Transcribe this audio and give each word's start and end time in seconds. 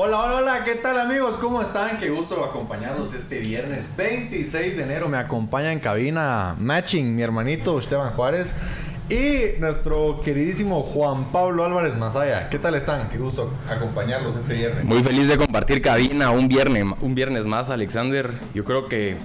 Hola, 0.00 0.20
hola, 0.20 0.36
hola, 0.36 0.64
¿qué 0.64 0.76
tal 0.76 1.00
amigos? 1.00 1.36
¿Cómo 1.38 1.60
están? 1.60 1.98
Qué 1.98 2.08
gusto 2.08 2.44
acompañarlos 2.44 3.12
este 3.14 3.40
viernes 3.40 3.84
26 3.96 4.76
de 4.76 4.82
enero. 4.84 5.08
Me 5.08 5.16
acompaña 5.16 5.72
en 5.72 5.80
cabina 5.80 6.54
Matching, 6.56 7.16
mi 7.16 7.22
hermanito 7.22 7.76
Esteban 7.80 8.12
Juárez 8.12 8.54
y 9.10 9.58
nuestro 9.58 10.20
queridísimo 10.20 10.84
Juan 10.84 11.32
Pablo 11.32 11.64
Álvarez 11.64 11.96
Masaya. 11.96 12.48
¿Qué 12.48 12.60
tal 12.60 12.76
están? 12.76 13.08
Qué 13.08 13.18
gusto 13.18 13.52
acompañarlos 13.68 14.36
este 14.36 14.54
viernes. 14.54 14.84
Muy 14.84 15.02
feliz 15.02 15.26
de 15.26 15.36
compartir 15.36 15.82
cabina 15.82 16.30
un 16.30 16.46
viernes, 16.46 16.84
un 17.00 17.16
viernes 17.16 17.46
más, 17.46 17.68
Alexander. 17.70 18.30
Yo 18.54 18.62
creo 18.62 18.86
que 18.86 19.16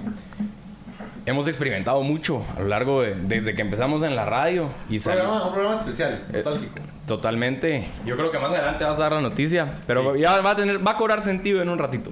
hemos 1.24 1.46
experimentado 1.46 2.02
mucho 2.02 2.44
a 2.56 2.58
lo 2.58 2.66
largo 2.66 3.02
de, 3.02 3.14
desde 3.14 3.54
que 3.54 3.62
empezamos 3.62 4.02
en 4.02 4.16
la 4.16 4.24
radio 4.24 4.70
y 4.90 4.96
un 4.96 5.04
programa, 5.04 5.46
un 5.46 5.52
programa 5.52 5.80
especial, 5.82 6.24
nostálgico. 6.32 6.93
Totalmente. 7.06 7.86
Yo 8.06 8.16
creo 8.16 8.30
que 8.30 8.38
más 8.38 8.52
adelante 8.52 8.84
vas 8.84 8.98
a 8.98 9.02
dar 9.02 9.12
la 9.12 9.20
noticia, 9.20 9.74
pero 9.86 10.16
ya 10.16 10.40
va 10.40 10.52
a 10.52 10.56
tener, 10.56 10.86
va 10.86 10.92
a 10.92 10.96
cobrar 10.96 11.20
sentido 11.20 11.60
en 11.60 11.68
un 11.68 11.78
ratito. 11.78 12.10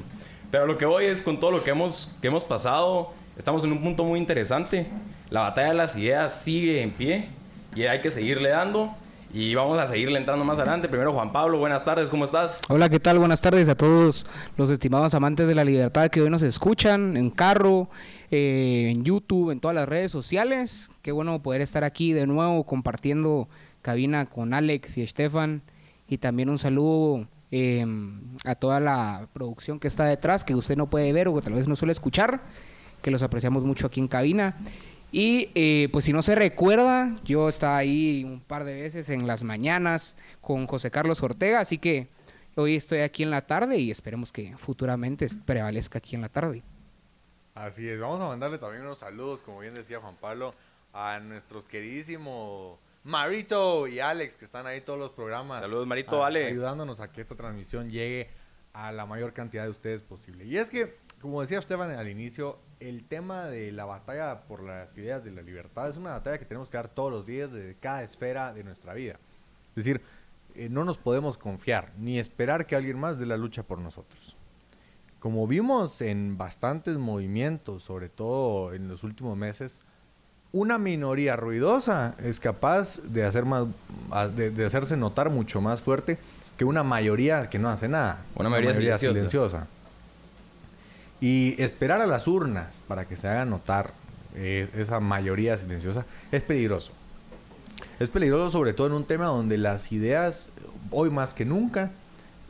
Pero 0.51 0.67
lo 0.67 0.77
que 0.77 0.85
voy 0.85 1.07
es 1.07 1.23
con 1.23 1.41
todo 1.41 1.51
lo 1.51 1.63
que 1.63 1.71
hemos, 1.71 2.15
que 2.21 2.29
hemos 2.29 2.45
pasado, 2.45 3.13
estamos 3.39 3.65
en 3.65 3.73
un 3.73 3.83
punto 3.83 4.05
muy 4.05 4.19
interesante. 4.19 4.87
La 5.31 5.41
batalla 5.41 5.69
de 5.69 5.75
las 5.75 5.97
ideas 5.97 6.43
sigue 6.43 6.83
en 6.83 6.91
pie 6.91 7.29
y 7.75 7.85
hay 7.85 8.03
que 8.03 8.11
seguirle 8.11 8.51
dando. 8.51 8.95
Y 9.35 9.55
vamos 9.55 9.79
a 9.79 9.87
seguirle 9.87 10.19
entrando 10.19 10.45
más 10.45 10.59
adelante. 10.59 10.89
Primero, 10.89 11.15
Juan 11.15 11.33
Pablo, 11.33 11.57
buenas 11.57 11.83
tardes, 11.83 12.11
¿cómo 12.11 12.27
estás? 12.27 12.61
Hola, 12.69 12.91
¿qué 12.91 13.01
tal? 13.01 13.19
Buenas 13.19 13.41
tardes 13.41 13.67
a 13.71 13.75
todos 13.75 14.27
los 14.59 14.69
estimados 14.69 15.15
amantes 15.15 15.49
de 15.49 15.55
la 15.55 15.65
libertad 15.65 16.11
que 16.11 16.21
hoy 16.21 16.29
nos 16.29 16.43
escuchan 16.43 17.17
en 17.17 17.31
carro, 17.31 17.89
eh, 18.31 18.91
en 18.91 19.05
YouTube, 19.05 19.51
en 19.51 19.59
todas 19.59 19.75
las 19.75 19.89
redes 19.89 20.13
sociales. 20.13 20.91
Qué 21.01 21.13
bueno 21.13 21.43
poder 21.43 21.63
estar 21.63 21.83
aquí 21.83 22.13
de 22.13 22.27
nuevo 22.27 22.65
compartiendo 22.65 23.49
cabina 23.83 24.27
con 24.27 24.55
Alex 24.55 24.97
y 24.99 25.03
Estefan. 25.03 25.63
Y 26.09 26.19
también 26.19 26.49
un 26.49 26.59
saludo 26.59 27.27
eh, 27.51 27.85
a 28.45 28.55
toda 28.55 28.81
la 28.81 29.29
producción 29.33 29.79
que 29.79 29.89
está 29.89 30.07
detrás, 30.07 30.45
que 30.45 30.55
usted 30.55 30.77
no 30.77 30.89
puede 30.89 31.13
ver 31.13 31.29
o 31.29 31.35
que 31.35 31.43
tal 31.43 31.53
vez 31.53 31.69
no 31.69 31.77
suele 31.77 31.93
escuchar, 31.93 32.43
que 33.03 33.11
los 33.11 33.23
apreciamos 33.23 33.65
mucho 33.65 33.87
aquí 33.87 34.01
en 34.01 34.09
cabina. 34.09 34.57
Y 35.13 35.51
eh, 35.55 35.91
pues 35.93 36.07
si 36.07 36.13
no 36.15 36.23
se 36.23 36.35
recuerda, 36.35 37.15
yo 37.25 37.51
estaba 37.51 37.77
ahí 37.77 38.25
un 38.25 38.41
par 38.41 38.65
de 38.65 38.81
veces 38.81 39.11
en 39.11 39.27
las 39.27 39.45
mañanas 39.45 40.17
con 40.41 40.67
José 40.67 40.91
Carlos 40.91 41.23
Ortega, 41.23 41.61
así 41.61 41.77
que 41.77 42.09
hoy 42.57 42.77
estoy 42.77 43.01
aquí 43.01 43.23
en 43.23 43.31
la 43.31 43.43
tarde 43.43 43.79
y 43.79 43.91
esperemos 43.91 44.33
que 44.33 44.57
futuramente 44.57 45.27
prevalezca 45.45 45.99
aquí 45.99 46.15
en 46.15 46.23
la 46.23 46.31
tarde. 46.31 46.63
Así 47.55 47.87
es, 47.87 48.01
vamos 48.01 48.23
a 48.23 48.29
mandarle 48.29 48.57
también 48.57 48.83
unos 48.85 49.01
saludos, 49.01 49.43
como 49.43 49.61
bien 49.61 49.75
decía 49.75 50.01
Juan 50.01 50.17
Pablo, 50.19 50.55
a 50.95 51.21
nuestros 51.21 51.69
queridísimos 51.69 52.79
Marito 53.05 53.89
y 53.89 53.99
Alex, 54.01 54.37
que 54.37 54.45
están 54.45 54.67
ahí 54.67 54.81
todos 54.81 54.99
los 54.99 55.11
programas. 55.11 55.63
Saludos, 55.63 55.87
Marito, 55.87 56.23
a- 56.23 56.29
Ale. 56.29 56.47
Ayudándonos 56.47 57.01
a 57.01 57.11
que 57.11 57.21
esta 57.21 57.35
transmisión 57.35 57.91
llegue 57.91 58.29
a 58.73 58.93
la 58.93 59.07
mayor 59.07 59.33
cantidad 59.33 59.65
de 59.65 59.71
ustedes 59.71 60.03
posible. 60.03 60.45
Y 60.45 60.57
es 60.57 60.71
que, 60.71 60.97
como 61.21 61.41
decía 61.41 61.59
Esteban 61.59 61.91
al 61.91 62.09
inicio, 62.09 62.59
el 62.81 63.05
tema 63.05 63.47
de 63.47 63.73
la 63.73 63.85
batalla 63.85 64.43
por 64.43 64.63
las 64.63 64.97
ideas 64.97 65.25
de 65.25 65.31
la 65.33 65.43
libertad 65.43 65.89
es 65.89 65.97
una 65.97 66.13
batalla 66.13 66.39
que 66.39 66.45
tenemos 66.45 66.71
que 66.71 66.77
dar 66.77 66.89
todos 66.89 67.11
los 67.11 67.27
días 67.27 67.53
de 67.53 67.77
cada 67.81 68.03
esfera 68.03 68.53
de 68.53 68.65
nuestra 68.65 68.95
vida. 68.95 69.19
Es 69.71 69.85
decir, 69.85 70.01
eh, 70.55 70.69
no 70.69 70.85
nos 70.85 70.99
podemos 70.99 71.37
confiar 71.39 71.93
ni 71.99 72.19
esperar 72.19 72.67
que 72.67 72.77
alguien 72.77 72.99
más 72.99 73.19
dé 73.19 73.27
la 73.27 73.37
lucha 73.37 73.63
por 73.63 73.79
nosotros. 73.79 74.37
Como 75.19 75.47
vimos 75.47 76.01
en 76.01 76.37
bastantes 76.37 76.99
movimientos, 76.99 77.83
sobre 77.85 78.09
todo 78.09 78.73
en 78.75 78.89
los 78.89 79.05
últimos 79.05 79.37
meses, 79.37 79.81
una 80.53 80.79
minoría 80.79 81.37
ruidosa 81.37 82.15
es 82.23 82.39
capaz 82.39 83.01
de, 83.03 83.25
hacer 83.25 83.45
más, 83.45 83.67
de, 84.37 84.51
de 84.51 84.65
hacerse 84.65 84.97
notar 84.97 85.31
mucho 85.31 85.61
más 85.61 85.81
fuerte 85.81 86.19
que 86.57 86.65
una 86.65 86.83
mayoría 86.83 87.49
que 87.49 87.59
no 87.59 87.69
hace 87.71 87.89
nada. 87.89 88.25
Una 88.35 88.49
mayoría 88.49 88.75
silenciosa. 88.75 89.15
silenciosa. 89.15 89.67
Y 91.21 91.61
esperar 91.63 92.01
a 92.01 92.07
las 92.07 92.27
urnas 92.27 92.81
para 92.89 93.07
que 93.07 93.17
se 93.17 93.29
haga 93.29 93.45
notar 93.45 93.93
eh, 94.35 94.69
esa 94.77 95.01
mayoría 95.01 95.57
silenciosa 95.57 96.05
es 96.31 96.43
peligroso. 96.43 96.93
Es 97.99 98.11
peligroso 98.11 98.51
sobre 98.51 98.75
todo 98.75 98.89
en 98.89 98.93
un 98.95 99.05
tema 99.05 99.27
donde 99.27 99.57
las 99.57 99.93
ideas, 99.93 100.51
hoy 100.91 101.11
más 101.11 101.33
que 101.33 101.45
nunca, 101.45 101.91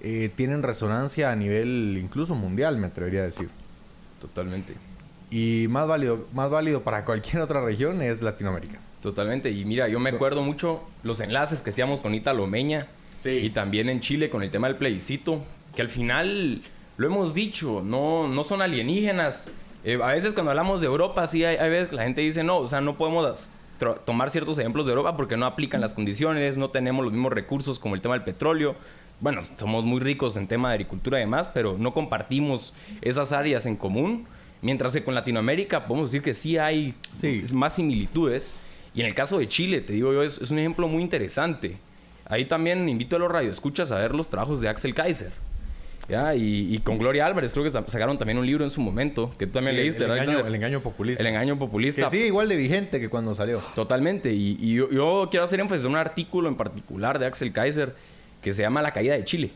eh, 0.00 0.30
tienen 0.34 0.62
resonancia 0.62 1.30
a 1.30 1.36
nivel 1.36 1.98
incluso 2.02 2.34
mundial, 2.34 2.78
me 2.78 2.88
atrevería 2.88 3.20
a 3.20 3.24
decir. 3.24 3.50
Totalmente. 4.20 4.74
Y 5.32 5.66
más 5.68 5.88
válido, 5.88 6.26
más 6.34 6.50
válido 6.50 6.82
para 6.82 7.06
cualquier 7.06 7.40
otra 7.40 7.64
región 7.64 8.02
es 8.02 8.20
Latinoamérica. 8.20 8.78
Totalmente. 9.02 9.50
Y 9.50 9.64
mira, 9.64 9.88
yo 9.88 9.98
me 9.98 10.10
acuerdo 10.10 10.42
mucho 10.42 10.82
los 11.02 11.20
enlaces 11.20 11.62
que 11.62 11.70
hacíamos 11.70 12.02
con 12.02 12.14
Italo 12.14 12.46
Meña 12.46 12.86
Sí. 13.18 13.30
y 13.30 13.50
también 13.50 13.88
en 13.88 14.00
Chile 14.00 14.28
con 14.28 14.42
el 14.42 14.50
tema 14.50 14.66
del 14.66 14.76
plebiscito, 14.76 15.42
que 15.74 15.80
al 15.80 15.88
final 15.88 16.60
lo 16.98 17.06
hemos 17.06 17.32
dicho, 17.34 17.80
no, 17.82 18.28
no 18.28 18.44
son 18.44 18.60
alienígenas. 18.60 19.50
Eh, 19.84 19.98
a 20.02 20.08
veces 20.08 20.34
cuando 20.34 20.50
hablamos 20.50 20.80
de 20.80 20.86
Europa, 20.86 21.26
sí 21.26 21.44
hay, 21.44 21.56
hay 21.56 21.70
veces 21.70 21.88
que 21.88 21.96
la 21.96 22.02
gente 22.02 22.20
dice, 22.20 22.44
no, 22.44 22.58
o 22.58 22.68
sea, 22.68 22.80
no 22.80 22.96
podemos 22.96 23.52
tomar 24.04 24.30
ciertos 24.30 24.58
ejemplos 24.58 24.86
de 24.86 24.90
Europa 24.92 25.16
porque 25.16 25.36
no 25.36 25.46
aplican 25.46 25.80
las 25.80 25.94
condiciones, 25.94 26.56
no 26.56 26.70
tenemos 26.70 27.04
los 27.04 27.12
mismos 27.12 27.32
recursos 27.32 27.78
como 27.78 27.94
el 27.94 28.00
tema 28.00 28.14
del 28.14 28.22
petróleo. 28.24 28.76
Bueno, 29.20 29.40
somos 29.56 29.84
muy 29.84 30.00
ricos 30.00 30.36
en 30.36 30.46
tema 30.46 30.68
de 30.68 30.74
agricultura 30.74 31.18
y 31.18 31.22
demás, 31.22 31.48
pero 31.54 31.78
no 31.78 31.94
compartimos 31.94 32.74
esas 33.00 33.32
áreas 33.32 33.66
en 33.66 33.76
común. 33.76 34.26
Mientras 34.62 34.92
que 34.92 35.02
con 35.04 35.14
Latinoamérica 35.14 35.86
podemos 35.86 36.10
decir 36.10 36.22
que 36.22 36.32
sí 36.34 36.56
hay 36.56 36.94
Sí. 37.14 37.42
más 37.52 37.74
similitudes. 37.74 38.54
Y 38.94 39.00
en 39.00 39.06
el 39.06 39.14
caso 39.14 39.38
de 39.38 39.48
Chile, 39.48 39.80
te 39.80 39.92
digo 39.92 40.12
yo, 40.12 40.22
es, 40.22 40.38
es 40.40 40.50
un 40.50 40.58
ejemplo 40.58 40.86
muy 40.88 41.02
interesante. 41.02 41.76
Ahí 42.26 42.44
también 42.44 42.88
invito 42.88 43.16
a 43.16 43.18
los 43.18 43.30
radioescuchas 43.30 43.90
a 43.92 43.98
ver 43.98 44.14
los 44.14 44.28
trabajos 44.28 44.60
de 44.60 44.68
Axel 44.68 44.94
Kaiser. 44.94 45.32
¿ya? 46.08 46.34
Y, 46.34 46.74
y 46.74 46.78
con 46.78 46.98
Gloria 46.98 47.26
Álvarez, 47.26 47.52
creo 47.52 47.64
que 47.64 47.70
sa- 47.70 47.84
sacaron 47.88 48.18
también 48.18 48.36
un 48.38 48.44
libro 48.46 48.64
en 48.64 48.70
su 48.70 48.80
momento, 48.80 49.30
que 49.38 49.46
tú 49.46 49.54
también 49.54 49.76
Sí, 49.76 49.82
leíste, 49.82 50.04
el, 50.04 50.10
el 50.10 50.54
engaño 50.54 50.80
populista. 50.80 51.22
El 51.22 51.26
engaño 51.28 51.58
populista. 51.58 52.04
Que 52.04 52.10
sigue 52.10 52.26
igual 52.26 52.48
de 52.48 52.56
vigente 52.56 53.00
que 53.00 53.08
cuando 53.08 53.34
salió. 53.34 53.60
Totalmente. 53.74 54.32
Y, 54.32 54.56
y 54.60 54.74
yo, 54.74 54.90
yo 54.90 55.28
quiero 55.30 55.44
hacer 55.44 55.60
énfasis 55.60 55.84
en 55.86 55.92
un 55.92 55.96
artículo 55.98 56.48
en 56.48 56.56
particular 56.56 57.18
de 57.18 57.26
Axel 57.26 57.52
Kaiser 57.52 57.94
que 58.42 58.52
se 58.52 58.62
llama 58.62 58.82
La 58.82 58.92
caída 58.92 59.14
de 59.14 59.24
Chile. 59.24 59.50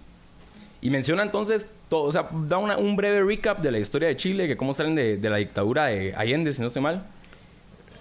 Y 0.87 0.91
menciona 0.91 1.23
entonces 1.25 1.69
todo, 1.89 2.05
o 2.05 2.13
sea, 2.13 2.29
da 2.47 2.59
una- 2.59 2.77
un 2.77 2.95
breve 2.95 3.21
recap 3.25 3.61
de 3.61 3.73
la 3.73 3.79
historia 3.81 4.07
de 4.07 4.17
Chile, 4.17 4.47
que 4.47 4.57
cómo 4.57 4.73
salen 4.73 4.95
de, 4.95 5.17
de 5.17 5.31
la 5.31 5.37
dictadura 5.39 5.87
de 5.87 6.15
Allende, 6.15 6.53
si 6.53 6.61
no 6.61 6.69
estoy 6.69 6.83
mal. 6.83 7.05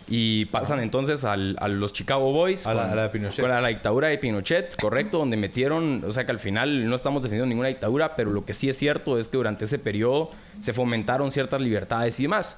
Y 0.07 0.45
pasan 0.45 0.79
entonces 0.81 1.23
al- 1.25 1.55
a 1.59 1.67
los 1.67 1.91
Chicago 1.91 2.31
Boys. 2.31 2.67
A 2.67 2.75
la- 2.75 2.83
con- 2.83 2.91
a 2.91 2.95
la 2.95 3.01
de 3.03 3.09
Pinochet. 3.09 3.41
Con 3.41 3.49
la, 3.49 3.59
la 3.59 3.69
dictadura 3.69 4.09
de 4.09 4.19
Pinochet, 4.19 4.75
correcto, 4.79 5.17
donde 5.17 5.35
metieron, 5.35 6.03
o 6.07 6.11
sea 6.11 6.25
que 6.27 6.31
al 6.31 6.37
final 6.37 6.87
no 6.87 6.93
estamos 6.95 7.23
defendiendo 7.23 7.47
ninguna 7.49 7.69
dictadura, 7.69 8.15
pero 8.15 8.29
lo 8.31 8.45
que 8.45 8.53
sí 8.53 8.69
es 8.69 8.77
cierto 8.77 9.17
es 9.17 9.29
que 9.29 9.37
durante 9.37 9.65
ese 9.65 9.79
periodo 9.79 10.29
se 10.59 10.71
fomentaron 10.73 11.31
ciertas 11.31 11.59
libertades 11.61 12.19
y 12.19 12.23
demás. 12.23 12.57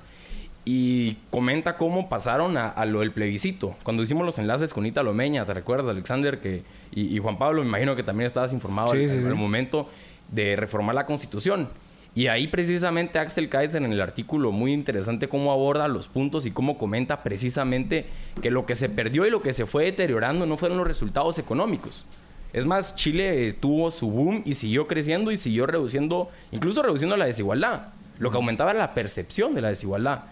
Y 0.66 1.16
comenta 1.30 1.78
cómo 1.78 2.10
pasaron 2.10 2.58
a, 2.58 2.68
a 2.68 2.86
lo 2.86 3.00
del 3.00 3.14
plebiscito. 3.14 3.78
Cuando 3.84 4.04
hicimos 4.04 4.26
los 4.26 4.38
enlaces 4.40 4.74
con 4.74 4.86
Italo 4.86 5.14
Meña, 5.14 5.46
¿te 5.46 5.54
recuerdas, 5.54 5.88
Alexander? 5.88 6.42
Que, 6.42 6.64
y, 6.92 7.16
y 7.16 7.20
Juan 7.20 7.38
Pablo, 7.38 7.62
me 7.62 7.70
imagino 7.70 7.96
que 7.96 8.04
también 8.04 8.28
estabas 8.28 8.52
informado 8.52 8.90
Sí, 8.90 9.06
al, 9.06 9.10
sí, 9.10 9.16
al 9.26 9.32
sí. 9.32 9.38
momento 9.38 9.88
de 10.32 10.56
reformar 10.56 10.96
la 10.96 11.06
constitución. 11.06 11.70
Y 12.18 12.28
ahí 12.28 12.48
precisamente 12.48 13.20
Axel 13.20 13.48
Kaiser 13.48 13.84
en 13.84 13.92
el 13.92 14.02
artículo 14.02 14.52
muy 14.52 14.74
interesante 14.74 15.30
cómo 15.30 15.52
aborda 15.52 15.88
los 15.88 16.08
puntos 16.08 16.48
y 16.48 16.52
cómo 16.52 16.80
comenta 16.80 17.22
precisamente 17.22 18.08
que 18.42 18.50
lo 18.50 18.66
que 18.66 18.74
se 18.74 18.90
perdió 18.90 19.28
y 19.28 19.30
lo 19.30 19.44
que 19.44 19.54
se 19.54 19.68
fue 19.68 19.86
deteriorando 19.86 20.48
no 20.48 20.58
fueron 20.58 20.80
los 20.80 20.88
resultados 20.88 21.38
económicos. 21.38 22.06
Es 22.54 22.66
más, 22.66 22.96
Chile 22.96 23.54
tuvo 23.54 23.92
su 23.92 24.10
boom 24.10 24.42
y 24.46 24.56
siguió 24.56 24.88
creciendo 24.88 25.32
y 25.32 25.38
siguió 25.38 25.68
reduciendo, 25.68 26.32
incluso 26.52 26.82
reduciendo 26.82 27.18
la 27.18 27.26
desigualdad. 27.26 27.90
Lo 28.18 28.32
que 28.32 28.38
aumentaba 28.38 28.74
la 28.74 28.96
percepción 28.96 29.54
de 29.54 29.62
la 29.62 29.70
desigualdad. 29.70 30.24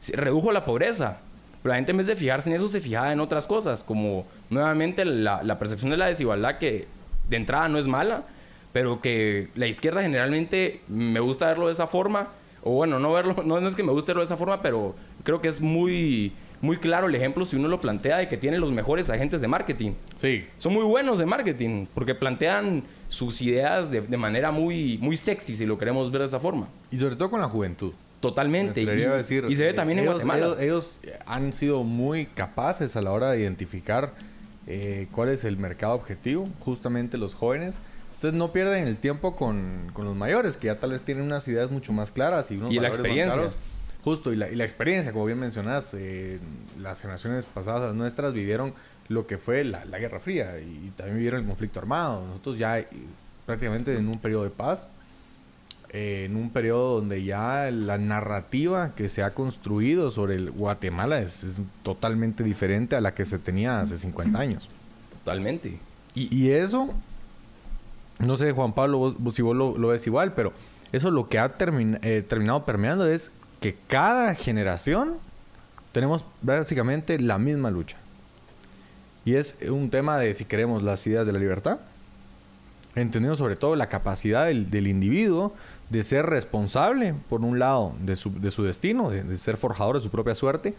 Se 0.00 0.16
redujo 0.16 0.52
la 0.52 0.64
pobreza. 0.64 1.18
Pero 1.62 1.70
la 1.70 1.76
gente 1.76 1.90
en 1.90 1.98
vez 1.98 2.06
de 2.06 2.16
fijarse 2.16 2.48
en 2.48 2.56
eso 2.56 2.68
se 2.68 2.80
fijaba 2.80 3.12
en 3.12 3.20
otras 3.20 3.46
cosas, 3.46 3.82
como 3.82 4.24
nuevamente 4.48 5.04
la, 5.04 5.42
la 5.42 5.58
percepción 5.58 5.90
de 5.90 5.98
la 5.98 6.06
desigualdad 6.06 6.56
que 6.56 6.86
de 7.28 7.36
entrada 7.36 7.68
no 7.68 7.78
es 7.78 7.86
mala, 7.86 8.22
pero 8.76 9.00
que 9.00 9.48
la 9.54 9.66
izquierda 9.66 10.02
generalmente 10.02 10.82
me 10.86 11.18
gusta 11.18 11.46
verlo 11.46 11.68
de 11.68 11.72
esa 11.72 11.86
forma, 11.86 12.28
o 12.62 12.72
bueno, 12.72 12.98
no 12.98 13.10
verlo, 13.10 13.34
no, 13.46 13.58
no 13.58 13.68
es 13.68 13.74
que 13.74 13.82
me 13.82 13.90
guste 13.90 14.08
verlo 14.08 14.20
de 14.20 14.26
esa 14.26 14.36
forma, 14.36 14.60
pero 14.60 14.94
creo 15.22 15.40
que 15.40 15.48
es 15.48 15.62
muy, 15.62 16.34
muy 16.60 16.76
claro 16.76 17.06
el 17.06 17.14
ejemplo 17.14 17.46
si 17.46 17.56
uno 17.56 17.68
lo 17.68 17.80
plantea 17.80 18.18
de 18.18 18.28
que 18.28 18.36
tiene 18.36 18.58
los 18.58 18.72
mejores 18.72 19.08
agentes 19.08 19.40
de 19.40 19.48
marketing. 19.48 19.92
Sí. 20.16 20.44
Son 20.58 20.74
muy 20.74 20.84
buenos 20.84 21.18
de 21.18 21.24
marketing, 21.24 21.86
porque 21.94 22.14
plantean 22.14 22.82
sus 23.08 23.40
ideas 23.40 23.90
de, 23.90 24.02
de 24.02 24.16
manera 24.18 24.50
muy, 24.50 24.98
muy 24.98 25.16
sexy, 25.16 25.56
si 25.56 25.64
lo 25.64 25.78
queremos 25.78 26.10
ver 26.10 26.20
de 26.20 26.28
esa 26.28 26.38
forma. 26.38 26.68
Y 26.90 26.98
sobre 26.98 27.16
todo 27.16 27.30
con 27.30 27.40
la 27.40 27.48
juventud. 27.48 27.94
Totalmente. 28.20 28.84
Me 28.84 28.92
Y, 28.92 28.96
decir, 28.96 29.46
y 29.48 29.56
se 29.56 29.62
ve 29.62 29.70
eh, 29.70 29.72
también 29.72 30.00
en 30.00 30.04
ellos, 30.04 30.22
Guatemala. 30.22 30.62
Ellos, 30.62 30.98
ellos 31.02 31.18
han 31.24 31.54
sido 31.54 31.82
muy 31.82 32.26
capaces 32.26 32.94
a 32.94 33.00
la 33.00 33.12
hora 33.12 33.30
de 33.30 33.40
identificar 33.40 34.12
eh, 34.66 35.06
cuál 35.12 35.30
es 35.30 35.44
el 35.46 35.56
mercado 35.56 35.94
objetivo, 35.94 36.44
justamente 36.60 37.16
los 37.16 37.34
jóvenes. 37.34 37.78
Entonces 38.16 38.38
no 38.38 38.50
pierden 38.50 38.88
el 38.88 38.96
tiempo 38.96 39.36
con, 39.36 39.90
con 39.92 40.06
los 40.06 40.16
mayores, 40.16 40.56
que 40.56 40.66
ya 40.68 40.76
tal 40.76 40.90
vez 40.90 41.02
tienen 41.02 41.24
unas 41.24 41.46
ideas 41.48 41.70
mucho 41.70 41.92
más 41.92 42.10
claras 42.10 42.50
y 42.50 42.56
unos 42.56 42.72
Y 42.72 42.76
la 42.76 42.88
más 42.88 42.90
experiencia. 42.90 43.34
claros. 43.34 43.56
Justo, 44.02 44.32
y 44.32 44.36
la, 44.36 44.48
y 44.48 44.54
la 44.54 44.64
experiencia, 44.64 45.12
como 45.12 45.26
bien 45.26 45.38
mencionas, 45.38 45.92
eh, 45.92 46.38
las 46.80 47.00
generaciones 47.00 47.44
pasadas, 47.44 47.82
las 47.82 47.94
nuestras, 47.94 48.32
vivieron 48.32 48.72
lo 49.08 49.26
que 49.26 49.36
fue 49.36 49.64
la, 49.64 49.84
la 49.84 49.98
Guerra 49.98 50.20
Fría 50.20 50.58
y, 50.60 50.92
también 50.96 51.18
vivieron 51.18 51.40
el 51.40 51.46
conflicto 51.46 51.80
armado. 51.80 52.24
Nosotros 52.26 52.56
ya 52.56 52.78
eh, 52.78 52.88
prácticamente 53.44 53.96
en 53.96 54.08
un 54.08 54.18
periodo 54.18 54.44
de 54.44 54.50
paz, 54.50 54.86
eh, 55.90 56.24
en 56.24 56.36
un 56.36 56.50
periodo 56.50 57.00
donde 57.00 57.22
ya 57.24 57.70
la 57.70 57.98
narrativa 57.98 58.92
que 58.96 59.08
se 59.08 59.22
ha 59.22 59.34
construido 59.34 60.10
sobre 60.10 60.36
el 60.36 60.50
Guatemala 60.52 61.20
es, 61.20 61.44
es 61.44 61.56
totalmente 61.82 62.44
diferente 62.44 62.96
a 62.96 63.00
la 63.00 63.12
que 63.14 63.24
se 63.24 63.38
tenía 63.38 63.80
hace 63.80 63.98
50 63.98 64.38
años. 64.38 64.68
Totalmente. 65.24 65.78
Y, 66.14 66.34
y 66.34 66.52
eso, 66.52 66.94
no 68.18 68.36
sé, 68.36 68.52
Juan 68.52 68.72
Pablo, 68.72 68.98
vos, 68.98 69.34
si 69.34 69.42
vos 69.42 69.54
lo, 69.54 69.88
ves 69.88 70.06
igual, 70.06 70.32
pero 70.32 70.52
eso 70.92 71.10
lo 71.10 71.28
que 71.28 71.38
ha 71.38 71.54
eh, 71.58 72.24
terminado 72.26 72.64
permeando 72.64 73.06
es 73.06 73.30
que 73.60 73.76
cada 73.86 74.34
generación 74.34 75.14
tenemos 75.92 76.24
básicamente 76.42 77.18
la 77.18 77.38
misma 77.38 77.70
lucha. 77.70 77.96
Y 79.24 79.34
es 79.34 79.56
un 79.68 79.90
tema 79.90 80.18
de 80.18 80.32
si 80.34 80.44
queremos 80.44 80.82
las 80.82 81.06
ideas 81.06 81.26
de 81.26 81.32
la 81.32 81.38
libertad, 81.38 81.78
entendiendo 82.94 83.36
sobre 83.36 83.56
todo 83.56 83.76
la 83.76 83.88
capacidad 83.88 84.46
del, 84.46 84.86
individuo 84.86 85.54
de 85.90 86.02
ser 86.02 86.26
responsable, 86.26 87.14
por 87.28 87.40
un 87.42 87.58
lado, 87.58 87.94
de 88.00 88.16
su, 88.16 88.40
de 88.40 88.50
su 88.50 88.62
destino, 88.62 89.10
de, 89.10 89.24
de 89.24 89.36
ser 89.36 89.56
forjador 89.56 89.96
de 89.96 90.02
su 90.02 90.10
propia 90.10 90.34
suerte, 90.34 90.74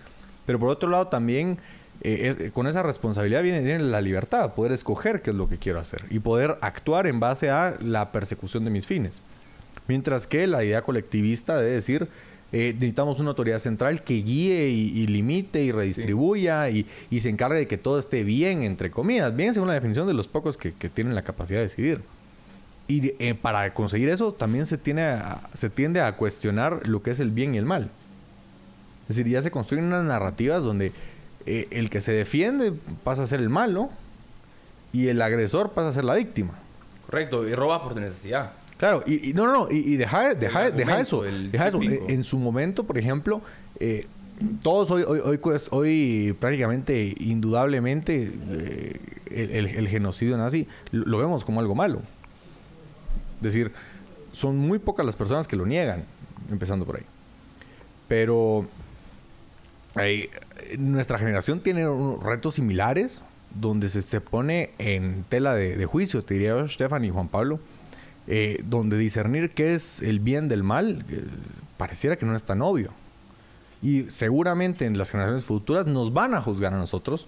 pero 0.46 0.60
por 0.60 0.70
otro 0.70 0.90
lado 0.90 1.08
también 1.08 1.58
eh, 2.02 2.36
es- 2.40 2.52
con 2.52 2.68
esa 2.68 2.84
responsabilidad 2.84 3.44
viene, 3.44 3.80
la 3.80 4.02
libertad, 4.02 4.54
poder 4.54 4.72
escoger 4.72 5.22
qué 5.22 5.32
es 5.32 5.36
lo 5.36 5.50
que 5.50 5.58
quiero 5.58 5.80
hacer 5.80 6.04
y 6.10 6.20
poder 6.20 6.58
actuar 6.62 7.08
en 7.08 7.20
base 7.20 7.50
a 7.50 7.76
la 7.82 8.12
persecución 8.12 8.64
de 8.66 8.72
mis 8.72 8.86
fines. 8.86 9.22
Mientras 9.88 10.28
que 10.28 10.48
la 10.48 10.64
idea 10.64 10.82
colectivista 10.82 11.58
debe 11.58 11.72
decir, 11.72 12.08
eh, 12.54 12.72
necesitamos 12.74 13.20
una 13.20 13.30
autoridad 13.30 13.60
central 13.60 14.04
que 14.04 14.16
guíe 14.22 14.70
y, 14.70 15.08
limite 15.08 15.64
y 15.64 15.72
redistribuya 15.72 16.70
y, 16.70 16.86
se 17.20 17.30
encargue 17.30 17.58
de 17.58 17.68
que 17.68 17.78
todo 17.78 18.00
esté 18.00 18.24
bien, 18.24 18.64
entre 18.64 18.90
comillas, 18.90 19.36
bien 19.36 19.54
según 19.54 19.68
la 19.68 19.74
definición 19.74 20.08
de 20.08 20.14
los 20.14 20.28
pocos 20.28 20.58
que, 20.58 20.72
tienen 20.72 21.16
la 21.16 21.24
capacidad 21.24 21.60
de 21.60 21.64
decidir. 21.64 22.02
Y 22.88 23.14
eh, 23.20 23.36
para 23.36 23.74
conseguir 23.74 24.08
eso 24.08 24.32
también 24.34 24.66
se, 24.66 24.78
tiene 24.78 25.20
se 25.54 25.70
tiende 25.70 26.00
a 26.00 26.14
cuestionar 26.14 26.88
lo 26.88 27.04
que 27.04 27.12
es 27.12 27.20
el 27.20 27.32
bien 27.32 27.54
y 27.54 27.58
el 27.58 27.66
mal. 27.66 27.90
Es 29.10 29.16
decir, 29.18 29.32
ya 29.32 29.42
se 29.42 29.52
construyen 29.52 29.86
unas 29.86 30.06
narrativas 30.06 30.64
donde 30.64 30.94
eh, 31.48 31.68
el 31.72 31.90
que 31.90 32.02
se 32.02 32.12
defiende 32.12 32.74
pasa 33.04 33.24
a 33.24 33.28
ser 33.28 33.40
el 33.40 33.50
malo 33.50 33.90
y 34.94 35.08
el 35.08 35.22
agresor 35.22 35.72
pasa 35.72 35.90
a 35.90 35.92
ser 35.94 36.04
la 36.04 36.14
víctima. 36.16 36.54
Correcto. 37.06 37.48
Y 37.48 37.56
roba 37.56 37.84
por 37.84 37.96
necesidad. 37.96 38.52
Claro, 38.78 39.04
y, 39.08 39.30
y 39.30 39.34
no, 39.34 39.48
no, 39.48 39.54
no, 39.54 39.68
y, 39.72 39.78
y 39.78 39.98
deja, 39.98 40.36
deja, 40.36 40.70
deja 40.70 41.00
eso, 41.00 41.24
deja 41.24 41.68
eso. 41.68 41.82
Eh, 41.82 42.00
En 42.10 42.24
su 42.24 42.38
momento, 42.38 42.84
por 42.84 42.98
ejemplo, 43.00 43.42
eh, 43.80 44.06
todos 44.62 44.92
hoy, 44.92 45.02
hoy, 45.02 45.20
hoy, 45.24 45.38
pues, 45.40 45.68
hoy 45.72 46.36
prácticamente, 46.40 47.16
indudablemente, 47.20 48.32
eh, 48.52 49.00
el, 49.32 49.50
el- 49.52 49.66
el 49.78 49.88
genocidio 49.88 50.38
nazi 50.38 50.68
lo, 50.92 51.06
lo 51.06 51.18
vemos 51.18 51.44
como 51.44 51.60
algo 51.60 51.74
malo. 51.74 52.02
Es 53.38 53.44
decir, 53.44 53.72
son 54.32 54.58
muy 54.58 54.78
pocas 54.78 55.06
las 55.06 55.16
personas 55.16 55.48
que 55.48 55.56
lo 55.56 55.66
niegan, 55.66 56.04
empezando 56.52 56.86
por 56.86 56.98
ahí. 56.98 57.04
Pero 58.08 58.68
nuestra 60.78 61.18
generación 61.20 61.62
tiene 61.62 61.86
retos 62.22 62.56
similares 62.56 63.24
donde 63.54 63.90
se, 63.90 64.02
se 64.02 64.22
pone 64.22 64.72
en 64.78 65.24
tela 65.30 65.54
de, 65.56 65.86
juicio, 65.86 66.24
te 66.24 66.36
diría 66.36 66.68
Stefan 66.68 67.06
y 67.06 67.10
Juan 67.10 67.28
Pablo, 67.28 67.60
eh, 68.28 68.62
donde 68.66 68.98
discernir 68.98 69.52
qué 69.52 69.74
es 69.74 70.02
el 70.02 70.20
bien 70.20 70.48
del 70.48 70.64
mal 70.64 71.06
eh, 71.10 71.24
pareciera 71.78 72.18
que 72.18 72.26
no 72.26 72.36
es 72.36 72.44
tan 72.44 72.62
obvio. 72.62 72.92
Y 73.82 74.04
seguramente 74.10 74.86
en 74.86 74.98
las 74.98 75.12
generaciones 75.12 75.46
futuras 75.46 75.86
nos 75.86 76.14
van 76.14 76.34
a 76.34 76.42
juzgar 76.42 76.74
a 76.74 76.78
nosotros 76.78 77.28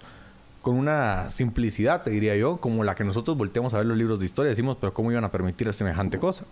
con 0.62 0.76
una 0.76 1.30
simplicidad, 1.30 2.02
te 2.02 2.10
diría 2.10 2.36
yo, 2.36 2.58
como 2.58 2.84
la 2.84 2.94
que 2.94 3.04
nosotros 3.04 3.36
volteamos 3.36 3.72
a 3.72 3.78
ver 3.78 3.86
los 3.86 3.96
libros 3.96 4.20
de 4.20 4.26
historia 4.26 4.50
y 4.50 4.52
decimos, 4.52 4.76
pero 4.78 4.92
¿cómo 4.92 5.10
iban 5.10 5.24
a 5.24 5.30
permitir 5.30 5.72
semejante 5.72 6.18
cosa? 6.18 6.44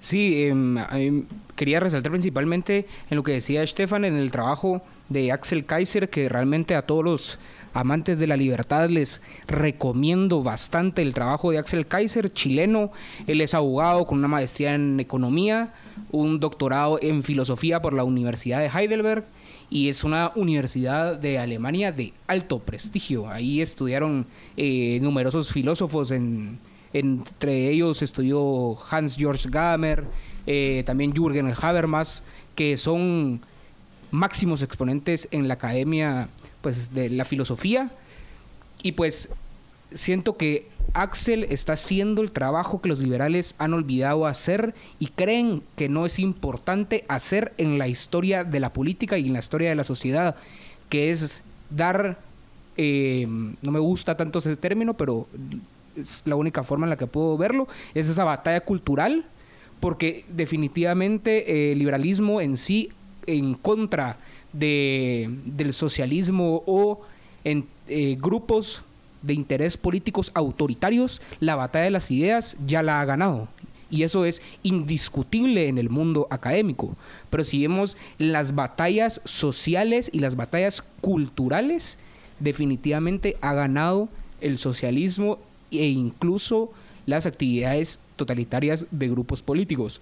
Sí, 0.00 0.44
em, 0.44 0.78
em, 0.78 1.26
quería 1.56 1.80
resaltar 1.80 2.10
principalmente 2.10 2.86
en 3.10 3.16
lo 3.16 3.22
que 3.22 3.32
decía 3.32 3.66
Stefan 3.66 4.04
en 4.04 4.16
el 4.16 4.30
trabajo 4.30 4.82
de 5.10 5.30
Axel 5.32 5.66
Kaiser, 5.66 6.08
que 6.08 6.28
realmente 6.28 6.74
a 6.74 6.82
todos 6.82 7.04
los 7.04 7.38
amantes 7.74 8.18
de 8.18 8.26
la 8.26 8.36
libertad 8.36 8.88
les 8.88 9.20
recomiendo 9.46 10.42
bastante 10.42 11.02
el 11.02 11.14
trabajo 11.14 11.50
de 11.50 11.58
Axel 11.58 11.86
Kaiser, 11.86 12.32
chileno. 12.32 12.90
Él 13.26 13.40
es 13.40 13.54
abogado 13.54 14.06
con 14.06 14.18
una 14.18 14.28
maestría 14.28 14.74
en 14.74 14.98
economía, 14.98 15.74
un 16.10 16.40
doctorado 16.40 16.98
en 17.02 17.22
filosofía 17.22 17.82
por 17.82 17.92
la 17.92 18.04
Universidad 18.04 18.60
de 18.60 18.68
Heidelberg 18.68 19.24
y 19.68 19.88
es 19.88 20.02
una 20.02 20.32
universidad 20.34 21.16
de 21.18 21.38
Alemania 21.38 21.92
de 21.92 22.12
alto 22.26 22.58
prestigio. 22.58 23.28
Ahí 23.28 23.60
estudiaron 23.60 24.26
eh, 24.56 24.98
numerosos 25.00 25.52
filósofos, 25.52 26.10
en, 26.10 26.58
entre 26.92 27.68
ellos 27.70 28.02
estudió 28.02 28.76
Hans 28.90 29.16
Georg 29.16 29.40
Gadamer, 29.48 30.04
eh, 30.46 30.82
también 30.86 31.12
Jürgen 31.14 31.52
Habermas, 31.60 32.24
que 32.54 32.76
son 32.76 33.40
máximos 34.10 34.62
exponentes 34.62 35.28
en 35.30 35.48
la 35.48 35.54
academia 35.54 36.28
pues, 36.60 36.92
de 36.92 37.10
la 37.10 37.24
filosofía. 37.24 37.90
Y 38.82 38.92
pues 38.92 39.30
siento 39.94 40.36
que 40.36 40.68
Axel 40.92 41.44
está 41.50 41.74
haciendo 41.74 42.22
el 42.22 42.32
trabajo 42.32 42.80
que 42.80 42.88
los 42.88 43.00
liberales 43.00 43.54
han 43.58 43.74
olvidado 43.74 44.26
hacer 44.26 44.74
y 44.98 45.08
creen 45.08 45.62
que 45.76 45.88
no 45.88 46.06
es 46.06 46.18
importante 46.18 47.04
hacer 47.08 47.52
en 47.58 47.78
la 47.78 47.88
historia 47.88 48.44
de 48.44 48.60
la 48.60 48.72
política 48.72 49.18
y 49.18 49.26
en 49.26 49.34
la 49.34 49.38
historia 49.38 49.68
de 49.68 49.74
la 49.74 49.84
sociedad, 49.84 50.36
que 50.88 51.10
es 51.10 51.42
dar, 51.70 52.18
eh, 52.76 53.26
no 53.62 53.70
me 53.70 53.78
gusta 53.78 54.16
tanto 54.16 54.40
ese 54.40 54.56
término, 54.56 54.94
pero 54.94 55.28
es 55.96 56.22
la 56.24 56.36
única 56.36 56.62
forma 56.62 56.86
en 56.86 56.90
la 56.90 56.96
que 56.96 57.06
puedo 57.06 57.36
verlo, 57.36 57.68
es 57.94 58.08
esa 58.08 58.24
batalla 58.24 58.60
cultural, 58.60 59.24
porque 59.80 60.24
definitivamente 60.28 61.50
eh, 61.50 61.72
el 61.72 61.78
liberalismo 61.78 62.40
en 62.40 62.56
sí, 62.56 62.90
en 63.26 63.54
contra 63.54 64.18
de, 64.52 65.30
del 65.44 65.72
socialismo 65.72 66.62
o 66.66 67.00
en 67.44 67.66
eh, 67.88 68.16
grupos 68.20 68.84
de 69.22 69.34
interés 69.34 69.76
políticos 69.76 70.30
autoritarios, 70.34 71.20
la 71.40 71.56
batalla 71.56 71.84
de 71.84 71.90
las 71.90 72.10
ideas 72.10 72.56
ya 72.66 72.82
la 72.82 73.00
ha 73.00 73.04
ganado. 73.04 73.48
Y 73.90 74.04
eso 74.04 74.24
es 74.24 74.40
indiscutible 74.62 75.66
en 75.66 75.76
el 75.76 75.90
mundo 75.90 76.28
académico. 76.30 76.96
Pero 77.28 77.42
si 77.42 77.60
vemos 77.60 77.96
las 78.18 78.54
batallas 78.54 79.20
sociales 79.24 80.10
y 80.12 80.20
las 80.20 80.36
batallas 80.36 80.82
culturales, 81.00 81.98
definitivamente 82.38 83.36
ha 83.40 83.52
ganado 83.52 84.08
el 84.40 84.58
socialismo 84.58 85.38
e 85.70 85.86
incluso 85.88 86.70
las 87.06 87.26
actividades 87.26 87.98
totalitarias 88.16 88.86
de 88.90 89.08
grupos 89.08 89.42
políticos. 89.42 90.00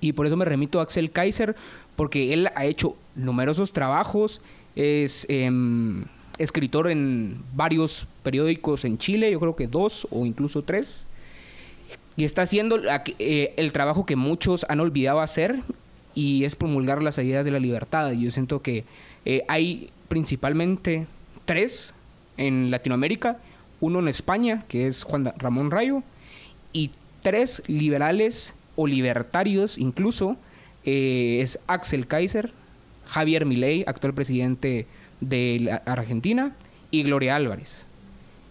Y 0.00 0.12
por 0.12 0.26
eso 0.26 0.36
me 0.36 0.44
remito 0.44 0.80
a 0.80 0.84
Axel 0.84 1.10
Kaiser, 1.10 1.56
porque 1.96 2.32
él 2.32 2.48
ha 2.54 2.64
hecho 2.66 2.94
numerosos 3.16 3.72
trabajos, 3.72 4.40
es 4.76 5.26
em, 5.28 6.04
escritor 6.38 6.90
en 6.90 7.40
varios 7.54 8.06
periódicos 8.22 8.84
en 8.84 8.98
Chile, 8.98 9.30
yo 9.30 9.40
creo 9.40 9.56
que 9.56 9.66
dos 9.66 10.06
o 10.10 10.24
incluso 10.24 10.62
tres, 10.62 11.04
y 12.16 12.24
está 12.24 12.42
haciendo 12.42 12.80
eh, 13.18 13.54
el 13.56 13.72
trabajo 13.72 14.06
que 14.06 14.16
muchos 14.16 14.64
han 14.68 14.80
olvidado 14.80 15.20
hacer, 15.20 15.60
y 16.14 16.44
es 16.44 16.56
promulgar 16.56 17.02
las 17.02 17.18
ideas 17.18 17.44
de 17.44 17.52
la 17.52 17.60
libertad. 17.60 18.10
Yo 18.10 18.30
siento 18.32 18.60
que 18.60 18.84
eh, 19.24 19.44
hay 19.46 19.90
principalmente 20.08 21.06
tres 21.44 21.92
en 22.36 22.70
Latinoamérica, 22.70 23.38
uno 23.80 24.00
en 24.00 24.08
España, 24.08 24.64
que 24.68 24.86
es 24.86 25.04
Juan 25.04 25.32
Ramón 25.36 25.70
Rayo, 25.70 26.02
y 26.72 26.90
tres 27.22 27.62
liberales 27.66 28.54
o 28.76 28.86
libertarios 28.86 29.78
incluso, 29.78 30.36
eh, 30.84 31.40
es 31.42 31.58
Axel 31.66 32.06
Kaiser, 32.06 32.52
Javier 33.06 33.46
Milei, 33.46 33.84
actual 33.86 34.14
presidente 34.14 34.86
de 35.20 35.58
la 35.60 35.76
Argentina, 35.86 36.54
y 36.90 37.02
Gloria 37.02 37.36
Álvarez. 37.36 37.86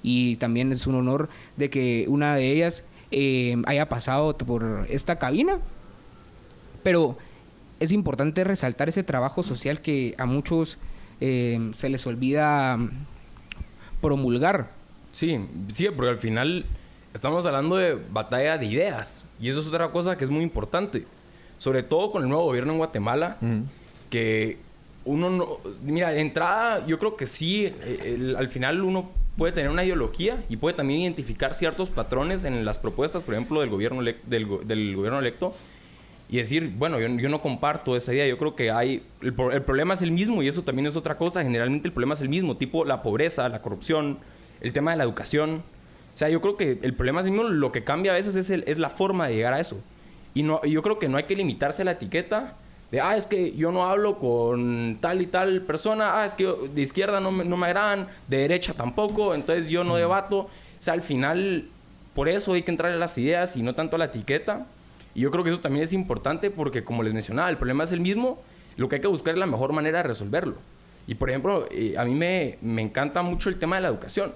Y 0.03 0.35
también 0.37 0.71
es 0.71 0.87
un 0.87 0.95
honor 0.95 1.29
de 1.55 1.69
que 1.69 2.05
una 2.07 2.35
de 2.35 2.51
ellas 2.51 2.83
eh, 3.11 3.55
haya 3.65 3.89
pasado 3.89 4.37
por 4.37 4.85
esta 4.89 5.17
cabina. 5.17 5.59
Pero 6.83 7.17
es 7.79 7.91
importante 7.91 8.43
resaltar 8.43 8.89
ese 8.89 9.03
trabajo 9.03 9.43
social 9.43 9.81
que 9.81 10.15
a 10.17 10.25
muchos 10.25 10.77
eh, 11.19 11.71
se 11.75 11.89
les 11.89 12.05
olvida 12.05 12.77
mm, 12.77 12.89
promulgar. 14.01 14.71
Sí, 15.17 15.39
sí, 15.73 15.87
porque 15.95 16.11
al 16.11 16.19
final 16.19 16.63
estamos 17.11 17.43
hablando 17.47 17.75
de 17.75 17.95
batalla 18.11 18.59
de 18.59 18.67
ideas. 18.67 19.25
Y 19.39 19.49
eso 19.49 19.59
es 19.61 19.65
otra 19.67 19.89
cosa 19.89 20.15
que 20.15 20.23
es 20.23 20.29
muy 20.29 20.43
importante. 20.43 21.05
sobre 21.57 21.81
todo 21.81 22.11
con 22.11 22.21
el 22.21 22.29
nuevo 22.29 22.43
gobierno 22.43 22.73
en 22.73 22.77
Guatemala, 22.77 23.37
que 24.11 24.57
uno 25.05 25.31
no... 25.31 25.57
Mira, 25.83 26.11
de 26.11 26.19
entrada, 26.21 26.85
yo 26.85 26.99
creo 26.99 27.15
que 27.15 27.25
sí, 27.25 27.65
eh, 27.65 28.13
el- 28.15 28.35
al 28.35 28.47
final 28.49 28.83
uno 28.83 29.09
puede 29.37 29.53
tener 29.53 29.71
una 29.71 29.83
ideología 29.83 30.43
y 30.49 30.57
puede 30.57 30.75
también 30.75 30.99
identificar 30.99 31.55
ciertos 31.55 31.89
patrones 31.89 32.43
en 32.43 32.63
las 32.63 32.77
propuestas, 32.77 33.23
por 33.23 33.33
ejemplo, 33.33 33.61
del 33.61 33.71
gobierno, 33.71 34.03
del, 34.03 34.45
go- 34.45 34.61
del 34.63 34.95
gobierno 34.95 35.17
electo, 35.17 35.55
y 36.29 36.37
decir, 36.37 36.71
bueno, 36.77 36.99
yo, 36.99 37.07
yo 37.07 37.27
no 37.29 37.41
comparto 37.41 37.95
esa 37.95 38.13
idea, 38.13 38.27
yo 38.27 38.37
creo 38.37 38.55
que 38.55 38.69
hay, 38.69 39.01
el 39.21 39.33
problema 39.33 39.95
es 39.95 40.03
el 40.03 40.11
mismo 40.11 40.43
y 40.43 40.47
eso 40.47 40.61
también 40.61 40.85
es 40.85 40.95
otra 40.95 41.17
cosa, 41.17 41.41
generalmente 41.41 41.87
el 41.87 41.91
problema 41.91 42.13
es 42.13 42.21
el 42.21 42.29
mismo, 42.29 42.55
tipo 42.55 42.85
la 42.85 43.01
pobreza, 43.01 43.49
la 43.49 43.63
corrupción, 43.63 44.19
el 44.61 44.73
tema 44.73 44.91
de 44.91 44.97
la 44.97 45.03
educación, 45.03 45.63
o 46.13 46.17
sea, 46.17 46.29
yo 46.29 46.41
creo 46.41 46.57
que 46.57 46.79
el 46.81 46.93
problema 46.93 47.19
es 47.21 47.25
el 47.27 47.31
mismo, 47.33 47.47
lo 47.49 47.71
que 47.71 47.83
cambia 47.83 48.11
a 48.11 48.15
veces 48.15 48.35
es, 48.35 48.49
el- 48.49 48.63
es 48.67 48.77
la 48.79 48.89
forma 48.89 49.27
de 49.27 49.35
llegar 49.35 49.53
a 49.53 49.59
eso. 49.59 49.79
Y 50.33 50.43
no, 50.43 50.63
yo 50.65 50.81
creo 50.81 50.99
que 50.99 51.07
no 51.09 51.17
hay 51.17 51.23
que 51.25 51.35
limitarse 51.35 51.81
a 51.83 51.85
la 51.85 51.91
etiqueta 51.91 52.53
de, 52.91 53.01
ah, 53.01 53.15
es 53.17 53.27
que 53.27 53.53
yo 53.55 53.71
no 53.71 53.85
hablo 53.87 54.17
con 54.17 54.97
tal 55.01 55.21
y 55.21 55.27
tal 55.27 55.61
persona, 55.61 56.21
ah, 56.21 56.25
es 56.25 56.33
que 56.35 56.43
yo- 56.43 56.67
de 56.73 56.81
izquierda 56.81 57.19
no 57.19 57.31
me, 57.31 57.43
no 57.45 57.57
me 57.57 57.67
agradan, 57.67 58.07
de 58.27 58.37
derecha 58.37 58.73
tampoco, 58.73 59.35
entonces 59.35 59.69
yo 59.69 59.83
no 59.83 59.95
debato. 59.95 60.37
O 60.39 60.49
sea, 60.79 60.93
al 60.93 61.01
final, 61.01 61.65
por 62.15 62.29
eso 62.29 62.53
hay 62.53 62.63
que 62.63 62.71
entrar 62.71 62.91
a 62.91 62.95
las 62.95 63.17
ideas 63.17 63.55
y 63.55 63.61
no 63.63 63.75
tanto 63.75 63.95
a 63.95 63.99
la 63.99 64.05
etiqueta. 64.05 64.65
Y 65.15 65.21
yo 65.21 65.31
creo 65.31 65.43
que 65.43 65.49
eso 65.49 65.59
también 65.59 65.83
es 65.83 65.93
importante 65.93 66.49
porque, 66.51 66.83
como 66.83 67.03
les 67.03 67.13
mencionaba, 67.13 67.49
el 67.49 67.57
problema 67.57 67.83
es 67.83 67.91
el 67.91 67.99
mismo, 67.99 68.39
lo 68.77 68.87
que 68.87 68.95
hay 68.95 69.01
que 69.01 69.07
buscar 69.07 69.33
es 69.33 69.39
la 69.39 69.47
mejor 69.47 69.73
manera 69.73 69.97
de 69.99 70.03
resolverlo. 70.03 70.55
Y, 71.07 71.15
por 71.15 71.29
ejemplo, 71.29 71.67
eh, 71.71 71.95
a 71.97 72.05
mí 72.05 72.13
me, 72.13 72.57
me 72.61 72.81
encanta 72.83 73.21
mucho 73.23 73.49
el 73.49 73.57
tema 73.57 73.77
de 73.77 73.81
la 73.81 73.87
educación. 73.87 74.33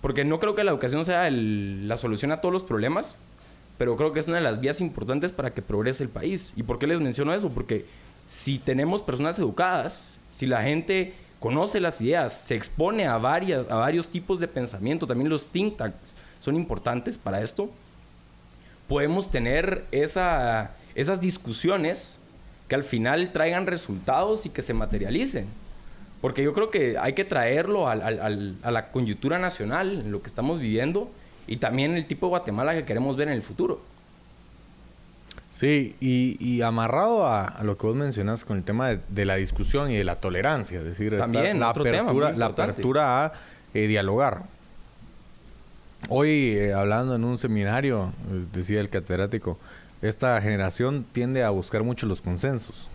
Porque 0.00 0.24
no 0.24 0.38
creo 0.38 0.54
que 0.54 0.64
la 0.64 0.70
educación 0.70 1.04
sea 1.04 1.28
la 1.30 1.96
solución 1.96 2.32
a 2.32 2.40
todos 2.40 2.52
los 2.52 2.62
problemas, 2.62 3.16
pero 3.78 3.96
creo 3.96 4.12
que 4.12 4.20
es 4.20 4.28
una 4.28 4.36
de 4.36 4.42
las 4.42 4.60
vías 4.60 4.80
importantes 4.80 5.32
para 5.32 5.52
que 5.52 5.62
progrese 5.62 6.02
el 6.02 6.08
país. 6.08 6.52
¿Y 6.56 6.62
por 6.62 6.78
qué 6.78 6.86
les 6.86 7.00
menciono 7.00 7.34
eso? 7.34 7.50
Porque 7.50 7.86
si 8.26 8.58
tenemos 8.58 9.02
personas 9.02 9.38
educadas, 9.38 10.18
si 10.30 10.46
la 10.46 10.62
gente 10.62 11.14
conoce 11.40 11.80
las 11.80 12.00
ideas, 12.00 12.32
se 12.32 12.54
expone 12.54 13.06
a, 13.06 13.18
varias, 13.18 13.70
a 13.70 13.76
varios 13.76 14.08
tipos 14.08 14.40
de 14.40 14.48
pensamiento, 14.48 15.06
también 15.06 15.28
los 15.28 15.46
think 15.46 15.76
tanks 15.76 16.14
son 16.40 16.54
importantes 16.54 17.18
para 17.18 17.42
esto, 17.42 17.70
podemos 18.88 19.30
tener 19.30 19.84
esa, 19.90 20.72
esas 20.94 21.20
discusiones 21.20 22.18
que 22.68 22.74
al 22.74 22.84
final 22.84 23.32
traigan 23.32 23.66
resultados 23.66 24.46
y 24.46 24.50
que 24.50 24.62
se 24.62 24.74
materialicen. 24.74 25.46
Porque 26.26 26.42
yo 26.42 26.52
creo 26.52 26.70
que 26.72 26.98
hay 26.98 27.12
que 27.12 27.24
traerlo 27.24 27.88
al- 27.88 28.02
al- 28.02 28.18
al- 28.18 28.56
a 28.64 28.72
la 28.72 28.88
coyuntura 28.90 29.38
nacional, 29.38 30.00
en 30.00 30.10
lo 30.10 30.22
que 30.22 30.26
estamos 30.26 30.58
viviendo, 30.58 31.08
y 31.46 31.58
también 31.58 31.94
el 31.94 32.04
tipo 32.08 32.26
de 32.26 32.30
Guatemala 32.30 32.74
que 32.74 32.84
queremos 32.84 33.16
ver 33.16 33.28
en 33.28 33.34
el 33.34 33.42
futuro. 33.42 33.80
Sí, 35.52 35.94
y, 36.00 36.36
y 36.44 36.62
amarrado 36.62 37.28
a, 37.28 37.44
a 37.44 37.62
lo 37.62 37.78
que 37.78 37.86
vos 37.86 37.94
mencionas 37.94 38.44
con 38.44 38.56
el 38.56 38.64
tema 38.64 38.88
de, 38.88 38.98
de 39.08 39.24
la 39.24 39.36
discusión 39.36 39.88
y 39.92 39.96
de 39.96 40.02
la 40.02 40.16
tolerancia, 40.16 40.80
es 40.80 40.84
decir, 40.84 41.14
esta- 41.14 41.26
También, 41.30 41.60
la, 41.60 41.70
otro 41.70 41.84
tema 41.84 41.98
apertura, 41.98 42.12
muy 42.30 42.38
la 42.40 42.46
importante. 42.46 42.72
apertura 42.72 43.24
a 43.26 43.32
eh, 43.72 43.86
dialogar. 43.86 44.42
Hoy, 46.08 46.28
eh, 46.56 46.72
hablando 46.74 47.14
en 47.14 47.22
un 47.22 47.38
seminario, 47.38 48.06
eh, 48.32 48.46
decía 48.52 48.80
el 48.80 48.88
catedrático, 48.88 49.60
esta 50.02 50.42
generación 50.42 51.06
tiende 51.12 51.44
a 51.44 51.50
buscar 51.50 51.84
mucho 51.84 52.08
los 52.08 52.20
consensos. 52.20 52.88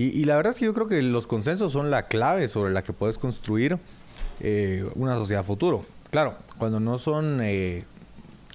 Y, 0.00 0.18
y 0.18 0.24
la 0.24 0.34
verdad 0.36 0.52
es 0.52 0.58
que 0.58 0.64
yo 0.64 0.72
creo 0.72 0.86
que 0.86 1.02
los 1.02 1.26
consensos 1.26 1.72
son 1.72 1.90
la 1.90 2.04
clave 2.04 2.48
sobre 2.48 2.72
la 2.72 2.80
que 2.80 2.94
puedes 2.94 3.18
construir 3.18 3.76
eh, 4.40 4.88
una 4.94 5.14
sociedad 5.16 5.44
futuro. 5.44 5.84
Claro, 6.10 6.36
cuando 6.56 6.80
no 6.80 6.96
son 6.96 7.40
eh, 7.42 7.84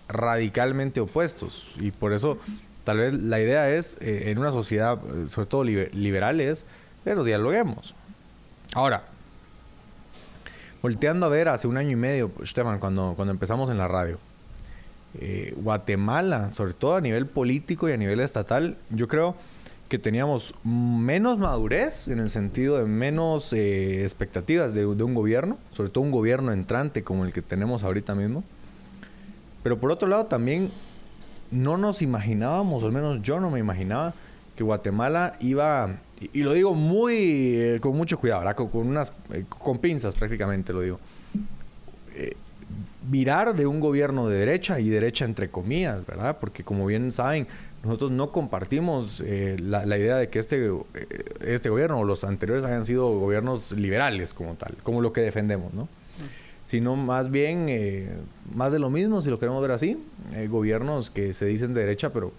radicalmente 0.08 1.00
opuestos. 1.02 1.68
Y 1.80 1.92
por 1.92 2.14
eso, 2.14 2.40
tal 2.84 2.98
vez 2.98 3.14
la 3.14 3.40
idea 3.40 3.70
es, 3.70 3.96
eh, 4.02 4.32
en 4.32 4.40
una 4.40 4.50
sociedad, 4.50 4.98
eh, 5.06 5.28
sobre 5.30 5.46
todo 5.46 5.64
liber- 5.64 5.94
liberal, 5.94 6.42
es, 6.42 6.66
pero 7.04 7.24
dialoguemos. 7.24 7.94
Ahora, 8.74 9.04
volteando 10.82 11.28
a 11.28 11.30
ver 11.30 11.48
hace 11.50 11.68
un 11.68 11.78
año 11.78 11.92
y 11.92 11.96
medio, 11.96 12.32
Stefan, 12.44 12.80
cuando, 12.80 13.14
cuando 13.16 13.32
empezamos 13.32 13.70
en 13.70 13.78
la 13.78 13.88
radio, 13.88 14.18
Guatemala, 15.58 16.52
sobre 16.56 16.74
todo 16.74 16.96
a 16.96 17.02
nivel 17.02 17.28
político 17.28 17.88
y 17.88 17.92
a 17.92 17.98
nivel 17.98 18.20
estatal, 18.20 18.78
yo 18.90 19.08
creo 19.08 19.36
que 19.90 20.00
teníamos 20.00 20.56
menos 20.64 21.38
madurez 21.38 22.08
en 22.08 22.20
el 22.20 22.30
sentido 22.30 22.78
de 22.78 22.86
menos 22.86 23.54
eh, 23.54 24.04
expectativas 24.04 24.74
de, 24.74 24.86
un 24.86 25.14
gobierno, 25.14 25.58
sobre 25.72 25.90
todo 25.90 26.04
un 26.04 26.12
gobierno 26.12 26.52
entrante 26.52 27.04
como 27.04 27.26
el 27.26 27.34
que 27.34 27.42
tenemos 27.42 27.84
ahorita 27.84 28.16
mismo. 28.16 28.44
Pero 29.62 29.80
por 29.80 29.92
otro 29.92 30.08
lado 30.08 30.26
también 30.26 30.72
no 31.52 31.78
nos 31.78 32.02
imaginábamos, 32.02 32.84
al 32.84 32.92
menos 32.92 33.22
yo 33.22 33.40
no 33.40 33.50
me 33.50 33.60
imaginaba, 33.60 34.14
que 34.56 34.64
Guatemala 34.64 35.36
iba, 35.40 35.98
y, 36.20 36.40
y 36.40 36.44
lo 36.44 36.54
digo 36.54 36.74
muy, 36.74 37.16
eh, 37.56 37.80
con 37.82 37.96
mucho 37.96 38.18
cuidado, 38.18 38.56
con 38.56 38.88
unas, 38.88 39.12
eh, 39.32 39.46
con 39.50 39.78
pinzas 39.80 40.16
prácticamente 40.16 40.74
lo 40.74 40.82
digo, 40.82 41.00
eh, 42.16 42.36
virar 43.08 43.56
de 43.56 43.68
un 43.68 43.80
gobierno 43.80 44.28
de 44.28 44.40
derecha 44.40 44.80
y 44.80 44.90
derecha 44.90 45.26
entre 45.26 45.50
comillas, 45.50 46.06
¿verdad? 46.06 46.38
Porque 46.40 46.64
como 46.64 46.86
bien 46.86 47.12
saben, 47.12 47.48
nosotros 47.86 48.12
no 48.12 48.32
compartimos 48.32 49.22
eh, 49.26 49.58
la, 49.60 49.86
la 49.86 49.98
idea 49.98 50.18
de 50.18 50.30
que 50.30 50.40
este, 50.40 50.68
eh, 50.68 50.82
este 51.42 51.70
gobierno 51.70 52.00
o 52.00 52.04
los 52.04 52.24
anteriores 52.24 52.66
hayan 52.66 52.84
sido 52.84 53.08
gobiernos 53.20 53.72
liberales 53.72 54.34
como 54.34 54.56
tal, 54.56 54.76
como 54.84 55.02
lo 55.02 55.14
que 55.14 55.22
defendemos, 55.22 55.74
¿no? 55.74 55.88
Sino 56.64 56.96
más 56.96 57.30
bien, 57.30 57.68
eh, 57.70 58.10
más 58.56 58.72
de 58.72 58.80
lo 58.80 58.90
mismo, 58.90 59.22
si 59.22 59.30
lo 59.30 59.38
queremos 59.38 59.62
ver 59.62 59.72
así, 59.72 60.04
eh, 60.34 60.48
gobiernos 60.48 61.12
que 61.12 61.32
se 61.32 61.46
dicen 61.46 61.76
de 61.76 61.82
derecha, 61.82 62.12
pero 62.12 62.32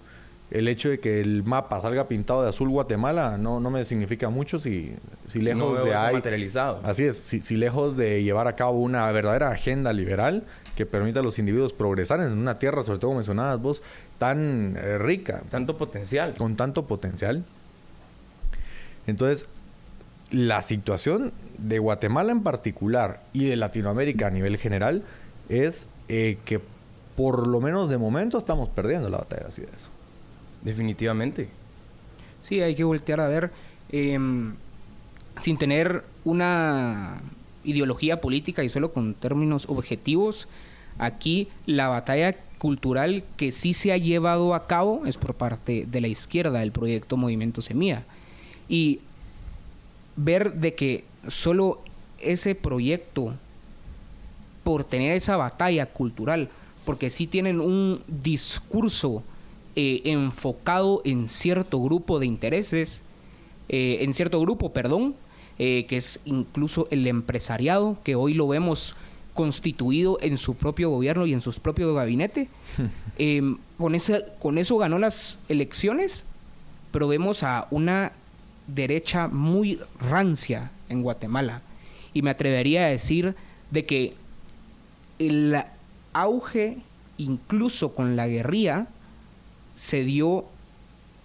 el 0.50 0.66
hecho 0.66 0.88
de 0.88 0.98
que 0.98 1.20
el 1.20 1.44
mapa 1.44 1.80
salga 1.80 2.08
pintado 2.08 2.42
de 2.42 2.48
azul 2.48 2.68
Guatemala 2.68 3.38
no, 3.38 3.60
no 3.60 3.70
me 3.70 3.84
significa 3.84 4.28
mucho 4.28 4.58
si, 4.58 4.92
si 5.26 5.38
Si 5.38 5.42
lejos 5.42 5.78
no 5.78 5.84
de 5.84 5.92
materializado. 6.12 6.80
Así 6.82 7.04
es, 7.04 7.16
si, 7.16 7.40
si 7.40 7.56
lejos 7.56 7.96
de 7.96 8.24
llevar 8.24 8.48
a 8.48 8.56
cabo 8.56 8.80
una 8.80 9.10
verdadera 9.12 9.50
agenda 9.50 9.92
liberal 9.92 10.44
que 10.74 10.86
permita 10.86 11.20
a 11.20 11.22
los 11.22 11.38
individuos 11.38 11.72
progresar 11.72 12.20
en 12.20 12.32
una 12.32 12.58
tierra, 12.58 12.82
sobre 12.82 12.98
todo 12.98 13.10
como 13.10 13.18
mencionabas 13.18 13.60
vos, 13.60 13.82
tan 14.18 14.76
eh, 14.76 14.98
rica, 14.98 15.42
Tanto 15.50 15.76
potencial. 15.76 16.34
con 16.34 16.56
tanto 16.56 16.86
potencial. 16.86 17.44
Entonces, 19.06 19.46
la 20.30 20.62
situación 20.62 21.32
de 21.58 21.78
Guatemala 21.78 22.32
en 22.32 22.42
particular 22.42 23.22
y 23.32 23.46
de 23.46 23.56
Latinoamérica 23.56 24.26
a 24.26 24.30
nivel 24.30 24.56
general 24.58 25.02
es 25.48 25.88
eh, 26.08 26.38
que 26.44 26.60
por 27.16 27.46
lo 27.46 27.60
menos 27.60 27.88
de 27.88 27.98
momento 27.98 28.36
estamos 28.38 28.68
perdiendo 28.68 29.08
la 29.08 29.18
batalla 29.18 29.42
de 29.42 29.48
las 29.48 29.58
ideas. 29.58 29.88
Definitivamente. 30.62 31.48
Sí, 32.42 32.60
hay 32.60 32.74
que 32.74 32.84
voltear 32.84 33.20
a 33.20 33.28
ver, 33.28 33.50
em, 33.90 34.54
sin 35.40 35.56
tener 35.58 36.02
una 36.24 37.20
ideología 37.64 38.20
política 38.20 38.62
y 38.64 38.68
solo 38.68 38.92
con 38.92 39.14
términos 39.14 39.66
objetivos, 39.68 40.48
aquí 40.98 41.48
la 41.66 41.88
batalla 41.88 42.34
cultural 42.58 43.24
que 43.36 43.52
sí 43.52 43.72
se 43.72 43.92
ha 43.92 43.96
llevado 43.96 44.54
a 44.54 44.66
cabo 44.66 45.02
es 45.06 45.16
por 45.16 45.34
parte 45.34 45.86
de 45.86 46.00
la 46.00 46.08
izquierda, 46.08 46.60
del 46.60 46.72
proyecto 46.72 47.16
Movimiento 47.16 47.62
Semilla. 47.62 48.04
Y 48.68 49.00
ver 50.16 50.54
de 50.54 50.74
que 50.74 51.04
solo 51.28 51.80
ese 52.18 52.54
proyecto, 52.54 53.34
por 54.64 54.84
tener 54.84 55.12
esa 55.16 55.36
batalla 55.36 55.86
cultural, 55.86 56.48
porque 56.84 57.10
sí 57.10 57.26
tienen 57.26 57.60
un 57.60 58.02
discurso 58.06 59.22
eh, 59.74 60.02
enfocado 60.04 61.02
en 61.04 61.28
cierto 61.28 61.82
grupo 61.82 62.18
de 62.18 62.26
intereses, 62.26 63.02
eh, 63.68 63.98
en 64.00 64.14
cierto 64.14 64.40
grupo, 64.40 64.72
perdón, 64.72 65.14
eh, 65.58 65.86
que 65.88 65.96
es 65.96 66.20
incluso 66.24 66.88
el 66.90 67.06
empresariado, 67.06 67.98
que 68.04 68.14
hoy 68.14 68.34
lo 68.34 68.48
vemos 68.48 68.94
constituido 69.36 70.18
en 70.20 70.36
su 70.38 70.56
propio 70.56 70.90
gobierno 70.90 71.26
y 71.26 71.32
en 71.32 71.40
sus 71.40 71.60
propios 71.60 71.94
gabinetes. 71.94 72.48
Eh, 73.18 73.40
con, 73.78 73.94
ese, 73.94 74.26
con 74.38 74.58
eso 74.58 74.76
ganó 74.76 74.98
las 74.98 75.38
elecciones, 75.48 76.24
pero 76.92 77.08
vemos 77.08 77.42
a 77.42 77.66
una 77.70 78.12
derecha 78.66 79.26
muy 79.26 79.80
rancia 79.98 80.70
en 80.90 81.00
Guatemala. 81.00 81.62
Y 82.12 82.20
me 82.20 82.28
atrevería 82.28 82.84
a 82.84 82.88
decir 82.88 83.34
de 83.70 83.86
que 83.86 84.14
el 85.18 85.56
auge, 86.12 86.76
incluso 87.16 87.94
con 87.94 88.16
la 88.16 88.28
guerrilla, 88.28 88.86
se 89.76 90.04
dio 90.04 90.44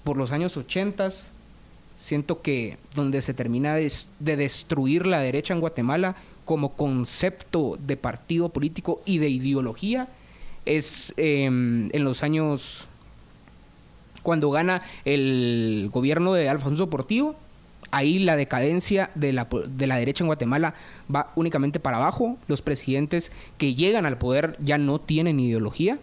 por 0.06 0.16
los 0.16 0.32
años 0.32 0.56
80. 0.56 1.10
Siento 2.00 2.42
que 2.42 2.78
donde 2.96 3.22
se 3.22 3.34
termina 3.34 3.76
de, 3.76 3.92
de 4.20 4.38
destruir 4.38 5.06
la 5.06 5.20
derecha 5.20 5.54
en 5.54 5.60
Guatemala 5.60 6.16
como 6.52 6.74
concepto 6.74 7.78
de 7.80 7.96
partido 7.96 8.50
político 8.50 9.02
y 9.06 9.20
de 9.20 9.30
ideología 9.30 10.10
es 10.66 11.14
eh, 11.16 11.46
en 11.46 12.04
los 12.04 12.24
años 12.24 12.90
cuando 14.22 14.52
gana 14.52 14.82
el 15.06 15.90
gobierno 15.94 16.34
de 16.34 16.50
Alfonso 16.50 16.90
Portillo, 16.90 17.36
ahí 17.92 18.20
la 18.20 18.36
decadencia 18.36 19.12
de 19.16 19.32
la, 19.32 19.48
de 19.66 19.88
la 19.88 19.96
derecha 19.96 20.26
en 20.26 20.28
Guatemala 20.28 20.74
va 21.10 21.32
únicamente 21.38 21.80
para 21.80 21.96
abajo. 21.96 22.38
Los 22.50 22.62
presidentes 22.62 23.32
que 23.58 23.74
llegan 23.74 24.06
al 24.06 24.18
poder 24.18 24.58
ya 24.60 24.78
no 24.78 25.00
tienen 25.00 25.40
ideología, 25.40 26.00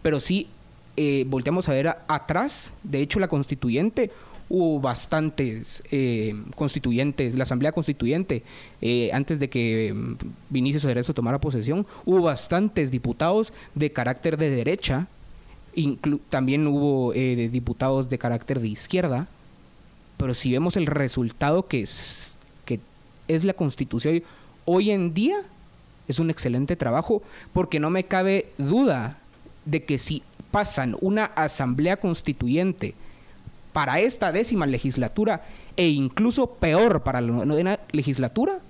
pero 0.00 0.18
sí 0.18 0.48
eh, 0.96 1.26
volteamos 1.26 1.68
a 1.68 1.72
ver 1.72 1.94
atrás, 2.08 2.72
de 2.84 3.02
hecho 3.02 3.20
la 3.20 3.28
constituyente, 3.28 4.10
hubo 4.48 4.80
bastantes 4.80 5.82
eh, 5.90 6.34
constituyentes, 6.54 7.34
la 7.34 7.44
asamblea 7.44 7.72
constituyente, 7.72 8.42
eh, 8.80 9.10
antes 9.12 9.38
de 9.38 9.48
que 9.48 9.92
mm, 9.94 10.14
Vinicio 10.50 10.80
Cerezo 10.80 11.14
tomara 11.14 11.40
posesión, 11.40 11.86
hubo 12.04 12.22
bastantes 12.22 12.90
diputados 12.90 13.52
de 13.74 13.92
carácter 13.92 14.36
de 14.36 14.50
derecha, 14.50 15.08
también 16.28 16.66
hubo 16.66 17.12
eh, 17.14 17.48
diputados 17.50 18.08
de 18.08 18.18
carácter 18.18 18.60
de 18.60 18.68
izquierda, 18.68 19.26
pero 20.16 20.34
si 20.34 20.52
vemos 20.52 20.76
el 20.76 20.86
resultado 20.86 21.66
que 21.66 21.80
es, 21.82 22.38
que 22.64 22.78
es 23.26 23.44
la 23.44 23.54
constitución 23.54 24.22
hoy 24.64 24.90
en 24.92 25.14
día, 25.14 25.42
es 26.06 26.18
un 26.18 26.30
excelente 26.30 26.76
trabajo, 26.76 27.22
porque 27.52 27.80
no 27.80 27.90
me 27.90 28.04
cabe 28.04 28.46
duda 28.58 29.18
de 29.64 29.84
que 29.84 29.98
si 29.98 30.22
pasan 30.50 30.96
una 31.00 31.24
asamblea 31.24 31.96
constituyente 31.96 32.94
para 33.74 33.98
esta 33.98 34.30
décima 34.30 34.66
legislatura 34.66 35.42
e 35.76 35.88
incluso 35.88 36.46
peor 36.46 37.02
para 37.02 37.20
la 37.20 37.44
novena 37.44 37.80
legislatura, 37.90 38.60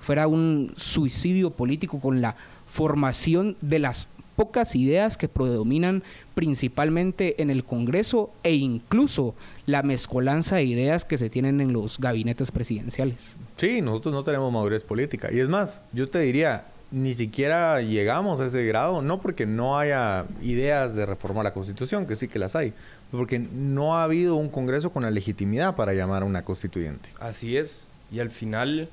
fuera 0.00 0.26
un 0.26 0.72
suicidio 0.74 1.50
político 1.50 2.00
con 2.00 2.22
la 2.22 2.34
formación 2.66 3.56
de 3.60 3.78
las 3.78 4.08
pocas 4.36 4.74
ideas 4.74 5.18
que 5.18 5.28
predominan 5.28 6.02
principalmente 6.34 7.42
en 7.42 7.50
el 7.50 7.62
Congreso 7.64 8.32
e 8.42 8.54
incluso 8.54 9.34
la 9.66 9.82
mezcolanza 9.82 10.56
de 10.56 10.64
ideas 10.64 11.04
que 11.04 11.18
se 11.18 11.28
tienen 11.28 11.60
en 11.60 11.74
los 11.74 11.98
gabinetes 11.98 12.50
presidenciales. 12.50 13.36
Sí, 13.56 13.82
nosotros 13.82 14.14
no 14.14 14.24
tenemos 14.24 14.50
madurez 14.50 14.82
política. 14.82 15.28
Y 15.30 15.40
es 15.40 15.48
más, 15.48 15.82
yo 15.92 16.08
te 16.08 16.20
diría, 16.20 16.64
ni 16.90 17.12
siquiera 17.12 17.82
llegamos 17.82 18.40
a 18.40 18.46
ese 18.46 18.64
grado, 18.64 19.02
no 19.02 19.20
porque 19.20 19.46
no 19.46 19.78
haya 19.78 20.24
ideas 20.42 20.94
de 20.94 21.04
reformar 21.04 21.44
la 21.44 21.52
Constitución, 21.52 22.06
que 22.06 22.16
sí 22.16 22.28
que 22.28 22.38
las 22.38 22.56
hay, 22.56 22.72
porque 23.16 23.38
no 23.38 23.96
ha 23.96 24.04
habido 24.04 24.36
un 24.36 24.48
Congreso 24.48 24.90
con 24.90 25.02
la 25.02 25.10
legitimidad 25.10 25.76
para 25.76 25.94
llamar 25.94 26.22
a 26.22 26.26
una 26.26 26.44
constituyente. 26.44 27.08
Así 27.20 27.56
es. 27.56 27.86
Y 28.10 28.20
al 28.20 28.30
final, 28.30 28.88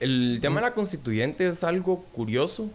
el 0.00 0.38
tema 0.40 0.56
de 0.56 0.66
la 0.68 0.74
constituyente 0.74 1.46
es 1.46 1.64
algo 1.64 2.04
curioso, 2.12 2.70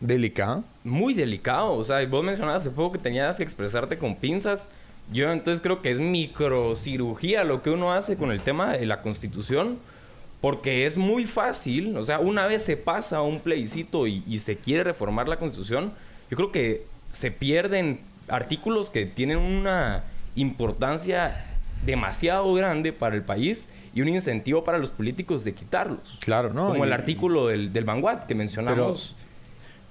Delicado. 0.00 0.64
muy 0.82 1.14
delicado. 1.14 1.74
O 1.74 1.84
sea, 1.84 2.04
vos 2.06 2.24
mencionabas 2.24 2.62
hace 2.66 2.74
poco 2.74 2.92
que 2.92 2.98
tenías 2.98 3.36
que 3.36 3.42
expresarte 3.42 3.98
con 3.98 4.16
pinzas. 4.16 4.68
Yo 5.12 5.30
entonces 5.30 5.60
creo 5.60 5.82
que 5.82 5.90
es 5.90 6.00
microcirugía 6.00 7.44
lo 7.44 7.62
que 7.62 7.70
uno 7.70 7.92
hace 7.92 8.16
con 8.16 8.32
el 8.32 8.40
tema 8.40 8.72
de 8.72 8.86
la 8.86 9.02
constitución. 9.02 9.78
Porque 10.40 10.86
es 10.86 10.98
muy 10.98 11.24
fácil, 11.24 11.96
o 11.96 12.04
sea, 12.04 12.18
una 12.18 12.46
vez 12.48 12.64
se 12.64 12.76
pasa 12.76 13.22
un 13.22 13.38
plebiscito 13.38 14.08
y, 14.08 14.24
y 14.26 14.40
se 14.40 14.56
quiere 14.56 14.82
reformar 14.82 15.28
la 15.28 15.38
constitución, 15.38 15.92
yo 16.28 16.36
creo 16.36 16.50
que 16.50 16.84
se 17.10 17.30
pierden 17.30 18.00
artículos 18.28 18.90
que 18.90 19.06
tienen 19.06 19.38
una 19.38 20.04
importancia 20.34 21.44
demasiado 21.84 22.52
grande 22.54 22.92
para 22.92 23.16
el 23.16 23.22
país 23.22 23.68
y 23.94 24.00
un 24.00 24.08
incentivo 24.08 24.64
para 24.64 24.78
los 24.78 24.90
políticos 24.90 25.44
de 25.44 25.54
quitarlos. 25.54 26.18
Claro, 26.20 26.52
¿no? 26.52 26.68
Como 26.68 26.84
el 26.84 26.92
artículo 26.92 27.48
del, 27.48 27.72
del 27.72 27.84
Vanguard 27.84 28.26
que 28.26 28.34
mencionamos. 28.34 29.14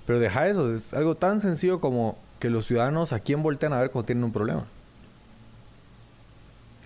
Pero 0.06 0.20
deja 0.20 0.48
eso, 0.48 0.74
es 0.74 0.94
algo 0.94 1.16
tan 1.16 1.42
sencillo 1.42 1.80
como 1.80 2.18
que 2.40 2.50
los 2.50 2.66
ciudadanos 2.66 3.14
a 3.14 3.20
quién 3.20 3.44
voltean 3.44 3.74
a 3.74 3.80
ver 3.80 3.92
cuando 3.92 4.08
tienen 4.08 4.24
un 4.24 4.32
problema. 4.32 4.66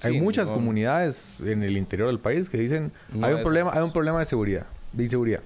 Hay 0.03 0.19
muchas 0.19 0.49
no. 0.49 0.55
comunidades 0.55 1.39
en 1.39 1.63
el 1.63 1.77
interior 1.77 2.07
del 2.09 2.19
país 2.19 2.49
que 2.49 2.57
dicen 2.57 2.91
No 3.11 3.25
hay 3.25 3.33
un 3.33 3.41
problema, 3.41 3.71
hay 3.73 3.81
un 3.81 3.93
problema 3.93 4.19
de 4.19 4.25
seguridad, 4.25 4.67
de 4.91 5.03
inseguridad. 5.03 5.41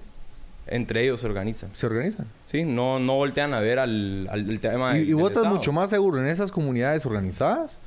Entre 0.70 1.02
ellos 1.02 1.20
se 1.20 1.26
organizan. 1.26 1.70
Se 1.74 1.84
organizan. 1.86 2.26
Sí, 2.46 2.62
no, 2.64 2.98
no 3.00 3.16
voltean 3.16 3.52
a 3.54 3.60
ver 3.60 3.78
al, 3.80 4.28
al, 4.30 4.48
el 4.48 4.60
tema 4.60 4.96
Y, 4.96 5.00
del- 5.00 5.08
y 5.10 5.12
vos 5.14 5.22
del 5.24 5.30
estás 5.32 5.42
Estado. 5.42 5.56
mucho 5.56 5.72
más 5.72 5.90
seguro 5.90 6.18
en 6.20 6.26
esas 6.26 6.52
comunidades 6.52 7.04
organizadas 7.06 7.78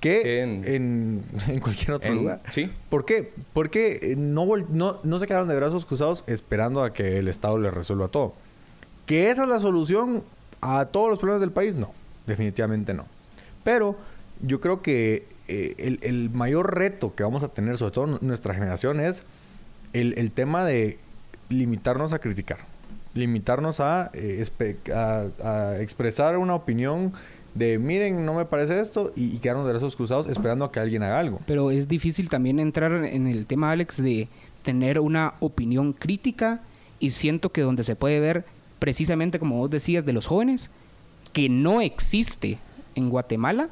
que 0.00 0.42
en, 0.42 0.64
en- 0.66 1.22
en 1.48 1.60
cualquier 1.60 1.92
otro 1.92 2.12
En- 2.12 2.18
lugar. 2.18 2.40
Sí. 2.50 2.70
¿Por 2.88 3.04
qué? 3.04 3.32
Porque 3.52 3.98
eh, 4.02 4.14
no, 4.16 4.46
vol- 4.46 4.66
no, 4.68 4.98
no 5.02 5.18
se 5.18 5.26
quedaron 5.26 5.48
de 5.48 5.56
brazos 5.56 5.84
cruzados 5.86 6.24
esperando 6.26 6.84
a 6.84 6.92
que 6.92 7.18
el 7.18 7.28
Estado 7.28 7.58
les 7.58 7.74
resuelva 7.74 8.08
todo. 8.08 8.34
¿Que 9.06 9.30
esa 9.30 9.42
es 9.42 9.48
la 9.48 9.58
solución 9.60 10.22
a 10.60 10.86
todos 10.86 11.10
los 11.10 11.18
problemas 11.18 11.40
del 11.40 11.50
país? 11.52 11.74
No, 11.74 11.92
definitivamente 12.26 12.94
no. 12.94 13.06
Pero 13.64 13.96
yo 14.40 14.60
creo 14.60 14.82
que 14.82 15.26
eh, 15.48 15.74
el, 15.78 15.98
el 16.02 16.30
mayor 16.30 16.74
reto 16.74 17.14
que 17.14 17.22
vamos 17.22 17.42
a 17.42 17.48
tener, 17.48 17.76
sobre 17.76 17.92
todo 17.92 18.18
nuestra 18.20 18.54
generación, 18.54 19.00
es 19.00 19.24
el, 19.92 20.14
el 20.16 20.30
tema 20.32 20.64
de 20.64 20.98
limitarnos 21.48 22.12
a 22.12 22.18
criticar. 22.18 22.58
Limitarnos 23.14 23.80
a, 23.80 24.10
eh, 24.12 24.44
a 25.42 25.76
expresar 25.80 26.36
una 26.36 26.54
opinión 26.54 27.12
de, 27.54 27.78
miren, 27.78 28.26
no 28.26 28.34
me 28.34 28.44
parece 28.44 28.80
esto, 28.80 29.12
y, 29.14 29.36
y 29.36 29.38
quedarnos 29.38 29.66
de 29.66 29.72
brazos 29.72 29.94
cruzados 29.94 30.26
esperando 30.26 30.64
a 30.64 30.72
que 30.72 30.80
alguien 30.80 31.02
haga 31.02 31.20
algo. 31.20 31.40
Pero 31.46 31.70
es 31.70 31.86
difícil 31.86 32.28
también 32.28 32.58
entrar 32.58 32.92
en 32.92 33.26
el 33.26 33.46
tema, 33.46 33.70
Alex, 33.70 34.02
de 34.02 34.28
tener 34.62 34.98
una 34.98 35.34
opinión 35.40 35.92
crítica 35.92 36.60
y 36.98 37.10
siento 37.10 37.52
que 37.52 37.60
donde 37.60 37.84
se 37.84 37.96
puede 37.96 38.18
ver, 38.18 38.44
precisamente 38.78 39.38
como 39.38 39.58
vos 39.58 39.70
decías, 39.70 40.04
de 40.04 40.12
los 40.12 40.26
jóvenes, 40.26 40.70
que 41.32 41.48
no 41.48 41.80
existe 41.80 42.58
en 42.94 43.10
Guatemala, 43.10 43.68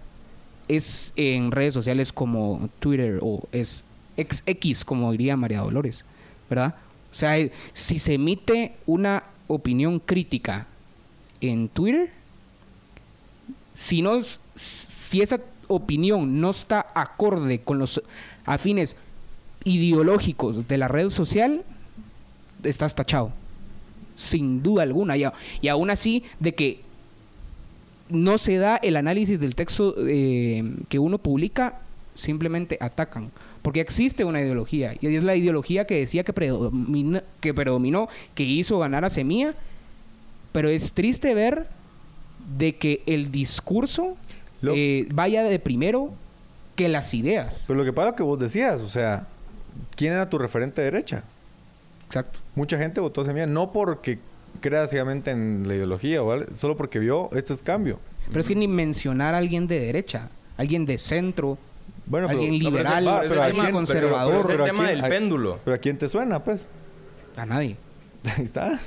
es 0.69 1.13
en 1.17 1.51
redes 1.51 1.75
sociales 1.75 2.13
como 2.13 2.69
Twitter 2.79 3.19
o 3.21 3.49
es 3.53 3.85
XX, 4.17 4.85
como 4.85 5.11
diría 5.13 5.37
María 5.37 5.61
Dolores, 5.61 6.05
¿verdad? 6.49 6.77
O 7.12 7.14
sea, 7.14 7.37
si 7.72 7.98
se 7.98 8.14
emite 8.14 8.72
una 8.87 9.22
opinión 9.46 10.01
crítica 10.01 10.66
en 11.40 11.68
Twitter, 11.68 12.11
si 13.75 14.03
no 14.03 14.20
si 14.55 15.20
esa 15.20 15.40
opinión 15.68 16.40
no 16.40 16.51
está 16.51 16.87
acorde 16.94 17.61
con 17.61 17.79
los 17.79 18.03
afines 18.44 18.96
ideológicos 19.64 20.66
de 20.66 20.79
la 20.79 20.88
red 20.88 21.11
social, 21.11 21.64
estás 22.62 22.94
tachado. 22.94 23.33
Sin 24.16 24.62
duda 24.62 24.83
alguna. 24.83 25.16
Y, 25.16 25.25
y 25.61 25.68
aún 25.68 25.90
así, 25.90 26.25
de 26.40 26.55
que 26.55 26.81
no 28.09 28.38
se 28.38 28.59
da 28.59 28.77
el 28.77 28.96
análisis 28.96 29.40
del 29.40 29.55
texto 29.55 29.94
eh, 30.07 30.62
que 30.88 30.98
uno 30.98 31.18
publica, 31.18 31.81
simplemente 32.14 32.77
atacan. 32.81 33.31
Porque 33.62 33.81
existe 33.81 34.25
una 34.25 34.40
ideología. 34.40 34.94
Y 35.01 35.14
es 35.14 35.22
la 35.22 35.37
ideología 35.37 35.87
que 35.87 35.96
decía 35.98 36.25
que, 36.25 36.35
predomina- 36.35 37.22
que 37.40 37.55
predominó, 37.55 38.09
que 38.35 38.42
hizo 38.42 38.79
ganar 38.79 39.05
a 39.05 39.11
Semilla. 39.11 39.55
Pero 40.53 40.68
es 40.68 40.92
triste 40.92 41.35
ver 41.35 41.66
de 42.59 42.75
que 42.77 43.03
el 43.07 43.31
discurso 43.31 44.16
Lo- 44.61 44.75
eh, 44.75 45.07
vaya 45.12 45.44
de 45.44 45.59
primero 45.59 46.12
que 46.77 46.88
las 46.88 47.14
ideas. 47.14 47.64
Pero 47.66 47.79
lo 47.79 47.85
que 47.85 47.92
pasa 47.92 48.11
es 48.11 48.16
que 48.16 48.22
vos 48.22 48.38
decías, 48.38 48.81
o 48.81 48.88
sea, 48.88 49.27
¿quién 49.94 50.12
era 50.12 50.29
tu 50.29 50.38
referente 50.38 50.81
de 50.83 50.90
derecha? 50.90 51.22
Exacto. 52.07 52.40
Mucha 52.55 52.77
gente 52.79 53.01
votó 53.01 53.25
Semilla 53.25 53.46
no 53.46 53.72
porque 53.72 54.18
crea 54.61 54.87
ciegamente 54.87 55.31
en 55.31 55.64
la 55.66 55.75
ideología, 55.75 56.20
¿vale? 56.20 56.46
solo 56.55 56.77
porque 56.77 56.98
vio 56.98 57.31
este 57.33 57.53
es 57.55 57.62
cambio. 57.62 57.98
Pero 58.29 58.40
es 58.40 58.48
que 58.48 58.55
ni 58.55 58.68
mencionar 58.68 59.35
a 59.35 59.38
alguien 59.38 59.66
de 59.66 59.79
derecha, 59.79 60.29
alguien 60.57 60.85
de 60.85 60.98
centro, 60.98 61.57
Bueno, 62.07 62.27
pero- 62.27 62.41
alguien 62.41 62.59
liberal, 62.62 63.05
pero 63.29 63.43
alguien 63.43 63.65
tema- 63.67 63.77
conservador, 63.77 64.33
pero 64.47 64.47
pero 64.49 64.65
¿a 64.65 64.67
tema 64.67 64.85
quién- 64.85 64.97
del 64.97 65.05
a- 65.05 65.09
péndulo. 65.09 65.59
Pero 65.65 65.75
¿a 65.75 65.79
quién 65.79 65.99
te 65.99 66.09
suena, 66.09 66.43
pues? 66.43 66.69
a 67.37 67.47
nadie. 67.47 67.77
Ahí 68.37 68.45
está. 68.45 68.79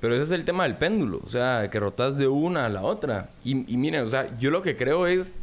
Pero 0.00 0.14
ese 0.14 0.22
es 0.24 0.30
el 0.30 0.44
tema 0.44 0.64
del 0.64 0.76
péndulo. 0.76 1.20
O 1.24 1.28
sea, 1.28 1.68
que 1.70 1.78
rotas 1.78 2.16
de 2.16 2.26
una 2.28 2.66
a 2.66 2.68
la 2.68 2.82
otra. 2.82 3.28
Y, 3.44 3.70
y 3.72 3.76
miren, 3.76 4.02
o 4.02 4.06
sea, 4.08 4.36
yo 4.38 4.50
lo 4.50 4.62
que 4.62 4.76
creo 4.76 5.06
es... 5.06 5.38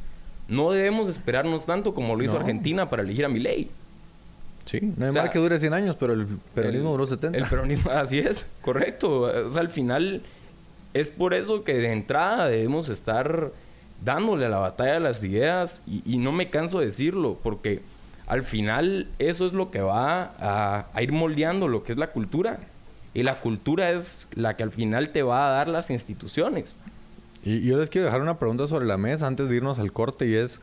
No 0.48 0.72
debemos 0.72 1.10
esperarnos 1.10 1.66
tanto 1.66 1.94
como 1.94 2.16
lo 2.16 2.24
hizo 2.24 2.36
No. 2.36 2.40
Argentina 2.40 2.90
para 2.90 3.04
elegir 3.04 3.26
a 3.26 3.28
Milei. 3.30 3.70
Sí, 4.66 4.80
no 4.96 5.04
hay 5.06 5.10
O 5.10 5.14
sea, 5.14 5.24
mal 5.24 5.32
que 5.32 5.40
dure 5.40 5.60
100 5.60 5.74
años, 5.74 5.98
pero 6.00 6.14
el 6.14 6.26
peronismo 6.56 6.88
El- 6.88 6.92
duró 6.94 7.06
70. 7.06 7.38
El 7.38 7.44
peronismo, 7.46 7.92
así 7.92 8.20
es, 8.20 8.46
correcto. 8.62 9.24
O 9.46 9.50
sea, 9.52 9.62
al 9.62 9.70
final 9.70 10.22
es 10.94 11.12
por 11.12 11.34
eso 11.34 11.64
que 11.66 11.74
de 11.74 11.92
entrada 11.92 12.48
debemos 12.48 12.88
estar 12.90 13.52
dándole 14.04 14.46
a 14.46 14.50
la 14.50 14.58
batalla 14.58 14.94
de 14.94 15.00
las 15.00 15.24
ideas 15.24 15.82
y, 15.86 16.18
no 16.18 16.32
me 16.32 16.50
canso 16.50 16.80
de 16.80 16.86
decirlo 16.86 17.38
porque 17.42 17.82
al 18.28 18.44
final 18.44 19.08
eso 19.20 19.46
es 19.46 19.54
lo 19.54 19.72
que 19.72 19.82
va 19.82 20.34
a, 20.40 20.88
a 20.94 21.02
ir 21.02 21.12
moldeando 21.12 21.68
lo 21.68 21.84
que 21.84 21.94
es 21.94 21.98
la 21.98 22.12
cultura 22.12 22.60
y 23.14 23.24
la 23.24 23.40
cultura 23.40 23.92
es 23.92 24.28
la 24.34 24.56
que 24.56 24.64
al 24.64 24.72
final 24.72 25.10
te 25.10 25.24
va 25.24 25.48
a 25.48 25.52
dar 25.52 25.68
las 25.68 25.90
instituciones. 25.90 26.78
Y 27.44 27.58
y 27.58 27.62
yo 27.62 27.78
les 27.78 27.90
quiero 27.90 28.06
dejar 28.06 28.22
una 28.22 28.38
pregunta 28.40 28.68
sobre 28.68 28.86
la 28.86 28.98
mesa 28.98 29.26
antes 29.26 29.50
de 29.50 29.56
irnos 29.56 29.80
al 29.80 29.94
corte 29.94 30.28
y 30.28 30.36
es 30.36 30.60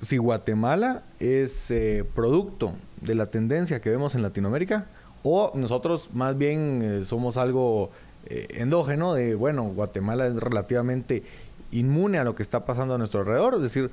si 0.00 0.18
Guatemala 0.18 1.02
es 1.18 1.70
eh, 1.70 2.04
producto 2.14 2.74
de 3.00 3.14
la 3.14 3.26
tendencia 3.26 3.80
que 3.80 3.90
vemos 3.90 4.14
en 4.14 4.22
Latinoamérica 4.22 4.86
o 5.22 5.52
nosotros 5.54 6.10
más 6.12 6.36
bien 6.36 6.82
eh, 6.82 7.04
somos 7.04 7.36
algo 7.36 7.90
eh, 8.26 8.46
endógeno 8.50 9.14
de, 9.14 9.34
bueno, 9.34 9.64
Guatemala 9.64 10.26
es 10.26 10.36
relativamente 10.36 11.22
inmune 11.74 12.18
a 12.18 12.24
lo 12.24 12.34
que 12.34 12.42
está 12.42 12.64
pasando 12.64 12.94
a 12.94 12.98
nuestro 12.98 13.20
alrededor, 13.20 13.54
es 13.54 13.62
decir, 13.62 13.90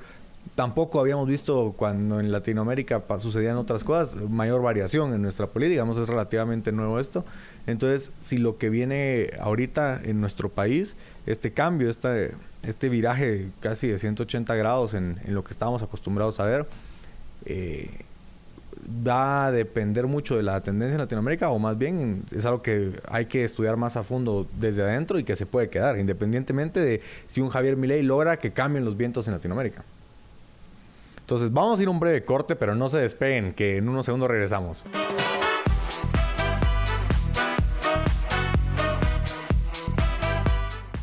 tampoco 0.54 1.00
habíamos 1.00 1.28
visto 1.28 1.74
cuando 1.76 2.20
en 2.20 2.32
Latinoamérica 2.32 3.02
sucedían 3.18 3.56
otras 3.56 3.84
cosas, 3.84 4.16
mayor 4.28 4.62
variación 4.62 5.14
en 5.14 5.22
nuestra 5.22 5.46
política, 5.46 5.72
digamos, 5.72 5.96
es 5.96 6.08
relativamente 6.08 6.72
nuevo 6.72 6.98
esto. 6.98 7.24
Entonces, 7.66 8.12
si 8.18 8.38
lo 8.38 8.58
que 8.58 8.68
viene 8.68 9.30
ahorita 9.40 10.00
en 10.02 10.20
nuestro 10.20 10.48
país, 10.48 10.96
este 11.26 11.52
cambio, 11.52 11.90
este, 11.90 12.32
este 12.62 12.88
viraje 12.88 13.48
casi 13.60 13.88
de 13.88 13.98
180 13.98 14.54
grados 14.54 14.94
en, 14.94 15.18
en 15.24 15.34
lo 15.34 15.44
que 15.44 15.52
estábamos 15.52 15.82
acostumbrados 15.82 16.40
a 16.40 16.44
ver, 16.44 16.66
eh, 17.44 17.90
va 18.84 19.46
a 19.46 19.52
depender 19.52 20.06
mucho 20.06 20.36
de 20.36 20.42
la 20.42 20.60
tendencia 20.60 20.94
en 20.94 21.00
Latinoamérica 21.00 21.50
o 21.50 21.58
más 21.58 21.78
bien 21.78 22.24
es 22.30 22.44
algo 22.44 22.62
que 22.62 23.00
hay 23.08 23.26
que 23.26 23.44
estudiar 23.44 23.76
más 23.76 23.96
a 23.96 24.02
fondo 24.02 24.46
desde 24.58 24.82
adentro 24.82 25.18
y 25.18 25.24
que 25.24 25.36
se 25.36 25.46
puede 25.46 25.68
quedar, 25.68 25.98
independientemente 25.98 26.80
de 26.80 27.00
si 27.26 27.40
un 27.40 27.48
Javier 27.48 27.76
Milei 27.76 28.02
logra 28.02 28.38
que 28.38 28.50
cambien 28.50 28.84
los 28.84 28.96
vientos 28.96 29.26
en 29.28 29.34
Latinoamérica. 29.34 29.84
Entonces 31.20 31.52
vamos 31.52 31.78
a 31.78 31.82
ir 31.82 31.88
a 31.88 31.90
un 31.90 32.00
breve 32.00 32.24
corte, 32.24 32.56
pero 32.56 32.74
no 32.74 32.88
se 32.88 32.98
despeguen, 32.98 33.52
que 33.52 33.76
en 33.76 33.88
unos 33.88 34.04
segundos 34.04 34.28
regresamos. 34.28 34.84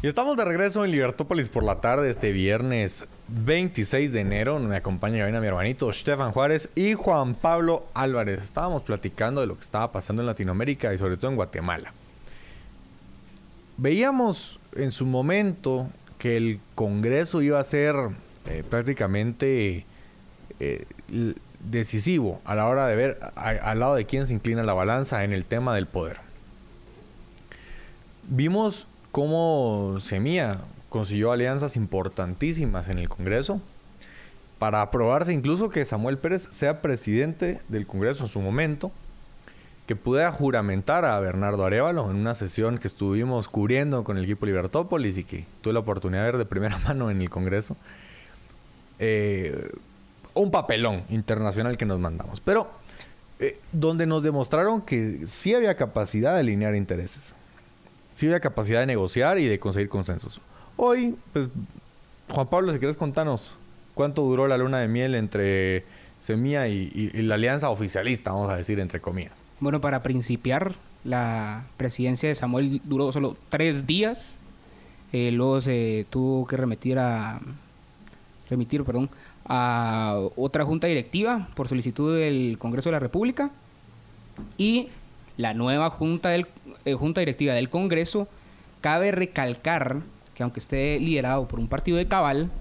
Y 0.01 0.07
estamos 0.07 0.37
de 0.37 0.45
regreso 0.45 0.85
en 0.85 0.91
Libertópolis 0.91 1.49
por 1.49 1.63
la 1.63 1.81
tarde 1.81 2.09
este 2.09 2.31
viernes 2.31 3.05
26 3.27 4.13
de 4.13 4.21
enero. 4.21 4.57
Me 4.59 4.77
acompaña 4.77 5.25
hoy 5.25 5.31
mi 5.33 5.45
hermanito 5.45 5.91
Stefan 5.91 6.31
Juárez 6.31 6.69
y 6.73 6.93
Juan 6.93 7.35
Pablo 7.35 7.85
Álvarez. 7.93 8.41
Estábamos 8.41 8.83
platicando 8.83 9.41
de 9.41 9.47
lo 9.47 9.55
que 9.55 9.61
estaba 9.63 9.91
pasando 9.91 10.21
en 10.21 10.27
Latinoamérica 10.27 10.93
y 10.93 10.97
sobre 10.97 11.17
todo 11.17 11.31
en 11.31 11.35
Guatemala. 11.35 11.91
Veíamos 13.75 14.59
en 14.75 14.91
su 14.91 15.05
momento 15.05 15.89
que 16.17 16.37
el 16.37 16.59
Congreso 16.75 17.41
iba 17.41 17.59
a 17.59 17.63
ser 17.65 17.95
eh, 18.45 18.63
prácticamente 18.69 19.85
eh, 20.61 20.85
decisivo 21.59 22.39
a 22.45 22.55
la 22.55 22.67
hora 22.67 22.87
de 22.87 22.95
ver 22.95 23.19
a- 23.35 23.49
al 23.49 23.79
lado 23.81 23.95
de 23.95 24.05
quién 24.05 24.27
se 24.27 24.33
inclina 24.33 24.63
la 24.63 24.73
balanza 24.73 25.25
en 25.25 25.33
el 25.33 25.43
tema 25.43 25.75
del 25.75 25.87
poder. 25.87 26.17
Vimos 28.31 28.87
cómo 29.11 29.97
Semilla 29.99 30.59
consiguió 30.89 31.31
alianzas 31.31 31.75
importantísimas 31.75 32.89
en 32.89 32.99
el 32.99 33.09
Congreso 33.09 33.61
para 34.57 34.81
aprobarse 34.81 35.33
incluso 35.33 35.69
que 35.69 35.85
Samuel 35.85 36.17
Pérez 36.17 36.49
sea 36.51 36.81
presidente 36.81 37.61
del 37.69 37.87
Congreso 37.87 38.25
en 38.25 38.29
su 38.29 38.41
momento, 38.41 38.91
que 39.87 39.95
pudiera 39.95 40.31
juramentar 40.31 41.05
a 41.05 41.19
Bernardo 41.19 41.65
Arevalo 41.65 42.11
en 42.11 42.17
una 42.17 42.35
sesión 42.35 42.77
que 42.77 42.87
estuvimos 42.87 43.47
cubriendo 43.47 44.03
con 44.03 44.17
el 44.17 44.25
equipo 44.25 44.45
Libertópolis 44.45 45.17
y 45.17 45.23
que 45.23 45.45
tuve 45.61 45.73
la 45.73 45.79
oportunidad 45.79 46.21
de 46.21 46.31
ver 46.31 46.37
de 46.37 46.45
primera 46.45 46.77
mano 46.85 47.09
en 47.09 47.21
el 47.21 47.29
Congreso. 47.29 47.75
Eh, 48.99 49.71
un 50.33 50.51
papelón 50.51 51.03
internacional 51.09 51.77
que 51.77 51.85
nos 51.85 51.99
mandamos. 51.99 52.41
Pero 52.41 52.69
eh, 53.39 53.57
donde 53.71 54.05
nos 54.05 54.21
demostraron 54.21 54.81
que 54.81 55.21
sí 55.25 55.53
había 55.53 55.75
capacidad 55.75 56.33
de 56.33 56.41
alinear 56.41 56.75
intereses. 56.75 57.33
Sí 58.19 58.25
había 58.25 58.41
capacidad 58.41 58.81
de 58.81 58.85
negociar 58.85 59.39
y 59.39 59.47
de 59.47 59.59
conseguir 59.59 59.87
consensos. 59.87 60.41
Hoy, 60.75 61.15
pues, 61.31 61.47
Juan 62.27 62.47
Pablo, 62.47 62.73
si 62.73 62.79
quieres 62.79 62.97
contanos 62.97 63.55
cuánto 63.93 64.23
duró 64.23 64.45
la 64.49 64.57
luna 64.57 64.79
de 64.79 64.89
miel 64.89 65.15
entre 65.15 65.85
Semilla 66.19 66.67
y, 66.67 67.11
la 67.13 67.35
alianza 67.35 67.69
oficialista, 67.69 68.33
vamos 68.33 68.51
a 68.51 68.57
decir, 68.57 68.81
entre 68.81 68.99
comillas. 68.99 69.41
Bueno, 69.61 69.79
para 69.79 70.03
principiar, 70.03 70.73
la 71.05 71.63
presidencia 71.77 72.27
de 72.27 72.35
Samuel 72.35 72.81
duró 72.83 73.13
solo 73.13 73.37
tres 73.49 73.87
días. 73.87 74.35
Eh, 75.13 75.31
luego 75.31 75.61
se 75.61 76.05
tuvo 76.09 76.45
que 76.45 76.57
remitir 76.57 76.99
a 76.99 77.39
remitir, 78.49 78.83
perdón, 78.83 79.09
a 79.45 80.19
otra 80.35 80.65
junta 80.65 80.87
directiva 80.87 81.47
por 81.55 81.69
solicitud 81.69 82.17
del 82.17 82.57
Congreso 82.59 82.89
de 82.89 82.93
la 82.95 82.99
República 82.99 83.49
y 84.57 84.89
la 85.39 85.53
nueva 85.53 85.87
eh, 85.87 86.93
junta 86.93 87.21
directiva 87.21 87.53
del 87.53 87.69
Congreso 87.69 88.27
cabe 88.81 89.11
recalcar 89.11 90.01
que 90.35 90.43
aunque 90.43 90.59
esté 90.59 90.99
liderado 90.99 91.47
por 91.47 91.61
un 91.61 91.69
partido 91.69 91.97
de 91.97 92.09
cabal, 92.09 92.51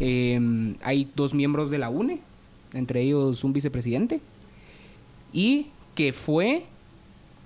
eh, 0.00 0.74
hay 0.82 1.08
dos 1.14 1.32
miembros 1.32 1.70
de 1.70 1.78
la 1.78 1.90
UNE, 1.90 2.18
entre 2.72 3.02
ellos 3.02 3.44
un 3.44 3.52
vicepresidente 3.52 4.20
y 5.32 5.68
que 5.94 6.12
fue 6.12 6.64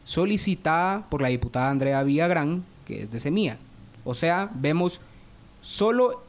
solicitada 0.05 1.07
por 1.11 1.21
la 1.21 1.29
diputada 1.29 1.69
Andrea 1.69 2.03
Villagrán, 2.03 2.65
que 2.87 3.03
es 3.03 3.13
de 3.13 3.21
Semilla. 3.21 3.59
O 4.05 4.15
sea, 4.15 4.51
vemos 4.55 5.03
solo 5.61 6.23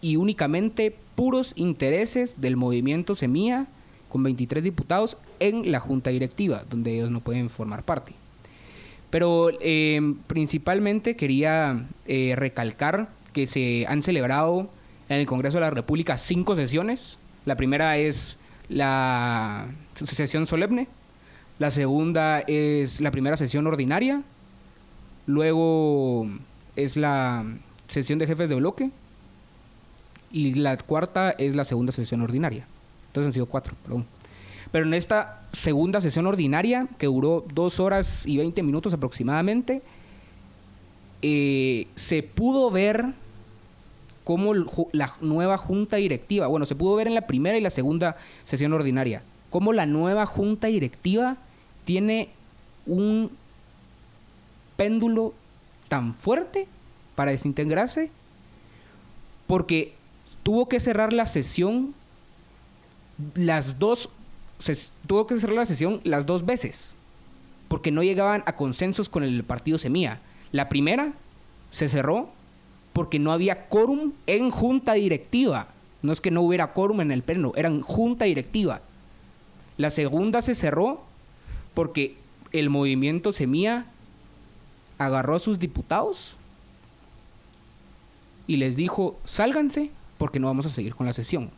y 0.00 0.14
únicamente 0.14 0.94
puros 1.16 1.54
intereses 1.56 2.40
del 2.40 2.56
movimiento 2.56 3.16
Semilla 3.16 3.66
con 4.10 4.22
23 4.22 4.62
diputados 4.62 5.16
en 5.38 5.72
la 5.72 5.80
junta 5.80 6.10
directiva, 6.10 6.64
donde 6.68 6.94
ellos 6.94 7.10
no 7.10 7.20
pueden 7.20 7.48
formar 7.48 7.82
parte. 7.82 8.12
Pero 9.08 9.50
eh, 9.60 10.14
principalmente 10.26 11.16
quería 11.16 11.86
eh, 12.06 12.34
recalcar 12.36 13.08
que 13.32 13.46
se 13.46 13.86
han 13.88 14.02
celebrado 14.02 14.68
en 15.08 15.20
el 15.20 15.26
Congreso 15.26 15.58
de 15.58 15.62
la 15.62 15.70
República 15.70 16.18
cinco 16.18 16.54
sesiones. 16.54 17.18
La 17.46 17.56
primera 17.56 17.96
es 17.96 18.38
la 18.68 19.66
sesión 19.94 20.46
solemne, 20.46 20.86
la 21.58 21.70
segunda 21.70 22.40
es 22.40 23.00
la 23.00 23.10
primera 23.10 23.36
sesión 23.36 23.66
ordinaria, 23.66 24.22
luego 25.26 26.28
es 26.76 26.96
la 26.96 27.44
sesión 27.88 28.18
de 28.18 28.26
jefes 28.26 28.48
de 28.48 28.54
bloque 28.54 28.90
y 30.30 30.54
la 30.54 30.76
cuarta 30.76 31.32
es 31.32 31.56
la 31.56 31.64
segunda 31.64 31.92
sesión 31.92 32.22
ordinaria. 32.22 32.66
Entonces 33.10 33.26
han 33.26 33.32
sido 33.32 33.46
cuatro, 33.46 33.74
perdón. 33.82 34.06
Pero 34.70 34.86
en 34.86 34.94
esta 34.94 35.42
segunda 35.50 36.00
sesión 36.00 36.26
ordinaria, 36.26 36.86
que 36.96 37.06
duró 37.06 37.44
dos 37.52 37.80
horas 37.80 38.24
y 38.24 38.36
20 38.36 38.62
minutos 38.62 38.94
aproximadamente, 38.94 39.82
eh, 41.22 41.88
se 41.96 42.22
pudo 42.22 42.70
ver 42.70 43.06
cómo 44.22 44.54
la 44.92 45.12
nueva 45.20 45.58
junta 45.58 45.96
directiva, 45.96 46.46
bueno, 46.46 46.66
se 46.66 46.76
pudo 46.76 46.94
ver 46.94 47.08
en 47.08 47.14
la 47.14 47.26
primera 47.26 47.58
y 47.58 47.60
la 47.60 47.70
segunda 47.70 48.16
sesión 48.44 48.72
ordinaria, 48.72 49.22
cómo 49.50 49.72
la 49.72 49.86
nueva 49.86 50.24
junta 50.24 50.68
directiva 50.68 51.36
tiene 51.84 52.28
un 52.86 53.32
péndulo 54.76 55.34
tan 55.88 56.14
fuerte 56.14 56.68
para 57.16 57.32
desintegrarse, 57.32 58.12
porque 59.48 59.94
tuvo 60.44 60.68
que 60.68 60.78
cerrar 60.78 61.12
la 61.12 61.26
sesión 61.26 61.92
las 63.34 63.78
dos 63.78 64.10
se- 64.58 64.76
tuvo 65.06 65.26
que 65.26 65.38
cerrar 65.40 65.56
la 65.56 65.66
sesión 65.66 66.00
las 66.04 66.26
dos 66.26 66.44
veces 66.46 66.94
porque 67.68 67.90
no 67.90 68.02
llegaban 68.02 68.42
a 68.46 68.56
consensos 68.56 69.08
con 69.08 69.22
el 69.22 69.44
partido 69.44 69.78
Semilla. 69.78 70.20
La 70.52 70.68
primera 70.68 71.12
se 71.70 71.88
cerró 71.88 72.28
porque 72.92 73.18
no 73.20 73.30
había 73.32 73.66
quórum 73.68 74.12
en 74.26 74.50
junta 74.50 74.94
directiva. 74.94 75.68
No 76.02 76.12
es 76.12 76.20
que 76.20 76.30
no 76.32 76.40
hubiera 76.42 76.72
quórum 76.72 77.00
en 77.00 77.12
el 77.12 77.22
pleno, 77.22 77.52
eran 77.54 77.80
junta 77.82 78.24
directiva. 78.24 78.80
La 79.76 79.90
segunda 79.90 80.42
se 80.42 80.54
cerró 80.56 81.02
porque 81.74 82.16
el 82.52 82.70
movimiento 82.70 83.32
Semilla 83.32 83.86
agarró 84.98 85.36
a 85.36 85.40
sus 85.40 85.58
diputados 85.60 86.36
y 88.46 88.56
les 88.56 88.74
dijo, 88.76 89.16
sálganse 89.24 89.90
porque 90.18 90.40
no 90.40 90.48
vamos 90.48 90.66
a 90.66 90.70
seguir 90.70 90.94
con 90.96 91.06
la 91.06 91.12
sesión. 91.12 91.50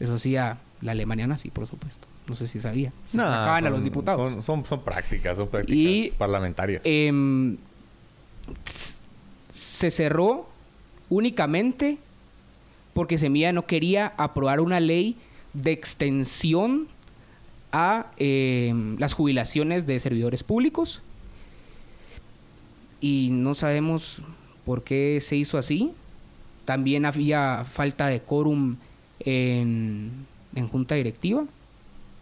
Eso 0.00 0.14
hacía 0.14 0.58
la 0.80 0.92
Alemania 0.92 1.26
nazi, 1.26 1.50
por 1.50 1.66
supuesto. 1.66 2.06
No 2.28 2.34
sé 2.34 2.48
si 2.48 2.60
sabía. 2.60 2.92
Se 3.06 3.16
Nah, 3.16 3.24
sacaban 3.24 3.66
a 3.66 3.70
los 3.70 3.84
diputados. 3.84 4.32
Son, 4.32 4.42
son, 4.42 4.64
son 4.64 4.82
prácticas, 4.82 5.36
son 5.36 5.48
prácticas 5.48 5.76
Y, 5.78 6.10
parlamentarias. 6.18 6.82
Em, 6.84 7.56
se 9.52 9.90
cerró 9.90 10.48
únicamente 11.08 11.98
porque 12.94 13.18
Semilla 13.18 13.52
no 13.52 13.66
quería 13.66 14.12
aprobar 14.16 14.60
una 14.60 14.80
ley 14.80 15.16
de 15.52 15.72
extensión 15.72 16.88
a 17.72 18.06
em, 18.16 18.96
las 18.98 19.12
jubilaciones 19.12 19.86
de 19.86 20.00
servidores 20.00 20.42
públicos. 20.42 21.02
Y 23.00 23.28
no 23.30 23.54
sabemos 23.54 24.22
por 24.64 24.82
qué 24.82 25.20
se 25.20 25.36
hizo 25.36 25.58
así. 25.58 25.92
También 26.64 27.04
había 27.04 27.64
falta 27.64 28.06
de 28.08 28.20
quórum 28.20 28.76
en, 29.26 30.10
en 30.54 30.68
junta 30.68 30.94
directiva. 30.94 31.44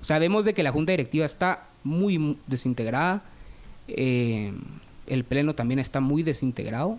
Sabemos 0.02 0.44
de 0.44 0.52
que 0.54 0.62
la 0.64 0.72
junta 0.72 0.90
directiva 0.92 1.24
está 1.26 1.64
muy 1.84 2.18
mu- 2.18 2.36
desintegrada. 2.48 3.22
Eh, 3.86 4.52
el 5.06 5.22
pleno 5.24 5.54
también 5.54 5.78
está 5.78 6.00
muy 6.00 6.22
desintegrado. 6.24 6.98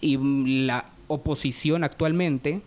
Y 0.00 0.18
la 0.66 0.84
oposición 1.08 1.82
actualmente 1.84 2.60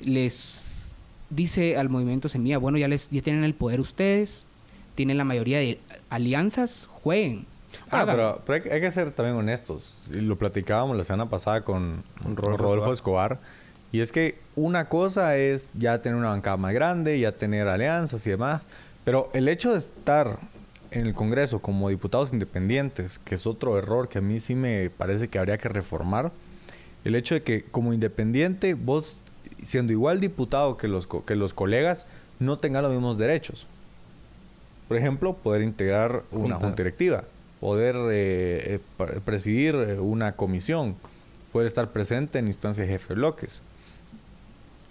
les 0.00 0.90
dice 1.30 1.76
al 1.76 1.88
movimiento 1.88 2.28
Semilla, 2.28 2.58
bueno, 2.58 2.78
ya 2.78 2.88
les 2.88 3.08
ya 3.10 3.22
tienen 3.22 3.44
el 3.44 3.54
poder 3.54 3.80
ustedes, 3.80 4.46
tienen 4.94 5.16
la 5.18 5.24
mayoría 5.24 5.58
de 5.58 5.78
alianzas, 6.08 6.88
jueguen. 6.90 7.46
Ah, 7.90 8.00
hagan". 8.00 8.16
pero, 8.16 8.42
pero 8.46 8.54
hay, 8.56 8.62
que- 8.62 8.72
hay 8.72 8.80
que 8.80 8.90
ser 8.90 9.12
también 9.12 9.36
honestos. 9.36 9.98
Y 10.12 10.16
lo 10.20 10.36
platicábamos 10.36 10.96
la 10.96 11.04
semana 11.04 11.28
pasada 11.30 11.62
con 11.64 12.02
Rodolfo 12.34 12.92
Escobar. 12.92 13.38
Y 13.92 14.00
es 14.00 14.12
que 14.12 14.38
una 14.56 14.88
cosa 14.88 15.36
es 15.36 15.72
ya 15.74 16.00
tener 16.00 16.16
una 16.16 16.28
bancada 16.28 16.56
más 16.56 16.72
grande, 16.72 17.18
ya 17.18 17.32
tener 17.32 17.66
alianzas 17.68 18.26
y 18.26 18.30
demás, 18.30 18.62
pero 19.04 19.30
el 19.32 19.48
hecho 19.48 19.72
de 19.72 19.78
estar 19.78 20.38
en 20.90 21.06
el 21.06 21.14
Congreso 21.14 21.60
como 21.60 21.88
diputados 21.88 22.32
independientes, 22.32 23.18
que 23.18 23.34
es 23.34 23.46
otro 23.46 23.78
error 23.78 24.08
que 24.08 24.18
a 24.18 24.20
mí 24.20 24.40
sí 24.40 24.54
me 24.54 24.90
parece 24.90 25.28
que 25.28 25.38
habría 25.38 25.58
que 25.58 25.68
reformar, 25.68 26.32
el 27.04 27.14
hecho 27.14 27.34
de 27.34 27.42
que 27.42 27.64
como 27.64 27.92
independiente 27.92 28.74
vos, 28.74 29.16
siendo 29.64 29.92
igual 29.92 30.20
diputado 30.20 30.76
que 30.76 30.88
los, 30.88 31.08
que 31.26 31.34
los 31.34 31.54
colegas, 31.54 32.06
no 32.38 32.58
tengan 32.58 32.82
los 32.82 32.92
mismos 32.92 33.18
derechos. 33.18 33.66
Por 34.88 34.96
ejemplo, 34.96 35.34
poder 35.34 35.62
integrar 35.62 36.24
una 36.32 36.56
junta 36.56 36.76
directiva, 36.76 37.24
poder 37.60 37.94
eh, 38.10 38.80
eh, 38.98 39.20
presidir 39.24 39.74
eh, 39.76 40.00
una 40.00 40.32
comisión, 40.32 40.96
poder 41.52 41.66
estar 41.68 41.90
presente 41.90 42.38
en 42.38 42.48
instancias 42.48 42.86
de 42.86 42.92
jefe 42.94 43.14
bloques. 43.14 43.62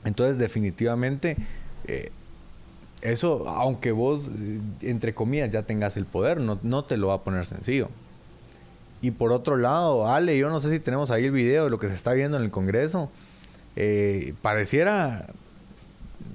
Entonces, 0.05 0.37
definitivamente, 0.37 1.37
eso, 3.01 3.47
aunque 3.47 3.91
vos, 3.91 4.29
entre 4.81 5.13
comillas, 5.13 5.49
ya 5.49 5.63
tengas 5.63 5.97
el 5.97 6.05
poder, 6.05 6.39
no, 6.39 6.59
no 6.63 6.83
te 6.83 6.97
lo 6.97 7.07
va 7.07 7.15
a 7.15 7.21
poner 7.21 7.45
sencillo. 7.45 7.89
Y 9.01 9.11
por 9.11 9.31
otro 9.31 9.55
lado, 9.55 10.09
Ale, 10.09 10.37
yo 10.37 10.49
no 10.49 10.59
sé 10.59 10.69
si 10.69 10.79
tenemos 10.79 11.09
ahí 11.11 11.25
el 11.25 11.31
video 11.31 11.65
de 11.65 11.69
lo 11.69 11.79
que 11.79 11.87
se 11.87 11.93
está 11.93 12.13
viendo 12.13 12.37
en 12.37 12.43
el 12.43 12.51
Congreso. 12.51 13.09
pareciera, 14.41 15.27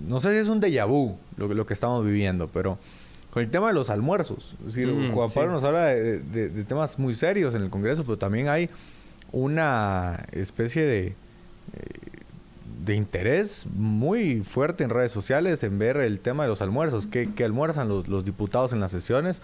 no 0.09 0.21
sé 0.21 0.33
si 0.33 0.39
es 0.39 0.49
un 0.49 0.61
déjà 0.61 0.87
vu 0.87 1.17
lo, 1.37 1.53
lo 1.53 1.67
que 1.67 1.75
estamos 1.75 2.05
viviendo, 2.05 2.49
pero 2.49 2.79
con 3.35 3.43
el 3.43 3.51
tema 3.51 3.69
de 3.69 3.75
los 3.75 3.91
almuerzos. 3.91 4.55
Es 4.61 4.75
decir, 4.75 4.87
mm, 4.87 5.13
Juan 5.13 5.29
Pablo 5.29 5.51
nos 5.51 5.65
habla 5.65 5.87
de, 5.87 6.65
temas 6.69 6.99
muy 7.01 7.17
serios 7.17 7.55
en 7.57 7.63
el 7.63 7.71
Congreso, 7.71 8.05
pero 8.05 8.17
también 8.17 8.49
hay 8.49 8.71
una 9.33 10.25
especie 10.31 10.85
de, 10.85 11.07
eh, 11.09 11.15
de 12.85 12.95
interés 12.95 13.67
muy 13.75 14.41
fuerte 14.41 14.85
en 14.85 14.91
redes 14.91 15.13
sociales 15.13 15.63
en 15.63 15.79
ver 15.79 15.97
el 15.97 16.21
tema 16.21 16.43
de 16.45 16.51
los 16.51 16.61
almuerzos, 16.61 17.07
qué, 17.07 17.29
almuerzan 17.45 17.89
los, 17.89 18.25
diputados 18.25 18.73
en 18.73 18.81
las 18.81 18.91
sesiones 18.91 19.43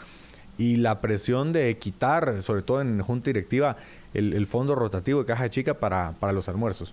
y 0.58 0.76
la 0.76 1.00
presión 1.00 1.52
de 1.52 1.76
quitar, 1.78 2.42
sobre 2.42 2.62
todo 2.62 2.80
en 2.80 3.00
junta 3.00 3.26
directiva, 3.26 3.76
el, 4.12 4.46
fondo 4.46 4.74
rotativo 4.74 5.20
de 5.20 5.26
caja 5.26 5.48
chica 5.48 5.74
para, 5.74 6.12
para 6.20 6.32
los 6.32 6.48
almuerzos. 6.48 6.92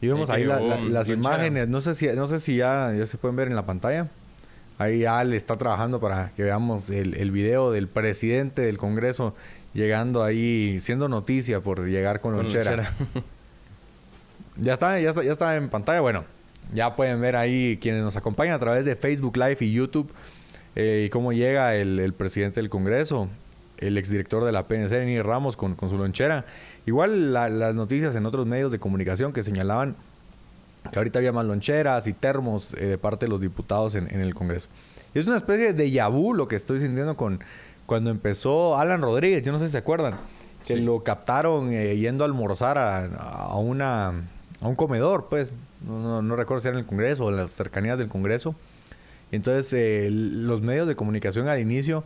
Y 0.00 0.08
vemos 0.08 0.30
ahí 0.30 0.44
las 0.44 1.08
imágenes, 1.08 1.68
no 1.68 1.80
sé 1.80 1.94
si, 1.94 2.06
no 2.08 2.26
sé 2.26 2.38
si 2.38 2.56
ya, 2.56 2.92
ya 2.92 3.06
se 3.06 3.16
pueden 3.16 3.36
ver 3.36 3.48
en 3.48 3.56
la 3.56 3.66
pantalla. 3.66 4.08
Ahí 4.78 5.04
Al 5.04 5.32
está 5.32 5.56
trabajando 5.56 5.98
para 5.98 6.30
que 6.36 6.44
veamos 6.44 6.90
el, 6.90 7.14
el 7.14 7.32
video 7.32 7.72
del 7.72 7.88
presidente 7.88 8.62
del 8.62 8.78
Congreso 8.78 9.34
llegando 9.74 10.22
ahí, 10.22 10.78
siendo 10.80 11.08
noticia 11.08 11.60
por 11.60 11.86
llegar 11.86 12.20
con, 12.20 12.36
lonchera. 12.36 12.94
ya, 14.58 14.74
está, 14.74 14.98
ya, 15.00 15.10
está, 15.10 15.22
ya 15.22 15.32
está 15.32 15.56
en 15.56 15.68
pantalla. 15.68 16.00
Bueno, 16.00 16.24
ya 16.74 16.96
pueden 16.96 17.20
ver 17.20 17.36
ahí 17.36 17.78
quienes 17.80 18.02
nos 18.02 18.16
acompañan 18.16 18.54
a 18.54 18.58
través 18.58 18.84
de 18.84 18.96
Facebook 18.96 19.36
Live 19.36 19.58
y 19.60 19.72
YouTube 19.72 20.10
eh, 20.76 21.04
y 21.06 21.10
cómo 21.10 21.32
llega 21.32 21.74
el, 21.74 21.98
el, 22.00 22.12
presidente 22.12 22.60
del 22.60 22.70
Congreso, 22.70 23.28
el 23.78 23.98
exdirector 23.98 24.44
de 24.44 24.52
la 24.52 24.68
PNC, 24.68 24.90
Denis 24.90 25.22
Ramos, 25.22 25.56
con, 25.56 25.74
con, 25.74 25.88
su 25.88 25.98
lonchera. 25.98 26.44
Igual 26.86 27.32
las 27.32 27.74
noticias 27.74 28.14
en 28.16 28.26
otros 28.26 28.46
medios 28.46 28.72
de 28.72 28.78
comunicación 28.78 29.32
que 29.32 29.42
señalaban 29.42 29.96
que 30.90 30.98
ahorita 30.98 31.18
había 31.18 31.32
más 31.32 31.46
loncheras 31.46 32.06
y 32.06 32.12
termos 32.12 32.74
eh, 32.74 32.86
de 32.86 32.98
parte 32.98 33.26
de 33.26 33.30
los 33.30 33.40
diputados 33.40 33.94
en, 33.94 34.08
el 34.08 34.34
Congreso. 34.34 34.68
es 35.14 35.26
una 35.26 35.36
especie 35.36 35.72
de 35.72 35.90
yabú 35.90 36.34
lo 36.34 36.48
que 36.48 36.56
estoy 36.56 36.80
sintiendo 36.80 37.16
con 37.16 37.40
cuando 37.86 38.10
empezó 38.10 38.76
Alan 38.76 39.00
Rodríguez, 39.00 39.42
yo 39.42 39.50
no 39.50 39.58
sé 39.58 39.66
si 39.66 39.72
se 39.72 39.78
acuerdan, 39.78 40.16
que 40.66 40.76
lo 40.76 41.02
captaron 41.02 41.72
eh, 41.72 41.96
yendo 41.96 42.22
a 42.22 42.26
almorzar 42.26 42.76
a, 42.76 43.56
una, 43.56 44.12
a 44.60 44.68
un 44.68 44.74
comedor, 44.74 45.26
pues, 45.28 45.52
no, 45.86 46.22
no, 46.22 46.36
recuerdo 46.36 46.60
si 46.60 46.68
era 46.68 46.76
en 46.76 46.84
el 46.84 46.86
Congreso 46.86 47.26
o 47.26 47.30
en 47.30 47.36
las 47.36 47.52
cercanías 47.52 47.98
del 47.98 48.08
Congreso. 48.08 48.54
Entonces, 49.30 49.72
eh, 49.74 50.08
los 50.10 50.62
medios 50.62 50.88
de 50.88 50.96
comunicación 50.96 51.48
al 51.48 51.60
inicio, 51.60 52.04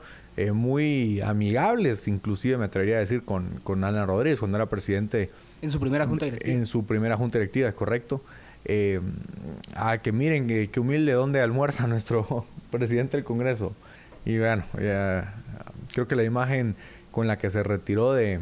muy 0.54 1.20
amigables, 1.20 2.08
inclusive 2.08 2.56
me 2.56 2.64
atrevería 2.64 2.96
a 2.96 3.00
decir, 3.00 3.22
con, 3.22 3.60
con 3.62 3.84
Alan 3.84 4.06
Rodríguez, 4.06 4.38
cuando 4.38 4.56
era 4.56 4.66
presidente. 4.66 5.30
En 5.60 5.70
su 5.70 5.78
primera 5.78 6.06
junta 6.06 6.24
directiva. 6.24 6.54
En 6.54 6.66
su 6.66 6.86
primera 6.86 7.16
junta 7.16 7.38
directiva, 7.38 7.68
es 7.68 7.74
correcto 7.74 8.22
eh, 8.64 9.00
a 9.74 9.98
que 9.98 10.12
miren 10.12 10.46
qué 10.46 10.80
humilde 10.80 11.12
dónde 11.12 11.40
almuerza 11.40 11.86
nuestro 11.86 12.46
presidente 12.70 13.16
del 13.16 13.24
Congreso. 13.24 13.72
Y 14.24 14.38
bueno, 14.38 14.62
creo 14.72 16.06
que 16.06 16.14
la 16.14 16.22
imagen 16.22 16.76
con 17.10 17.26
la 17.26 17.38
que 17.38 17.50
se 17.50 17.62
retiró 17.64 18.12
de, 18.12 18.38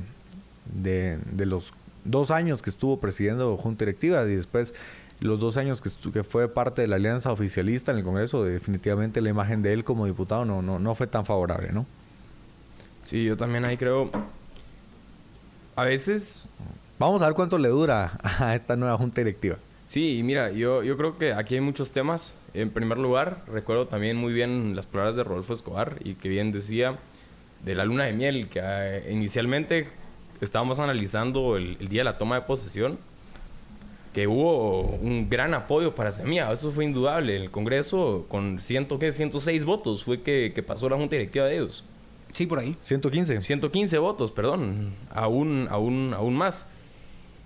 de, 0.66 1.46
los 1.46 1.72
dos 2.04 2.30
años 2.30 2.62
que 2.62 2.70
estuvo 2.70 3.00
presidiendo 3.00 3.56
Junta 3.56 3.84
Directiva 3.84 4.24
y 4.24 4.36
después 4.36 4.74
los 5.20 5.38
dos 5.38 5.56
años 5.56 5.80
que, 5.82 5.90
que, 6.12 6.24
fue 6.24 6.48
parte 6.48 6.82
de 6.82 6.88
la 6.88 6.96
alianza 6.96 7.30
oficialista 7.30 7.92
en 7.92 7.98
el 7.98 8.04
Congreso, 8.04 8.44
definitivamente 8.44 9.20
la 9.20 9.28
imagen 9.28 9.62
de 9.62 9.72
él 9.72 9.84
como 9.84 10.06
diputado 10.06 10.44
no, 10.44 10.62
no, 10.62 10.78
no 10.78 10.94
fue 10.94 11.06
tan 11.06 11.26
favorable, 11.26 11.72
¿no? 11.72 11.86
Sí, 13.02 13.24
yo 13.24 13.36
también 13.36 13.64
ahí 13.64 13.76
creo... 13.76 14.10
A 15.76 15.84
veces... 15.84 16.44
Vamos 16.98 17.22
a 17.22 17.26
ver 17.26 17.34
cuánto 17.34 17.58
le 17.58 17.68
dura 17.68 18.18
a 18.22 18.54
esta 18.54 18.76
nueva 18.76 18.96
Junta 18.96 19.20
Directiva. 19.20 19.56
Sí, 19.86 20.18
y 20.18 20.22
mira, 20.22 20.52
yo, 20.52 20.82
yo 20.82 20.96
creo 20.96 21.18
que 21.18 21.32
aquí 21.32 21.56
hay 21.56 21.60
muchos 21.60 21.90
temas. 21.90 22.34
En 22.54 22.70
primer 22.70 22.98
lugar, 22.98 23.42
recuerdo 23.46 23.88
también 23.88 24.16
muy 24.16 24.32
bien 24.32 24.76
las 24.76 24.86
palabras 24.86 25.16
de 25.16 25.24
Rodolfo 25.24 25.52
Escobar 25.52 25.96
y 26.00 26.14
que 26.14 26.28
bien 26.28 26.52
decía 26.52 26.96
de 27.64 27.74
la 27.74 27.84
luna 27.84 28.04
de 28.04 28.12
miel, 28.12 28.48
que 28.48 28.60
eh, 28.62 29.12
inicialmente 29.12 29.88
estábamos 30.40 30.80
analizando 30.80 31.56
el, 31.56 31.76
día 31.88 32.00
de 32.00 32.04
la 32.04 32.18
toma 32.18 32.36
de 32.36 32.42
posesión, 32.42 32.98
que 34.12 34.26
hubo 34.26 34.82
un 34.82 35.30
gran 35.30 35.54
apoyo 35.54 35.94
para 35.94 36.10
Semilla, 36.10 36.50
eso 36.52 36.72
fue 36.72 36.84
indudable. 36.84 37.36
El 37.36 37.50
Congreso, 37.50 38.26
con 38.28 38.58
ciento, 38.58 38.98
¿qué? 38.98 39.12
106 39.12 39.64
votos, 39.64 40.04
fue 40.04 40.22
que, 40.22 40.52
que 40.54 40.62
pasó 40.62 40.88
la 40.88 40.96
junta 40.96 41.16
directiva 41.16 41.46
de 41.46 41.56
ellos. 41.56 41.84
Sí, 42.32 42.46
por 42.46 42.58
ahí. 42.58 42.76
115. 42.80 43.42
115 43.42 43.98
votos, 43.98 44.30
perdón. 44.30 44.94
Aún, 45.10 45.68
aún, 45.70 46.14
aún 46.14 46.34
más. 46.34 46.66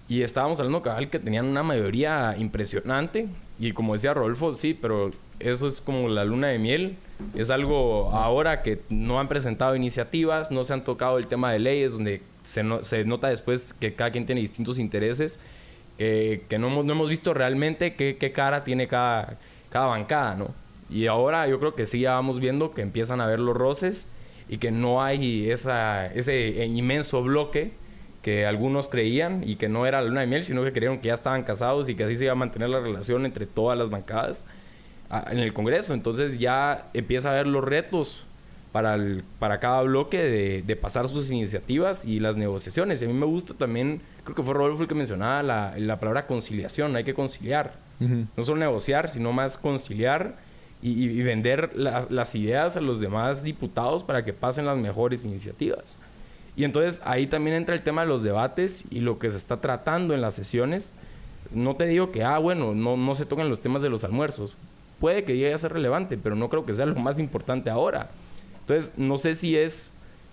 Y 0.08 0.22
estábamos 0.22 0.58
hablando 0.58 0.82
cabal 0.82 1.08
que 1.08 1.18
tenían 1.18 1.46
una 1.46 1.62
mayoría 1.62 2.34
impresionante. 2.38 3.28
Y 3.58 3.72
como 3.72 3.94
decía 3.94 4.12
Rodolfo, 4.12 4.52
sí, 4.54 4.74
pero 4.74 5.10
eso 5.40 5.66
es 5.66 5.80
como 5.80 6.08
la 6.08 6.24
luna 6.24 6.48
de 6.48 6.58
miel. 6.58 6.96
Es 7.34 7.50
algo 7.50 8.10
ahora 8.12 8.62
que 8.62 8.80
no 8.90 9.18
han 9.20 9.28
presentado 9.28 9.76
iniciativas, 9.76 10.50
no 10.50 10.64
se 10.64 10.74
han 10.74 10.84
tocado 10.84 11.18
el 11.18 11.26
tema 11.26 11.52
de 11.52 11.58
leyes, 11.60 11.92
donde 11.92 12.20
se, 12.44 12.62
se 12.82 13.04
nota 13.04 13.28
después 13.28 13.72
que 13.72 13.94
cada 13.94 14.10
quien 14.10 14.26
tiene 14.26 14.40
distintos 14.40 14.78
intereses, 14.78 15.40
eh, 15.98 16.44
que 16.48 16.58
no 16.58 16.68
hemos, 16.68 16.84
no 16.84 16.92
hemos 16.92 17.08
visto 17.08 17.34
realmente 17.34 17.94
qué, 17.94 18.32
cara 18.32 18.64
tiene 18.64 18.88
cada, 18.88 19.38
cada 19.70 19.86
bancada, 19.86 20.34
¿no? 20.34 20.54
Y 20.90 21.06
ahora 21.06 21.48
yo 21.48 21.58
creo 21.58 21.74
que 21.74 21.86
sí 21.86 22.00
ya 22.00 22.12
vamos 22.12 22.40
viendo 22.40 22.72
que 22.72 22.82
empiezan 22.82 23.20
a 23.20 23.26
ver 23.26 23.40
los 23.40 23.56
roces 23.56 24.06
y 24.48 24.58
que 24.58 24.70
no 24.70 25.02
hay 25.02 25.50
esa, 25.50 26.06
ese 26.06 26.66
inmenso 26.66 27.22
bloque 27.22 27.72
que 28.22 28.46
algunos 28.46 28.88
creían 28.88 29.42
y 29.46 29.56
que 29.56 29.68
no 29.68 29.86
era 29.86 30.00
la 30.00 30.08
luna 30.08 30.20
de 30.22 30.26
miel, 30.26 30.44
sino 30.44 30.64
que 30.64 30.72
creyeron 30.72 30.98
que 30.98 31.08
ya 31.08 31.14
estaban 31.14 31.42
casados 31.42 31.88
y 31.88 31.94
que 31.94 32.04
así 32.04 32.16
se 32.16 32.24
iba 32.24 32.32
a 32.32 32.36
mantener 32.36 32.70
la 32.70 32.80
relación 32.80 33.26
entre 33.26 33.46
todas 33.46 33.78
las 33.78 33.90
bancadas 33.90 34.46
ah, 35.10 35.26
en 35.30 35.38
el 35.38 35.52
Congreso. 35.52 35.94
Entonces 35.94 36.38
ya 36.38 36.88
empieza 36.94 37.28
a 37.28 37.32
haber 37.32 37.46
los 37.46 37.62
retos 37.62 38.26
para, 38.74 38.98
para 39.38 39.60
cada 39.60 39.82
bloque 39.82 40.20
de, 40.66 40.74
pasar 40.74 41.08
sus 41.08 41.30
iniciativas 41.30 42.04
y 42.04 42.18
las 42.18 42.36
negociaciones. 42.36 43.00
Y 43.00 43.04
a 43.04 43.08
mí 43.08 43.14
me 43.14 43.24
gusta 43.24 43.54
también, 43.54 44.00
creo 44.24 44.34
que 44.34 44.42
fue 44.42 44.52
Rodolfo 44.52 44.82
el 44.82 44.88
que 44.88 44.96
mencionaba 44.96 45.44
la, 45.44 45.74
la 45.78 46.00
palabra 46.00 46.26
conciliación, 46.26 46.96
hay 46.96 47.04
que 47.04 47.14
conciliar. 47.14 47.74
No 48.00 48.42
solo 48.42 48.58
negociar, 48.58 49.08
sino 49.08 49.32
más 49.32 49.56
conciliar 49.56 50.34
y, 50.82 51.22
vender 51.22 51.70
las 51.76 52.34
ideas 52.34 52.76
a 52.76 52.80
los 52.80 52.98
demás 52.98 53.44
diputados 53.44 54.02
para 54.02 54.24
que 54.24 54.32
pasen 54.32 54.66
las 54.66 54.76
mejores 54.76 55.24
iniciativas. 55.24 55.96
Y 56.56 56.64
entonces 56.64 57.00
ahí 57.04 57.28
también 57.28 57.54
entra 57.54 57.76
el 57.76 57.82
tema 57.82 58.02
de 58.02 58.08
los 58.08 58.24
debates 58.24 58.86
y 58.90 58.98
lo 58.98 59.20
que 59.20 59.30
se 59.30 59.36
está 59.36 59.60
tratando 59.60 60.14
en 60.14 60.20
las 60.20 60.34
sesiones. 60.34 60.92
No 61.52 61.76
te 61.76 61.86
digo 61.86 62.10
que, 62.10 62.24
ah, 62.24 62.38
bueno, 62.38 62.74
no, 62.74 62.96
no 62.96 63.14
se 63.14 63.24
tocan 63.24 63.48
los 63.48 63.60
temas 63.60 63.82
de 63.82 63.88
los 63.88 64.02
almuerzos. 64.02 64.56
Puede 64.98 65.22
que 65.22 65.36
llegue 65.36 65.54
a 65.54 65.58
ser 65.58 65.72
relevante, 65.72 66.18
pero 66.20 66.34
no 66.34 66.48
creo 66.48 66.66
que 66.66 66.74
sea 66.74 66.86
lo 66.86 66.96
más 66.96 67.20
importante 67.20 67.70
ahora. 67.70 68.10
Entonces, 68.64 68.94
no 68.96 69.18
sé 69.18 69.34
si 69.34 69.56
es, 69.56 69.92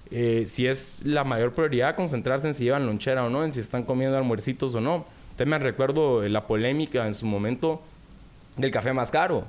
eh, 0.10 0.46
si 0.48 0.65
es 0.65 1.00
la 1.04 1.26
mayor 1.26 1.52
prioridad 1.52 1.96
concentrarse 1.96 2.48
en 2.48 2.54
si 2.54 2.63
llevan 2.63 2.86
lonchera 2.86 3.26
o 3.26 3.30
no, 3.30 3.44
en 3.44 3.52
si 3.52 3.60
están 3.60 3.84
comiendo 3.84 4.17
almuercitos 4.17 4.74
o 4.74 4.80
no. 4.80 5.06
También 5.36 5.60
me 5.60 5.60
recuerdo 5.60 6.22
la 6.28 6.48
polémica 6.48 7.06
en 7.08 7.13
su 7.13 7.26
momento 7.26 7.82
del 8.56 8.72
café 8.72 8.94
más 8.94 9.12
caro, 9.12 9.44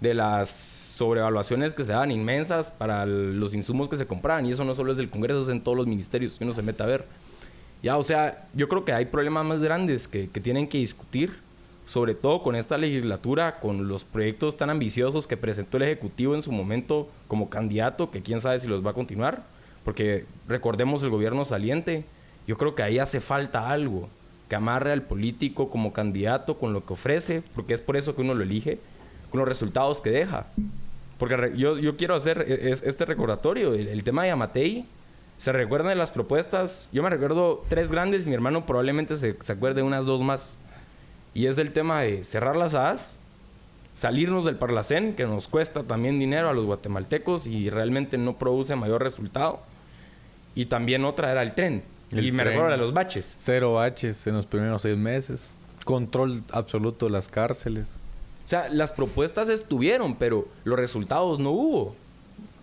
de 0.00 0.14
las 0.14 0.48
sobrevaluaciones 0.48 1.74
que 1.74 1.84
se 1.84 1.92
dan 1.92 2.10
inmensas 2.10 2.70
para 2.70 3.04
los 3.04 3.54
insumos 3.54 3.88
que 3.88 3.96
se 3.96 4.06
compraban. 4.06 4.46
Y 4.46 4.52
eso 4.52 4.64
no 4.64 4.72
solo 4.72 4.92
es 4.92 4.96
del 4.96 5.10
Congreso, 5.10 5.42
es 5.42 5.48
en 5.50 5.60
todos 5.60 5.76
los 5.76 5.86
ministerios 5.86 6.38
que 6.38 6.44
uno 6.44 6.54
se 6.54 6.62
mete 6.62 6.82
a 6.82 6.86
ver. 6.86 7.04
Ya, 7.82 7.98
o 7.98 8.02
sea, 8.02 8.48
yo 8.54 8.68
creo 8.70 8.84
que 8.86 8.94
hay 8.94 9.04
problemas 9.04 9.44
más 9.44 9.60
grandes 9.60 10.08
que, 10.08 10.30
que 10.30 10.40
tienen 10.40 10.66
que 10.68 10.78
discutir, 10.78 11.38
sobre 11.86 12.14
todo 12.14 12.42
con 12.42 12.56
esta 12.56 12.76
legislatura, 12.76 13.60
con 13.60 13.88
los 13.88 14.04
proyectos 14.04 14.56
tan 14.56 14.70
ambiciosos 14.70 15.26
que 15.26 15.36
presentó 15.36 15.78
el 15.78 15.84
Ejecutivo 15.84 16.34
en 16.34 16.42
su 16.42 16.52
momento 16.52 17.08
como 17.28 17.48
candidato, 17.48 18.10
que 18.10 18.22
quién 18.22 18.40
sabe 18.40 18.58
si 18.58 18.66
los 18.66 18.84
va 18.84 18.90
a 18.90 18.94
continuar, 18.94 19.44
porque 19.84 20.26
recordemos 20.48 21.02
el 21.04 21.10
gobierno 21.10 21.44
saliente, 21.44 22.04
yo 22.46 22.56
creo 22.58 22.74
que 22.74 22.82
ahí 22.82 22.98
hace 22.98 23.20
falta 23.20 23.70
algo. 23.70 24.08
que 24.48 24.54
amarre 24.54 24.92
al 24.92 25.02
político 25.02 25.70
como 25.70 25.92
candidato 25.92 26.56
con 26.56 26.72
lo 26.72 26.86
que 26.86 26.92
ofrece, 26.92 27.42
porque 27.56 27.74
es 27.74 27.80
por 27.80 27.96
eso 27.96 28.14
que 28.14 28.22
uno 28.22 28.32
lo 28.32 28.44
elige, 28.44 28.78
con 29.30 29.40
los 29.40 29.48
resultados 29.48 30.00
que 30.00 30.10
deja. 30.10 30.46
Porque 31.18 31.52
yo, 31.56 31.78
yo 31.78 31.96
quiero 31.96 32.14
hacer 32.14 32.44
e, 32.46 32.70
este 32.70 33.04
recordatorio, 33.04 33.74
el, 33.74 34.04
tema 34.04 34.22
de 34.22 34.30
Amatei, 34.30 34.84
se 35.38 35.52
recuerdan 35.52 35.88
de 35.88 35.96
las 35.96 36.12
propuestas, 36.12 36.88
yo 36.92 37.02
me 37.02 37.10
recuerdo 37.10 37.64
tres 37.68 37.90
grandes 37.90 38.26
mi 38.26 38.34
hermano 38.34 38.66
probablemente 38.66 39.16
se, 39.16 39.36
se 39.42 39.52
acuerde 39.52 39.76
de 39.76 39.82
unas 39.82 40.06
dos 40.06 40.22
más. 40.22 40.56
Y 41.36 41.48
es 41.48 41.58
el 41.58 41.70
tema 41.70 42.00
de 42.00 42.24
cerrar 42.24 42.56
las 42.56 42.72
AS, 42.72 43.14
salirnos 43.92 44.46
del 44.46 44.56
Parlacén, 44.56 45.14
que 45.14 45.26
nos 45.26 45.48
cuesta 45.48 45.82
también 45.82 46.18
dinero 46.18 46.48
a 46.48 46.54
los 46.54 46.64
guatemaltecos 46.64 47.46
y 47.46 47.68
realmente 47.68 48.16
no 48.16 48.38
produce 48.38 48.74
mayor 48.74 49.02
resultado. 49.02 49.60
Y 50.54 50.64
también 50.64 51.04
otra 51.04 51.30
era 51.30 51.42
el 51.42 51.52
tren. 51.52 51.82
y 52.10 52.32
me 52.32 52.42
recuerdo 52.42 52.70
de 52.70 52.78
los 52.78 52.94
baches. 52.94 53.34
Cero 53.36 53.74
baches 53.74 54.26
en 54.26 54.34
los 54.34 54.46
primeros 54.46 54.80
seis 54.80 54.96
meses. 54.96 55.50
Control 55.84 56.42
absoluto 56.52 57.04
de 57.04 57.12
las 57.12 57.28
cárceles. 57.28 57.96
O 58.46 58.48
sea, 58.48 58.70
las 58.70 58.92
propuestas 58.92 59.50
estuvieron, 59.50 60.14
pero 60.16 60.48
los 60.64 60.78
resultados 60.78 61.38
no 61.38 61.50
hubo. 61.50 61.94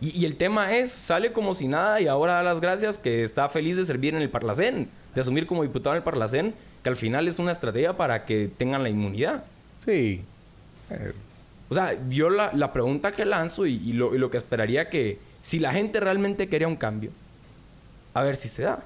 Y, 0.01 0.25
el 0.25 0.35
tema 0.35 0.75
es, 0.75 0.91
sale 0.91 1.31
como 1.31 1.53
si 1.53 1.67
nada 1.67 2.01
y 2.01 2.07
ahora 2.07 2.33
da 2.33 2.43
las 2.43 2.59
gracias 2.59 2.97
que 2.97 3.21
está 3.21 3.49
feliz 3.49 3.77
de 3.77 3.85
servir 3.85 4.15
en 4.15 4.23
el 4.23 4.31
Parlacén, 4.31 4.89
de 5.13 5.21
asumir 5.21 5.45
como 5.45 5.61
diputado 5.61 5.95
en 5.95 5.97
el 5.97 6.03
Parlacén, 6.03 6.55
que 6.83 6.89
al 6.89 6.97
final 6.97 7.27
es 7.27 7.39
una 7.39 7.51
estrategia 7.51 7.95
para 7.95 8.25
que 8.25 8.49
tengan 8.57 8.83
la 8.83 8.89
inmunidad. 8.89 9.45
Sí. 9.85 10.21
Eh, 10.89 11.13
o 11.69 11.73
sea, 11.73 11.97
yo 12.09 12.29
la, 12.29 12.73
pregunta 12.73 13.13
que 13.13 13.25
lanzo 13.25 13.65
y, 13.65 13.93
lo, 13.93 14.29
que 14.29 14.37
esperaría 14.37 14.89
que, 14.89 15.17
si 15.41 15.59
la 15.59 15.71
gente 15.71 15.99
realmente 15.99 16.47
quería 16.47 16.67
un 16.67 16.75
cambio, 16.75 17.09
a 18.13 18.21
ver 18.21 18.35
si 18.35 18.47
se 18.47 18.63
da. 18.63 18.85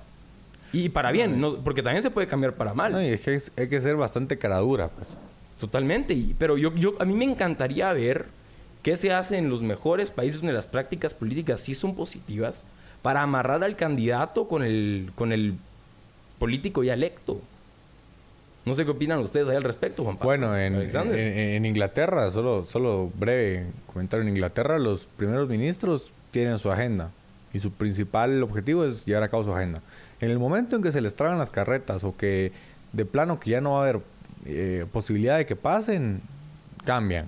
Y 0.72 0.90
para 0.90 1.12
bien, 1.12 1.42
no, 1.42 1.56
porque 1.58 1.82
también 1.82 2.04
se 2.04 2.12
puede 2.12 2.28
cambiar 2.28 2.54
para 2.54 2.74
mal. 2.74 2.92
No, 2.94 3.02
y 3.02 3.08
es 3.08 3.22
que 3.22 3.42
hay 3.58 3.68
que 3.68 3.82
ser 3.82 3.96
bastante 3.96 4.38
caradura, 4.38 4.90
pues. 4.90 5.18
Totalmente. 5.60 6.16
pero 6.38 6.56
yo, 6.56 6.74
yo, 6.76 6.94
a 7.00 7.06
mí 7.06 7.16
me 7.16 7.26
encantaría 7.26 7.92
ver 7.92 8.28
qué 8.84 8.96
se 8.96 9.12
hace 9.12 9.38
en 9.38 9.50
los 9.50 9.62
mejores 9.62 10.12
países 10.12 10.40
donde 10.40 10.54
las 10.54 10.68
prácticas 10.68 11.14
políticas 11.14 11.62
sí 11.62 11.74
son 11.74 11.96
positivas 11.96 12.64
para 13.02 13.24
amarrar 13.24 13.64
al 13.64 13.76
candidato 13.76 14.48
con 14.48 14.64
el, 14.64 15.12
con 15.16 15.32
el 15.32 15.56
político 16.40 16.84
ya 16.84 16.94
electo. 16.94 17.42
No 18.68 18.74
sé 18.74 18.84
qué 18.84 18.92
opinan 18.92 19.20
ustedes 19.20 19.48
ahí 19.48 19.56
al 19.56 19.64
respecto, 19.64 20.04
Juan 20.04 20.18
Pablo. 20.18 20.28
Bueno, 20.28 20.58
en, 20.58 21.66
Inglaterra, 21.66 22.30
solo, 22.30 22.66
solo 22.66 23.10
breve 23.18 23.68
comentario, 23.92 24.24
en 24.24 24.30
Inglaterra 24.30 24.78
los 24.78 25.06
primeros 25.06 25.48
ministros 25.48 26.12
tienen 26.32 26.60
su 26.60 26.70
agenda 26.70 27.10
y 27.54 27.60
su 27.60 27.72
principal 27.72 28.44
objetivo 28.44 28.84
es 28.84 29.06
llevar 29.06 29.24
a 29.24 29.30
cabo 29.30 29.46
su 29.46 29.54
agenda. 29.54 29.82
En 30.20 30.32
el 30.32 30.38
momento 30.38 30.76
en 30.76 30.84
que 30.84 30.92
se 30.92 31.00
les 31.00 31.16
tragan 31.16 31.40
las 31.40 31.50
carretas 31.50 32.04
o 32.04 32.18
que 32.18 32.52
de 32.92 33.06
plano 33.06 33.40
que 33.40 33.52
ya 33.52 33.62
no 33.62 33.74
va 33.74 33.80
a 33.80 33.84
haber 33.84 34.02
eh, 34.46 34.86
posibilidad 34.92 35.38
de 35.38 35.46
que 35.46 35.56
pasen, 35.56 36.20
cambian. 36.84 37.28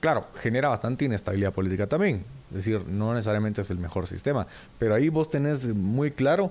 Claro, 0.00 0.26
genera 0.42 0.70
bastante 0.70 1.04
inestabilidad 1.04 1.52
política 1.52 1.86
también. 1.86 2.24
Es 2.50 2.56
decir, 2.56 2.84
no 2.88 3.14
necesariamente 3.14 3.60
es 3.60 3.70
el 3.70 3.78
mejor 3.78 4.08
sistema. 4.08 4.48
Pero 4.80 4.96
ahí 4.96 5.08
vos 5.08 5.30
tenés 5.30 5.68
muy 5.68 6.10
claro 6.10 6.50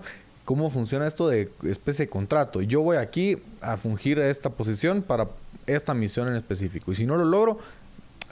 cómo 0.49 0.71
funciona 0.71 1.05
esto 1.05 1.27
de 1.27 1.51
especie 1.63 2.07
de 2.07 2.09
contrato. 2.09 2.63
Yo 2.63 2.81
voy 2.81 2.97
aquí 2.97 3.37
a 3.61 3.77
fungir 3.77 4.17
esta 4.17 4.49
posición 4.49 5.03
para 5.03 5.27
esta 5.67 5.93
misión 5.93 6.27
en 6.27 6.37
específico. 6.37 6.91
Y 6.91 6.95
si 6.95 7.05
no 7.05 7.17
lo 7.17 7.25
logro, 7.25 7.59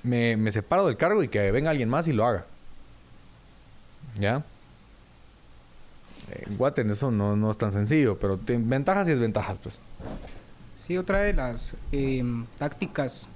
me, 0.02 0.52
separo 0.52 0.88
del 0.88 0.98
cargo 0.98 1.22
y 1.22 1.28
que 1.28 1.52
venga 1.52 1.70
alguien 1.70 1.90
más 1.90 2.08
y 2.08 2.14
lo 2.14 2.26
haga. 2.26 2.46
¿Ya? 4.20 4.44
En 6.32 6.58
Guaten 6.58 6.90
eso 6.90 7.12
no, 7.12 7.36
no 7.36 7.52
es 7.52 7.58
tan 7.60 7.72
sencillo, 7.72 8.18
pero 8.18 8.40
ventajas 8.44 9.08
y 9.08 9.12
desventajas, 9.12 9.60
pues. 9.62 9.78
Sí, 10.80 10.98
otra 10.98 11.20
de 11.20 11.34
las 11.34 11.76
em, 11.92 12.48
tácticas 12.58 13.28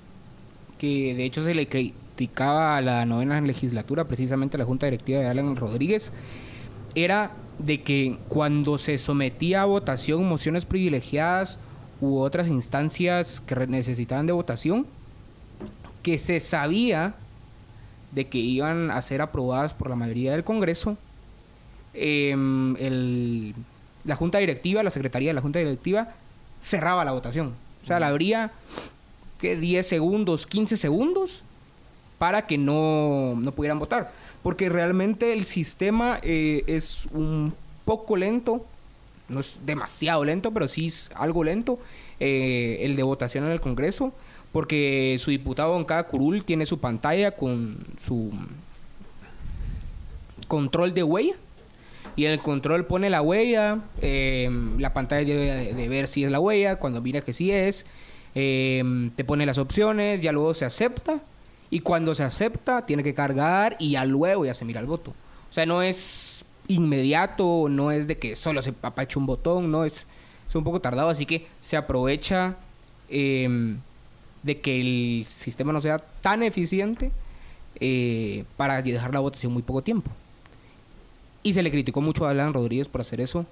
que 0.79 1.13
de 1.13 1.23
hecho 1.23 1.45
se 1.45 1.53
le 1.53 1.67
criticaba 1.67 2.77
a 2.77 2.81
la 2.81 3.05
novena 3.05 3.39
legislatura, 3.41 4.05
precisamente 4.05 4.57
a 4.57 4.59
la 4.59 4.65
Junta 4.65 4.87
Directiva 4.87 5.19
de 5.19 5.27
Alan 5.27 5.55
Rodríguez, 5.55 6.11
era 6.95 7.31
de 7.63 7.81
que 7.81 8.17
cuando 8.27 8.77
se 8.77 8.97
sometía 8.97 9.61
a 9.61 9.65
votación 9.65 10.27
mociones 10.27 10.65
privilegiadas 10.65 11.59
u 11.99 12.17
otras 12.17 12.47
instancias 12.47 13.41
que 13.41 13.55
necesitaban 13.67 14.25
de 14.25 14.33
votación, 14.33 14.87
que 16.01 16.17
se 16.17 16.39
sabía 16.39 17.13
de 18.11 18.27
que 18.27 18.39
iban 18.39 18.89
a 18.89 19.01
ser 19.01 19.21
aprobadas 19.21 19.73
por 19.73 19.89
la 19.89 19.95
mayoría 19.95 20.31
del 20.31 20.43
Congreso, 20.43 20.97
em, 21.93 23.53
la 24.03 24.15
Junta 24.15 24.39
Directiva, 24.39 24.81
la 24.81 24.89
Secretaría 24.89 25.29
de 25.29 25.35
la 25.35 25.41
Junta 25.41 25.59
Directiva, 25.59 26.09
cerraba 26.59 27.05
la 27.05 27.11
votación. 27.11 27.53
O 27.83 27.85
sea, 27.85 27.99
la 27.99 28.07
abría 28.07 28.51
que 29.39 29.55
10 29.55 29.87
segundos, 29.87 30.47
15 30.47 30.77
segundos 30.77 31.43
para 32.17 32.45
que 32.47 32.57
no, 32.57 33.35
no 33.35 33.51
pudieran 33.51 33.79
votar 33.79 34.11
porque 34.43 34.69
realmente 34.69 35.33
el 35.33 35.45
sistema 35.45 36.19
eh, 36.23 36.63
es 36.67 37.07
un 37.13 37.53
poco 37.85 38.17
lento, 38.17 38.65
no 39.29 39.39
es 39.39 39.59
demasiado 39.65 40.25
lento, 40.25 40.51
pero 40.51 40.67
sí 40.67 40.87
es 40.87 41.09
algo 41.15 41.43
lento, 41.43 41.79
eh, 42.19 42.79
el 42.81 42.95
de 42.95 43.03
votación 43.03 43.45
en 43.45 43.51
el 43.51 43.61
Congreso, 43.61 44.13
porque 44.51 45.17
su 45.19 45.31
diputado 45.31 45.77
en 45.77 45.85
cada 45.85 46.03
curul 46.07 46.43
tiene 46.43 46.65
su 46.65 46.79
pantalla 46.79 47.31
con 47.31 47.77
su 47.99 48.31
control 50.47 50.93
de 50.93 51.03
huella. 51.03 51.35
Y 52.17 52.25
el 52.25 52.39
control 52.39 52.85
pone 52.85 53.09
la 53.09 53.21
huella, 53.21 53.79
eh, 54.01 54.49
la 54.77 54.93
pantalla 54.93 55.23
debe 55.23 55.73
de 55.73 55.87
ver 55.87 56.07
si 56.07 56.25
es 56.25 56.31
la 56.31 56.41
huella, 56.41 56.75
cuando 56.75 57.01
mira 57.01 57.21
que 57.21 57.31
sí 57.31 57.51
es, 57.51 57.85
te 58.33 59.23
pone 59.25 59.45
las 59.45 59.57
opciones, 59.57 60.21
ya 60.21 60.33
luego 60.33 60.53
se 60.53 60.65
acepta 60.65 61.21
y 61.71 61.79
cuando 61.79 62.13
se 62.13 62.23
acepta, 62.23 62.85
tiene 62.85 63.01
que 63.01 63.13
cargar 63.13 63.77
y 63.79 63.91
ya 63.91 64.05
luego 64.05 64.45
ya 64.45 64.53
se 64.53 64.65
mira 64.65 64.81
el 64.81 64.85
voto. 64.85 65.11
O 65.49 65.53
sea, 65.53 65.65
no 65.65 65.81
es 65.81 66.43
inmediato, 66.67 67.67
no 67.69 67.91
es 67.91 68.07
de 68.07 68.17
que 68.17 68.35
solo 68.35 68.61
se 68.61 68.73
apache 68.81 69.17
un 69.17 69.25
botón, 69.25 69.71
no 69.71 69.85
es, 69.85 70.05
es 70.47 70.55
un 70.55 70.65
poco 70.65 70.81
tardado, 70.81 71.09
así 71.09 71.25
que 71.25 71.47
se 71.61 71.77
aprovecha 71.77 72.57
em, 73.09 73.77
de 74.43 74.59
que 74.59 74.81
el 74.81 75.25
sistema 75.27 75.71
no 75.71 75.79
sea 75.79 75.99
tan 76.21 76.43
eficiente 76.43 77.11
eh, 77.79 78.43
para 78.57 78.81
dejar 78.81 79.13
la 79.13 79.21
votación 79.21 79.53
muy 79.53 79.63
poco 79.63 79.81
tiempo. 79.81 80.11
Y 81.41 81.53
se 81.53 81.63
le 81.63 81.71
criticó 81.71 82.01
mucho 82.01 82.27
a 82.27 82.31
Alan 82.31 82.53
Rodríguez 82.53 82.89
por 82.89 83.01
hacer 83.01 83.21
eso. 83.21 83.45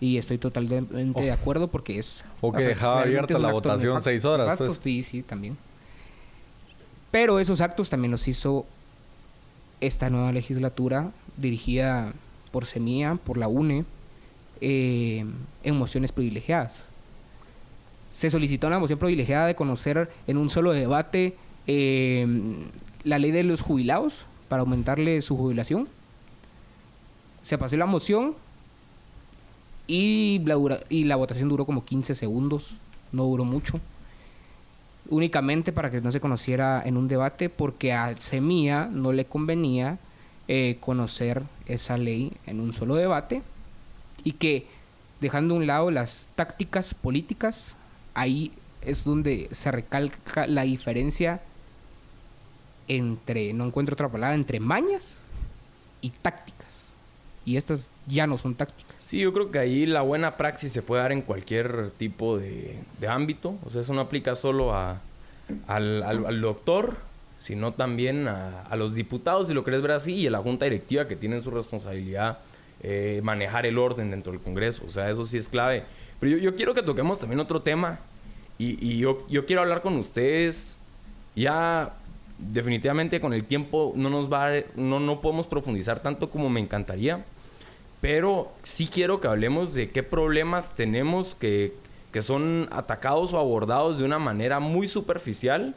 Y 0.00 0.18
estoy 0.18 0.36
totalmente 0.36 0.94
de 0.94 1.32
acuerdo 1.32 1.68
porque 1.68 1.98
es... 1.98 2.24
O 2.40 2.52
que 2.52 2.62
dejaba 2.64 3.02
abierta 3.02 3.38
la 3.38 3.52
votación 3.52 4.02
seis 4.02 4.24
horas. 4.24 4.58
Pues. 4.58 4.80
Sí, 4.82 5.02
sí, 5.02 5.22
también. 5.22 5.56
Pero 7.18 7.40
esos 7.40 7.62
actos 7.62 7.88
también 7.88 8.10
los 8.10 8.28
hizo 8.28 8.66
esta 9.80 10.10
nueva 10.10 10.32
legislatura 10.32 11.12
dirigida 11.38 12.12
por 12.50 12.66
Semilla, 12.66 13.14
por 13.14 13.38
la 13.38 13.48
UNE, 13.48 13.86
eh, 14.60 15.24
en 15.62 15.78
mociones 15.78 16.12
privilegiadas. 16.12 16.84
Se 18.12 18.28
solicitó 18.28 18.66
una 18.66 18.78
moción 18.78 18.98
privilegiada 18.98 19.46
de 19.46 19.54
conocer 19.54 20.10
en 20.26 20.36
un 20.36 20.50
solo 20.50 20.72
debate 20.72 21.38
eh, 21.66 22.26
la 23.02 23.18
ley 23.18 23.30
de 23.30 23.44
los 23.44 23.62
jubilados 23.62 24.26
para 24.50 24.60
aumentarle 24.60 25.22
su 25.22 25.38
jubilación. 25.38 25.88
Se 27.40 27.56
pasó 27.56 27.78
la 27.78 27.86
moción 27.86 28.34
y 29.86 30.42
la, 30.44 30.58
y 30.90 31.04
la 31.04 31.16
votación 31.16 31.48
duró 31.48 31.64
como 31.64 31.82
15 31.82 32.14
segundos, 32.14 32.74
no 33.10 33.24
duró 33.24 33.46
mucho 33.46 33.80
únicamente 35.10 35.72
para 35.72 35.90
que 35.90 36.00
no 36.00 36.12
se 36.12 36.20
conociera 36.20 36.82
en 36.84 36.96
un 36.96 37.08
debate, 37.08 37.48
porque 37.48 37.92
a 37.92 38.16
Semilla 38.16 38.86
no 38.86 39.12
le 39.12 39.24
convenía 39.26 39.98
eh, 40.48 40.76
conocer 40.80 41.42
esa 41.66 41.98
ley 41.98 42.32
en 42.46 42.60
un 42.60 42.72
solo 42.72 42.94
debate 42.94 43.42
y 44.24 44.32
que 44.32 44.66
dejando 45.20 45.54
a 45.54 45.58
un 45.58 45.66
lado 45.66 45.90
las 45.90 46.28
tácticas 46.34 46.94
políticas, 46.94 47.74
ahí 48.14 48.52
es 48.82 49.04
donde 49.04 49.48
se 49.52 49.70
recalca 49.70 50.46
la 50.46 50.62
diferencia 50.62 51.40
entre, 52.88 53.52
no 53.52 53.66
encuentro 53.66 53.94
otra 53.94 54.08
palabra, 54.08 54.34
entre 54.34 54.60
mañas 54.60 55.18
y 56.00 56.10
tácticas. 56.10 56.94
Y 57.44 57.56
estas 57.56 57.90
ya 58.06 58.26
no 58.26 58.38
son 58.38 58.54
tácticas. 58.54 58.95
Sí, 59.06 59.20
yo 59.20 59.32
creo 59.32 59.52
que 59.52 59.60
ahí 59.60 59.86
la 59.86 60.02
buena 60.02 60.36
praxis 60.36 60.72
se 60.72 60.82
puede 60.82 61.00
dar 61.00 61.12
en 61.12 61.22
cualquier 61.22 61.92
tipo 61.92 62.38
de, 62.38 62.76
ámbito. 63.08 63.54
O 63.64 63.70
sea, 63.70 63.82
eso 63.82 63.94
no 63.94 64.00
aplica 64.00 64.34
solo 64.34 64.74
a, 64.74 65.00
al, 65.68 66.40
doctor, 66.40 66.96
sino 67.36 67.72
también 67.72 68.26
a, 68.26 68.74
los 68.74 68.96
diputados, 68.96 69.46
si 69.46 69.54
lo 69.54 69.62
querés 69.62 69.80
ver 69.80 69.92
así, 69.92 70.14
y 70.14 70.26
a 70.26 70.30
la 70.32 70.38
junta 70.38 70.64
directiva 70.64 71.06
que 71.06 71.14
tienen 71.14 71.40
su 71.40 71.52
responsabilidad 71.52 72.38
eh, 72.82 73.20
manejar 73.22 73.64
el 73.64 73.78
orden 73.78 74.10
dentro 74.10 74.32
del 74.32 74.40
Congreso. 74.40 74.82
O 74.84 74.90
sea, 74.90 75.08
eso 75.08 75.24
sí 75.24 75.36
es 75.36 75.48
clave. 75.48 75.84
Pero 76.18 76.36
yo, 76.38 76.56
quiero 76.56 76.74
que 76.74 76.82
toquemos 76.82 77.20
también 77.20 77.38
otro 77.38 77.62
tema. 77.62 78.00
Y, 78.58 78.98
yo, 78.98 79.24
yo 79.28 79.46
quiero 79.46 79.62
hablar 79.62 79.82
con 79.82 79.96
ustedes 79.98 80.78
ya 81.36 81.92
definitivamente 82.38 83.20
con 83.20 83.32
el 83.34 83.44
tiempo 83.44 83.92
no 83.94 84.10
nos 84.10 84.30
va 84.32 84.50
no, 84.74 84.98
no 84.98 85.20
podemos 85.20 85.46
profundizar 85.46 86.00
tanto 86.00 86.28
como 86.28 86.50
me 86.50 86.60
encantaría 86.60 87.24
pero 88.00 88.52
sí 88.62 88.88
quiero 88.88 89.20
que 89.20 89.28
hablemos 89.28 89.74
de 89.74 89.90
qué 89.90 90.02
problemas 90.02 90.74
tenemos 90.74 91.34
que, 91.34 91.72
que 92.12 92.22
son 92.22 92.68
atacados 92.70 93.32
o 93.32 93.38
abordados 93.38 93.98
de 93.98 94.04
una 94.04 94.18
manera 94.18 94.60
muy 94.60 94.88
superficial 94.88 95.74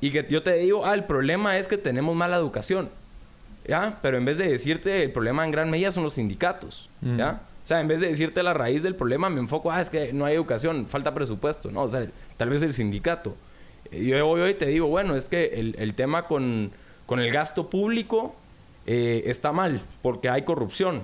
y 0.00 0.10
que 0.10 0.26
yo 0.28 0.42
te 0.42 0.54
digo, 0.54 0.86
ah, 0.86 0.94
el 0.94 1.04
problema 1.04 1.58
es 1.58 1.68
que 1.68 1.76
tenemos 1.76 2.14
mala 2.14 2.36
educación, 2.36 2.88
¿ya? 3.66 3.98
Pero 4.02 4.16
en 4.16 4.24
vez 4.24 4.38
de 4.38 4.48
decirte 4.48 5.02
el 5.02 5.12
problema 5.12 5.44
en 5.44 5.50
gran 5.50 5.70
medida 5.70 5.90
son 5.90 6.04
los 6.04 6.14
sindicatos, 6.14 6.88
¿ya? 7.16 7.42
O 7.64 7.68
sea, 7.68 7.80
en 7.80 7.88
vez 7.88 8.00
de 8.00 8.08
decirte 8.08 8.42
la 8.42 8.54
raíz 8.54 8.82
del 8.82 8.94
problema, 8.94 9.28
me 9.28 9.40
enfoco, 9.40 9.70
ah, 9.70 9.80
es 9.80 9.90
que 9.90 10.12
no 10.12 10.24
hay 10.24 10.34
educación, 10.34 10.86
falta 10.86 11.12
presupuesto, 11.12 11.70
¿no? 11.70 11.82
O 11.82 11.88
sea, 11.88 12.06
tal 12.36 12.48
vez 12.48 12.62
el 12.62 12.72
sindicato. 12.72 13.36
Yo 13.92 14.26
hoy, 14.26 14.40
hoy 14.40 14.54
te 14.54 14.66
digo, 14.66 14.86
bueno, 14.86 15.16
es 15.16 15.26
que 15.26 15.46
el, 15.46 15.74
el 15.78 15.94
tema 15.94 16.26
con, 16.26 16.70
con, 17.06 17.20
el 17.20 17.30
gasto 17.30 17.68
público 17.68 18.34
eh, 18.86 19.24
está 19.26 19.52
mal, 19.52 19.82
porque 20.00 20.28
hay 20.30 20.42
corrupción. 20.42 21.02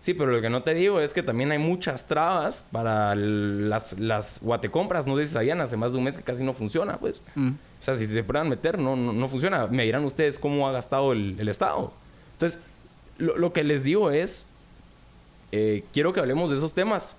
Sí, 0.00 0.14
pero 0.14 0.32
lo 0.32 0.40
que 0.40 0.48
no 0.48 0.62
te 0.62 0.72
digo 0.72 0.98
es 1.00 1.12
que 1.12 1.22
también 1.22 1.52
hay 1.52 1.58
muchas 1.58 2.06
trabas 2.06 2.64
para 2.72 3.14
las, 3.14 3.98
las 3.98 4.40
guatecompras. 4.40 5.06
No 5.06 5.16
sé 5.16 5.26
si 5.26 5.34
sabían, 5.34 5.60
hace 5.60 5.76
más 5.76 5.92
de 5.92 5.98
un 5.98 6.04
mes 6.04 6.16
que 6.16 6.24
casi 6.24 6.42
no 6.42 6.54
funciona, 6.54 6.96
pues. 6.96 7.22
Mm. 7.34 7.50
O 7.50 7.82
sea, 7.82 7.94
si 7.94 8.06
se 8.06 8.22
puedan 8.22 8.48
meter, 8.48 8.78
no, 8.78 8.96
no, 8.96 9.28
funciona. 9.28 9.66
Me 9.66 9.84
dirán 9.84 10.04
ustedes 10.04 10.38
cómo 10.38 10.66
ha 10.66 10.72
gastado 10.72 11.12
el, 11.12 11.36
el 11.38 11.48
Estado. 11.50 11.92
Entonces, 12.32 12.58
lo, 13.18 13.36
lo, 13.36 13.52
que 13.52 13.62
les 13.62 13.84
digo 13.84 14.10
es, 14.10 14.46
eh, 15.52 15.84
quiero 15.92 16.14
que 16.14 16.20
hablemos 16.20 16.48
de 16.48 16.56
esos 16.56 16.72
temas. 16.72 17.14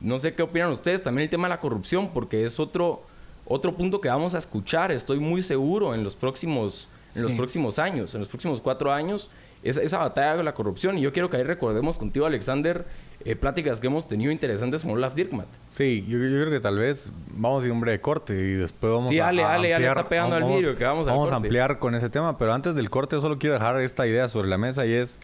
No 0.00 0.18
sé 0.18 0.34
qué 0.34 0.42
opinan 0.42 0.72
ustedes. 0.72 1.04
También 1.04 1.24
el 1.24 1.30
tema 1.30 1.46
de 1.46 1.54
la 1.54 1.60
corrupción, 1.60 2.10
porque 2.12 2.44
es 2.44 2.58
otro, 2.58 3.02
otro 3.46 3.76
punto 3.76 4.00
que 4.00 4.08
vamos 4.08 4.34
a 4.34 4.38
escuchar. 4.38 4.90
Estoy 4.90 5.20
muy 5.20 5.40
seguro 5.40 5.94
en 5.94 6.02
los 6.02 6.16
próximos, 6.16 6.88
en 7.14 7.22
los 7.22 7.32
próximos 7.34 7.78
años, 7.78 8.12
en 8.16 8.20
los 8.22 8.28
próximos 8.28 8.60
cuatro 8.60 8.92
años 8.92 9.30
esa, 9.62 9.82
esa 9.82 9.98
batalla 9.98 10.36
con 10.36 10.44
la 10.44 10.54
corrupción. 10.54 10.98
Y 10.98 11.02
yo 11.02 11.12
quiero 11.12 11.30
que 11.30 11.36
ahí 11.36 11.42
recordemos 11.42 11.98
contigo, 11.98 12.26
Alexander, 12.26 12.86
eh, 13.24 13.36
pláticas 13.36 13.80
que 13.80 13.88
hemos 13.88 14.06
tenido 14.06 14.30
interesantes 14.30 14.82
con 14.82 14.92
Olaf 14.92 15.14
Dirkmat. 15.14 15.48
Sí, 15.68 16.04
yo, 16.08 16.18
yo, 16.18 16.40
creo 16.40 16.50
que 16.50 16.60
tal 16.60 16.78
vez 16.78 17.12
vamos 17.32 17.62
a 17.62 17.66
ir 17.66 17.72
un 17.72 17.80
breve 17.80 18.00
corte 18.00 18.32
y 18.34 18.54
después 18.54 18.92
vamos 18.92 19.10
sí, 19.10 19.18
a, 19.18 19.28
ale, 19.28 19.42
a 19.42 19.54
ale, 19.54 19.74
ampliar. 19.74 19.92
Ale 19.92 20.00
está 20.00 20.08
pegando 20.08 20.34
vamos, 20.36 20.50
al 20.50 20.56
vídeo, 20.58 20.76
que 20.76 20.84
vamos, 20.84 21.06
vamos 21.06 21.30
a 21.32 21.36
ampliar 21.36 21.78
con 21.78 21.94
ese 21.94 22.10
tema, 22.10 22.38
pero 22.38 22.52
antes 22.54 22.74
del 22.74 22.90
corte 22.90 23.16
yo 23.16 23.20
solo 23.20 23.38
quiero 23.38 23.54
dejar 23.54 23.80
esta 23.80 24.06
idea 24.06 24.28
sobre 24.28 24.48
la 24.48 24.58
mesa 24.58 24.86
y 24.86 24.92
es, 24.92 25.18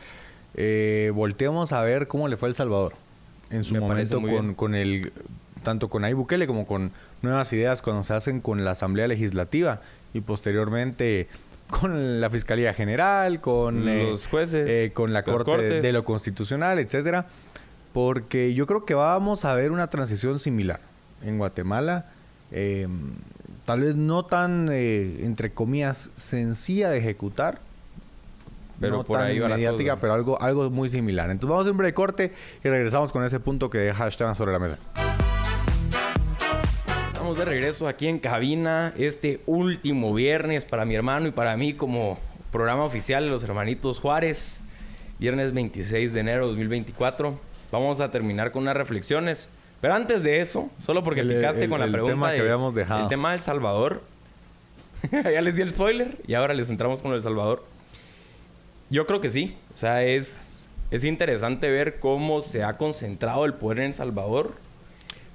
eh, 0.54 1.12
volteemos 1.14 1.72
a 1.72 1.82
ver 1.82 2.08
cómo 2.08 2.26
le 2.28 2.36
fue 2.36 2.48
a 2.48 2.50
El 2.50 2.54
Salvador 2.54 2.94
en 3.50 3.64
su 3.64 3.74
Me 3.74 3.80
momento 3.80 4.20
con, 4.20 4.54
con 4.54 4.74
el, 4.74 5.12
tanto 5.62 5.88
con 5.88 6.02
Nayib 6.02 6.16
Bukele 6.16 6.46
como 6.46 6.66
con 6.66 6.92
nuevas 7.22 7.52
ideas 7.52 7.82
cuando 7.82 8.02
se 8.02 8.14
hacen 8.14 8.40
con 8.40 8.64
la 8.64 8.72
Asamblea 8.72 9.08
Legislativa 9.08 9.80
y 10.12 10.20
posteriormente 10.20 11.28
con 11.80 12.20
la 12.20 12.30
Fiscalía 12.30 12.72
General, 12.74 13.40
con 13.40 13.84
los 13.84 14.26
eh, 14.26 14.28
jueces, 14.28 14.70
eh, 14.70 14.92
con 14.92 15.12
la 15.12 15.22
Corte 15.22 15.44
cortes. 15.44 15.82
de 15.82 15.92
lo 15.92 16.04
Constitucional, 16.04 16.78
etcétera, 16.78 17.26
porque 17.92 18.54
yo 18.54 18.66
creo 18.66 18.84
que 18.84 18.94
vamos 18.94 19.44
a 19.44 19.54
ver 19.54 19.70
una 19.70 19.88
transición 19.88 20.38
similar 20.38 20.80
en 21.22 21.38
Guatemala, 21.38 22.06
eh, 22.52 22.86
tal 23.64 23.80
vez 23.80 23.96
no 23.96 24.24
tan 24.24 24.68
eh, 24.70 25.24
entre 25.24 25.52
comillas 25.52 26.10
sencilla 26.14 26.90
de 26.90 26.98
ejecutar, 26.98 27.58
pero 28.80 28.98
no 28.98 29.04
por 29.04 29.18
tan 29.18 29.28
ahí 29.28 29.38
va 29.38 29.48
la 29.48 29.56
mediática, 29.56 29.96
pero 29.96 30.12
algo 30.12 30.40
algo 30.40 30.70
muy 30.70 30.90
similar. 30.90 31.30
Entonces 31.30 31.50
vamos 31.50 31.66
a 31.66 31.70
un 31.70 31.76
breve 31.76 31.94
corte 31.94 32.32
y 32.62 32.68
regresamos 32.68 33.12
con 33.12 33.24
ese 33.24 33.40
punto 33.40 33.70
que 33.70 33.78
deja 33.78 34.06
Esteban 34.06 34.34
sobre 34.34 34.52
la 34.52 34.58
mesa. 34.58 34.78
Estamos 37.24 37.38
de 37.38 37.46
regreso 37.46 37.88
aquí 37.88 38.06
en 38.06 38.18
cabina 38.18 38.92
este 38.98 39.40
último 39.46 40.12
viernes 40.12 40.66
para 40.66 40.84
mi 40.84 40.94
hermano 40.94 41.26
y 41.26 41.30
para 41.30 41.56
mí 41.56 41.72
como 41.72 42.18
programa 42.52 42.84
oficial 42.84 43.24
de 43.24 43.30
los 43.30 43.42
hermanitos 43.42 43.98
Juárez. 43.98 44.60
Viernes 45.18 45.54
26 45.54 46.12
de 46.12 46.20
enero 46.20 46.42
de 46.42 46.48
2024. 46.48 47.40
Vamos 47.72 48.02
a 48.02 48.10
terminar 48.10 48.52
con 48.52 48.64
unas 48.64 48.76
reflexiones. 48.76 49.48
Pero 49.80 49.94
antes 49.94 50.22
de 50.22 50.42
eso, 50.42 50.68
solo 50.82 51.02
porque 51.02 51.22
El- 51.22 51.34
picaste 51.34 51.64
el- 51.64 51.70
con 51.70 51.78
la 51.80 51.86
el 51.86 51.92
pregunta 51.92 52.12
tema 52.12 52.28
que 52.28 52.34
de- 52.34 52.40
habíamos 52.42 52.74
dejado. 52.74 53.00
El 53.04 53.08
tema 53.08 53.32
del 53.32 53.40
Salvador. 53.40 54.02
ya 55.10 55.40
les 55.40 55.56
di 55.56 55.62
el 55.62 55.70
spoiler 55.70 56.18
y 56.26 56.34
ahora 56.34 56.52
les 56.52 56.68
entramos 56.68 57.00
con 57.00 57.14
el 57.14 57.22
Salvador. 57.22 57.64
Yo 58.90 59.06
creo 59.06 59.22
que 59.22 59.30
sí. 59.30 59.56
O 59.72 59.78
sea, 59.78 60.02
es, 60.02 60.66
es 60.90 61.04
interesante 61.06 61.70
ver 61.70 62.00
cómo 62.00 62.42
se 62.42 62.64
ha 62.64 62.74
concentrado 62.76 63.46
el 63.46 63.54
poder 63.54 63.78
en 63.78 63.84
El 63.86 63.94
Salvador. 63.94 64.62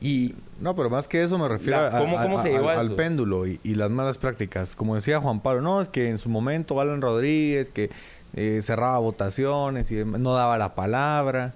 Y 0.02 0.34
No, 0.62 0.76
pero 0.76 0.90
más 0.90 1.08
que 1.08 1.24
eso 1.24 1.38
me 1.38 1.48
refiero 1.48 1.78
La- 1.82 1.88
a- 1.98 2.00
¿cómo- 2.02 2.20
a- 2.20 2.24
cómo 2.24 2.40
a- 2.40 2.44
se 2.44 2.50
llegó 2.52 2.70
al, 2.70 2.78
a 2.78 2.80
al 2.82 2.86
eso? 2.88 2.96
péndulo 2.98 3.48
y, 3.48 3.60
y 3.64 3.76
las 3.76 3.90
malas 3.90 4.18
prácticas. 4.18 4.76
Como 4.76 4.96
decía 4.96 5.20
Juan 5.22 5.40
Pablo, 5.40 5.62
no, 5.62 5.82
es 5.82 5.88
que 5.90 6.10
en 6.10 6.18
su 6.18 6.28
momento 6.30 6.80
Alan 6.82 7.02
Rodríguez, 7.02 7.70
que 7.72 7.90
eh, 8.36 8.60
cerraba 8.62 8.98
votaciones 9.00 9.90
y 9.92 9.96
demás, 9.96 10.20
no 10.22 10.34
daba 10.34 10.58
la 10.58 10.76
palabra. 10.76 11.54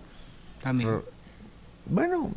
También. 0.61 1.01
Bueno, 1.85 2.31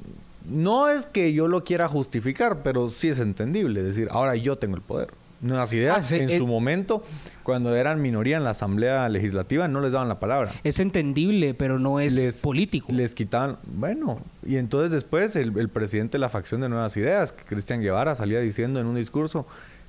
no 0.48 0.88
es 0.88 1.07
que 1.07 1.32
yo 1.32 1.46
lo 1.48 1.64
quiera 1.64 1.88
justificar, 1.88 2.62
pero 2.62 2.90
sí 2.90 3.09
es 3.09 3.20
entendible. 3.20 3.80
Es 3.80 3.86
decir, 3.86 4.09
ahora 4.11 4.34
yo 4.36 4.57
tengo 4.57 4.76
el 4.76 4.82
poder. 4.82 5.09
Nuevas 5.40 5.72
ideas, 5.72 5.96
Ah, 5.98 6.00
sí, 6.00 6.16
en 6.16 6.30
su 6.30 6.46
momento, 6.46 7.04
cuando 7.47 7.76
eran 7.76 8.03
minoría 8.03 8.38
en 8.38 8.42
la 8.42 8.51
Asamblea 8.51 9.09
Legislativa, 9.09 9.68
no 9.68 9.80
les 9.80 9.92
daban 9.92 10.09
la 10.09 10.18
palabra. 10.18 10.51
Es 10.64 10.80
entendible, 10.80 11.55
pero 11.55 11.78
no 11.78 12.01
es 12.01 12.12
Les- 12.16 12.38
político. 12.38 12.90
Les 12.90 13.14
quitaban, 13.14 13.59
bueno, 13.64 14.18
y 14.44 14.57
entonces 14.57 14.90
después 14.90 15.36
el, 15.36 15.57
el 15.57 15.68
presidente 15.68 16.16
de 16.16 16.18
la 16.18 16.28
facción 16.28 16.61
de 16.61 16.68
Nuevas 16.68 16.97
Ideas, 16.97 17.32
Cristian 17.47 17.80
Guevara, 17.80 18.16
salía 18.16 18.40
diciendo 18.40 18.80
en 18.80 18.86
un 18.86 18.97
discurso, 18.97 19.47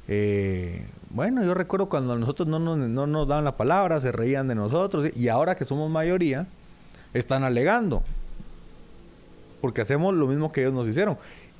eh, 0.07 0.85
bueno, 1.09 1.43
yo 1.43 1.55
recuerdo 1.55 1.89
cuando 1.89 2.13
a 2.13 2.17
nosotros 2.19 2.47
no 2.47 2.59
nos, 2.59 2.77
no 2.77 3.07
nos 3.07 3.27
daban 3.27 3.43
la 3.43 3.57
palabra, 3.57 3.99
se 3.99 4.11
reían 4.11 4.47
de 4.47 4.53
nosotros, 4.53 5.07
y 5.15 5.27
ahora 5.27 5.55
que 5.55 5.65
somos 5.65 5.89
mayoría, 5.89 6.45
están 7.15 7.43
alegando, 7.43 8.03
porque 9.61 9.81
hacemos 9.81 10.13
lo 10.13 10.27
mismo 10.27 10.51
que 10.51 10.61
ellos 10.61 10.73
nos 10.75 10.87
hicieron. 10.87 11.17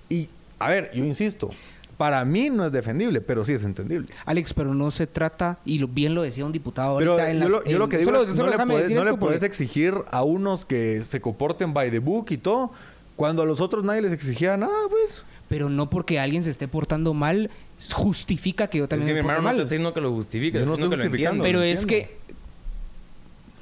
Y, 0.09 0.29
a 0.59 0.69
ver, 0.69 0.91
yo 0.93 1.03
insisto, 1.03 1.49
para 1.97 2.23
mí 2.25 2.49
no 2.51 2.65
es 2.67 2.71
defendible, 2.71 3.21
pero 3.21 3.43
sí 3.43 3.53
es 3.53 3.63
entendible. 3.63 4.07
Alex, 4.25 4.53
pero 4.53 4.73
no 4.75 4.91
se 4.91 5.07
trata, 5.07 5.57
y 5.65 5.79
lo- 5.79 5.87
bien 5.87 6.13
lo 6.13 6.21
decía 6.21 6.45
un 6.45 6.51
diputado 6.51 6.97
Pero 6.99 7.13
ahorita 7.13 7.31
en 7.31 7.37
yo, 7.37 7.43
las- 7.43 7.49
lo, 7.51 7.63
yo 7.65 7.71
en- 7.71 7.79
lo 7.79 7.89
que 7.89 7.97
digo 7.97 8.11
solo- 8.11 8.21
es, 8.23 8.29
solo 8.29 8.51
no 8.51 8.57
le 8.57 8.65
puedes, 8.65 8.81
decir 8.83 8.95
no 8.97 9.03
le 9.03 9.09
esto 9.09 9.19
porque- 9.19 9.33
puedes 9.37 9.43
exigir 9.43 9.93
a 10.11 10.23
unos 10.23 10.63
que 10.65 11.03
se 11.03 11.19
comporten 11.21 11.73
by 11.73 11.89
the 11.89 11.99
book 11.99 12.27
y 12.29 12.37
todo, 12.37 12.71
cuando 13.15 13.41
a 13.41 13.45
los 13.45 13.61
otros 13.61 13.83
nadie 13.83 14.01
les 14.03 14.13
exigía 14.13 14.55
nada, 14.57 14.73
pues. 14.89 15.23
Pero 15.49 15.69
no 15.69 15.89
porque 15.89 16.19
alguien 16.19 16.43
se 16.43 16.51
esté 16.51 16.67
portando 16.67 17.13
mal, 17.15 17.49
justifica 17.93 18.67
que 18.67 18.77
yo 18.79 18.83
es 18.83 18.89
también 18.89 19.07
que 19.07 19.13
mi 19.13 19.17
me 19.19 19.23
porte 19.23 19.35
hermano 19.37 19.47
no 19.47 19.49
te 19.49 19.55
mal. 19.55 19.61
está 19.63 19.69
diciendo 19.75 19.93
que 19.93 20.01
lo 20.01 20.11
justifique, 20.11 20.59
Yo 20.59 20.65
no 20.65 20.73
estoy 20.75 20.89
que 20.89 20.95
lo 20.97 21.01
justificando. 21.03 21.43
Pero 21.43 21.59
lo 21.59 21.63
es 21.65 21.81
entiendo. 21.81 22.07
que... 22.09 22.17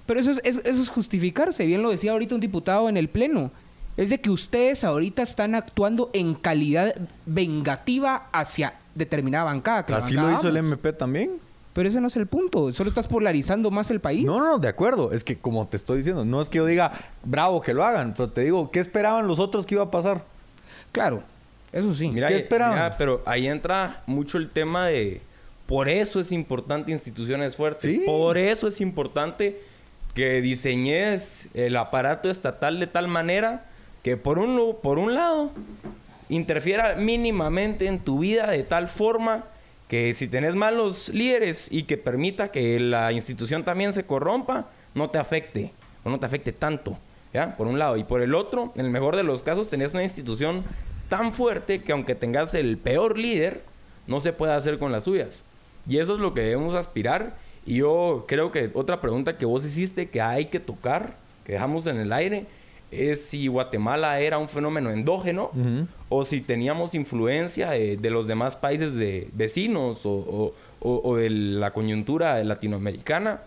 Pero 0.05 0.19
eso 0.19 0.31
es, 0.31 0.41
es- 0.43 0.61
eso 0.65 0.81
es 0.81 0.89
justificarse. 0.89 1.65
Bien 1.65 1.81
lo 1.81 1.89
decía 1.89 2.11
ahorita 2.11 2.35
un 2.35 2.41
diputado 2.41 2.89
en 2.89 2.97
el 2.97 3.07
Pleno. 3.07 3.51
Es 3.97 4.09
de 4.09 4.19
que 4.19 4.29
ustedes 4.29 4.83
ahorita 4.83 5.21
están 5.21 5.55
actuando 5.55 6.09
en 6.13 6.33
calidad 6.35 6.95
vengativa 7.25 8.27
hacia 8.33 8.73
determinada 8.93 9.45
bancada. 9.45 9.85
que 9.85 9.93
Así 9.93 10.13
lo 10.13 10.31
hizo 10.33 10.49
el. 10.49 10.57
MP 10.57 10.91
también. 10.93 11.31
Pero 11.73 11.89
ese 11.89 11.99
no 11.99 12.07
es 12.07 12.15
el 12.15 12.25
punto. 12.27 12.71
Solo 12.71 12.89
estás 12.89 13.07
polarizando 13.07 13.69
más 13.69 13.91
el 13.91 13.99
país. 13.99 14.25
No, 14.25 14.39
no, 14.39 14.45
no, 14.51 14.59
de 14.59 14.69
acuerdo. 14.69 15.11
Es 15.11 15.25
que 15.25 15.37
como 15.37 15.67
te 15.67 15.75
estoy 15.75 15.97
diciendo, 15.97 16.23
no 16.23 16.41
es 16.41 16.49
que 16.49 16.57
yo 16.57 16.65
diga, 16.65 16.93
bravo 17.23 17.61
que 17.61 17.73
lo 17.73 17.83
hagan, 17.83 18.13
pero 18.15 18.29
te 18.29 18.41
digo, 18.41 18.71
¿qué 18.71 18.79
esperaban 18.79 19.27
los 19.27 19.39
otros 19.39 19.65
que 19.65 19.75
iba 19.75 19.83
a 19.83 19.91
pasar? 19.91 20.23
Claro. 20.93 21.21
Eso 21.73 21.93
sí. 21.93 22.07
Mira, 22.07 22.29
¿Qué 22.29 22.37
esperaban? 22.37 22.75
mira, 22.75 22.97
pero 22.97 23.21
ahí 23.25 23.47
entra 23.47 24.01
mucho 24.05 24.37
el 24.37 24.49
tema 24.49 24.87
de... 24.87 25.21
Por 25.65 25.89
eso 25.89 26.21
es 26.21 26.31
importante 26.31 26.93
instituciones 26.93 27.57
fuertes. 27.57 27.91
Sí. 27.91 28.03
Por 28.05 28.37
eso 28.37 28.67
es 28.69 28.79
importante 28.79 29.59
que 30.13 30.39
diseñes 30.39 31.47
el 31.53 31.75
aparato 31.75 32.29
estatal 32.29 32.79
de 32.79 32.87
tal 32.87 33.09
manera 33.09 33.65
que 34.05 34.17
por 34.17 34.37
un, 34.37 34.75
por 34.83 34.99
un 34.99 35.15
lado 35.15 35.49
interfiera 36.29 36.93
mínimamente 36.93 37.87
en 37.87 37.97
tu 37.97 38.19
vida 38.19 38.45
de 38.51 38.61
tal 38.61 38.87
forma 38.87 39.45
que 39.87 40.13
si 40.13 40.27
tenés 40.27 40.53
malos 40.53 41.09
líderes 41.09 41.71
y 41.71 41.85
que 41.85 41.97
permita 41.97 42.51
que 42.51 42.79
la 42.79 43.11
institución 43.13 43.63
también 43.63 43.93
se 43.93 44.05
corrompa, 44.05 44.67
no 44.93 45.09
te 45.09 45.17
afecte 45.17 45.71
o 46.03 46.11
no 46.11 46.19
te 46.19 46.27
afecte 46.27 46.51
tanto, 46.51 46.99
¿ya? 47.33 47.57
Por 47.57 47.65
un 47.65 47.79
lado. 47.79 47.97
Y 47.97 48.03
por 48.03 48.21
el 48.21 48.35
otro, 48.35 48.71
en 48.75 48.85
el 48.85 48.91
mejor 48.91 49.15
de 49.15 49.23
los 49.23 49.41
casos, 49.41 49.69
tenés 49.69 49.93
una 49.93 50.03
institución 50.03 50.63
tan 51.09 51.33
fuerte 51.33 51.81
que 51.81 51.91
aunque 51.91 52.13
tengas 52.13 52.53
el 52.53 52.77
peor 52.77 53.17
líder, 53.17 53.63
no 54.05 54.19
se 54.19 54.33
puede 54.33 54.53
hacer 54.53 54.77
con 54.77 54.91
las 54.91 55.05
suyas. 55.05 55.43
Y 55.89 55.97
eso 55.97 56.13
es 56.13 56.19
lo 56.19 56.35
que 56.35 56.41
debemos 56.41 56.75
aspirar. 56.75 57.37
Y 57.65 57.77
yo 57.77 58.25
creo 58.27 58.51
que 58.51 58.69
otra 58.75 59.01
pregunta 59.01 59.39
que 59.39 59.47
vos 59.47 59.65
hiciste 59.65 60.09
que 60.09 60.21
hay 60.21 60.45
que 60.45 60.59
tocar, 60.59 61.15
que 61.43 61.53
dejamos 61.53 61.87
en 61.87 61.97
el 61.97 62.13
aire, 62.13 62.45
es 62.97 63.25
si 63.25 63.47
Guatemala 63.47 64.19
era 64.19 64.37
un 64.37 64.47
fenómeno 64.49 64.91
endógeno 64.91 65.51
o 66.09 66.23
si 66.23 66.41
teníamos 66.41 66.95
influencia 66.95 67.71
de, 67.71 67.97
de 67.97 68.09
los 68.09 68.27
demás 68.27 68.55
países 68.55 68.93
de 68.95 69.27
vecinos 69.33 70.05
o, 70.05 70.11
o- 70.11 70.53
o- 70.81 71.01
o 71.03 71.15
de 71.15 71.29
la 71.29 71.71
coyuntura 71.71 72.43
latinoamericana. 72.43 73.41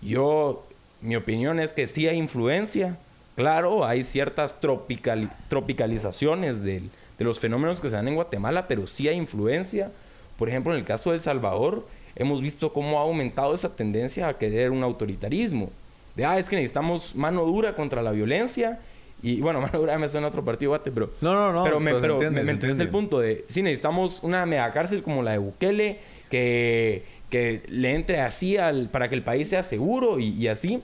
Yo, 0.00 0.64
mi 1.00 1.16
opinión 1.16 1.60
es 1.60 1.72
que 1.72 1.86
sí 1.86 2.08
hay 2.08 2.16
influencia. 2.16 2.96
Claro, 3.36 3.84
hay 3.84 4.04
ciertas 4.04 4.60
tropicali- 4.60 5.30
tropicalizaciones 5.48 6.62
del- 6.62 6.90
de 7.18 7.24
los 7.24 7.40
fenómenos 7.40 7.80
que 7.80 7.88
se 7.90 7.96
dan 7.96 8.08
en 8.08 8.14
Guatemala, 8.14 8.66
pero 8.68 8.86
sí 8.86 9.08
hay 9.08 9.16
influencia. 9.16 9.90
Por 10.38 10.48
ejemplo, 10.48 10.72
en 10.72 10.80
el 10.80 10.84
caso 10.84 11.10
de 11.10 11.16
El 11.16 11.22
Salvador, 11.22 11.86
hemos 12.16 12.40
visto 12.40 12.72
cómo 12.72 12.98
ha 12.98 13.02
aumentado 13.02 13.54
esa 13.54 13.74
tendencia 13.74 14.28
a 14.28 14.38
querer 14.38 14.70
un 14.70 14.82
autoritarismo. 14.82 15.70
De, 16.16 16.24
ah, 16.24 16.38
es 16.38 16.48
que 16.48 16.56
necesitamos 16.56 17.14
mano 17.14 17.44
dura 17.44 17.74
contra 17.74 18.02
la 18.02 18.10
violencia 18.12 18.80
Y 19.22 19.40
bueno, 19.40 19.60
mano 19.62 19.78
dura 19.78 19.98
me 19.98 20.08
suena 20.08 20.26
otro 20.26 20.44
partido, 20.44 20.72
bate, 20.72 20.90
pero... 20.90 21.08
No, 21.20 21.34
no, 21.34 21.52
no, 21.52 21.64
Pero 21.64 21.80
me, 21.80 21.92
pues, 21.92 22.00
pero 22.02 22.14
entiende, 22.14 22.40
me- 22.40 22.44
me 22.46 22.52
entiendes 22.52 22.80
el 22.80 22.88
punto 22.88 23.20
de... 23.20 23.44
Sí, 23.48 23.62
necesitamos 23.62 24.22
una 24.22 24.44
mega 24.46 24.70
cárcel 24.72 25.02
como 25.02 25.22
la 25.22 25.32
de 25.32 25.38
Bukele, 25.38 26.00
que, 26.30 27.04
que 27.30 27.62
le 27.68 27.94
entre 27.94 28.20
así 28.20 28.56
al, 28.56 28.88
para 28.88 29.08
que 29.08 29.14
el 29.14 29.22
país 29.22 29.48
sea 29.48 29.62
seguro 29.62 30.18
y, 30.18 30.28
y 30.30 30.48
así. 30.48 30.82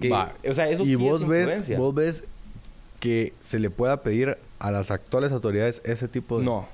Que. 0.00 0.12
O 0.12 0.52
sea, 0.52 0.68
eso 0.68 0.82
y 0.82 0.86
sí 0.86 0.94
vos 0.96 1.22
es 1.22 1.28
ves, 1.28 1.78
vos 1.78 1.94
ves 1.94 2.24
que 3.00 3.32
se 3.40 3.58
le 3.58 3.70
pueda 3.70 4.02
pedir 4.02 4.36
a 4.58 4.70
las 4.70 4.90
actuales 4.90 5.32
autoridades 5.32 5.80
ese 5.84 6.08
tipo 6.08 6.38
de... 6.38 6.44
No. 6.44 6.66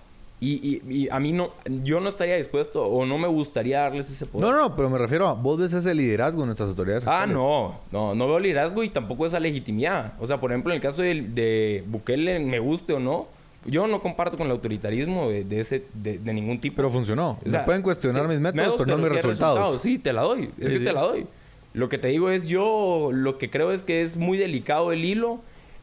Y, 0.45 0.81
y, 0.89 1.05
y 1.05 1.09
a 1.09 1.21
mí 1.21 1.31
no... 1.33 1.51
Yo 1.85 2.01
no 2.01 2.09
estaría 2.09 2.37
dispuesto 2.37 2.85
o 2.85 3.07
no 3.07 3.17
me 3.17 3.29
gustaría 3.29 3.81
darles 3.83 4.11
ese 4.11 4.27
poder. 4.27 4.49
No, 4.51 4.59
no, 4.59 4.75
pero 4.75 4.91
me 4.91 4.99
refiero 4.99 5.29
a 5.29 5.35
vos 5.35 5.57
ves 5.59 5.73
ese 5.73 5.95
liderazgo 5.95 6.43
en 6.43 6.47
nuestras 6.47 6.69
autoridades. 6.71 7.07
Ah, 7.07 7.23
actuales. 7.23 7.37
no, 7.37 7.79
no, 7.93 8.15
no 8.17 8.27
veo 8.27 8.41
liderazgo 8.41 8.83
y 8.83 8.89
tampoco 8.89 9.25
esa 9.25 9.39
legitimidad. 9.39 10.15
O 10.19 10.27
sea, 10.27 10.41
por 10.41 10.51
ejemplo, 10.51 10.73
en 10.73 10.77
el 10.77 10.83
caso 10.83 11.03
de, 11.03 11.23
de 11.23 11.85
Bukele, 11.87 12.41
me 12.41 12.59
guste 12.59 12.93
o 12.93 12.99
no, 12.99 13.29
yo 13.67 13.87
no 13.87 14.03
comparto 14.03 14.37
con 14.37 14.47
el 14.47 14.53
autoritarismo 14.53 15.29
de, 15.29 15.45
de 15.45 15.61
ese, 15.61 15.85
de, 15.95 16.19
de 16.19 16.35
ningún 16.35 16.61
tipo. 16.61 16.75
Pero 16.75 16.91
funcionó. 16.91 17.39
O 17.47 17.49
sea, 17.49 17.61
me 17.61 17.65
pueden 17.67 17.83
cuestionar 17.83 18.27
mis 18.27 18.41
métodos, 18.41 18.75
pero 18.79 18.97
no 18.97 19.03
mis 19.05 19.13
resultados. 19.13 19.81
Sí, 19.81 20.01
te 20.01 20.13
la 20.13 20.23
doy. 20.23 20.51
Es 20.59 20.67
Sí, 20.69 20.73
que 20.75 20.79
sí. 20.81 20.85
te 20.85 20.93
la 20.93 21.03
doy. 21.03 21.27
Lo 21.75 21.89
que 21.89 21.99
te 21.99 22.09
digo 22.09 22.29
es, 22.31 22.49
yo 22.49 23.11
lo 23.13 23.39
que 23.39 23.49
creo 23.49 23.71
es 23.71 23.85
que 23.85 24.03
es 24.03 24.17
muy 24.17 24.37
delicado 24.37 24.91
el 24.93 25.05
hilo 25.05 25.39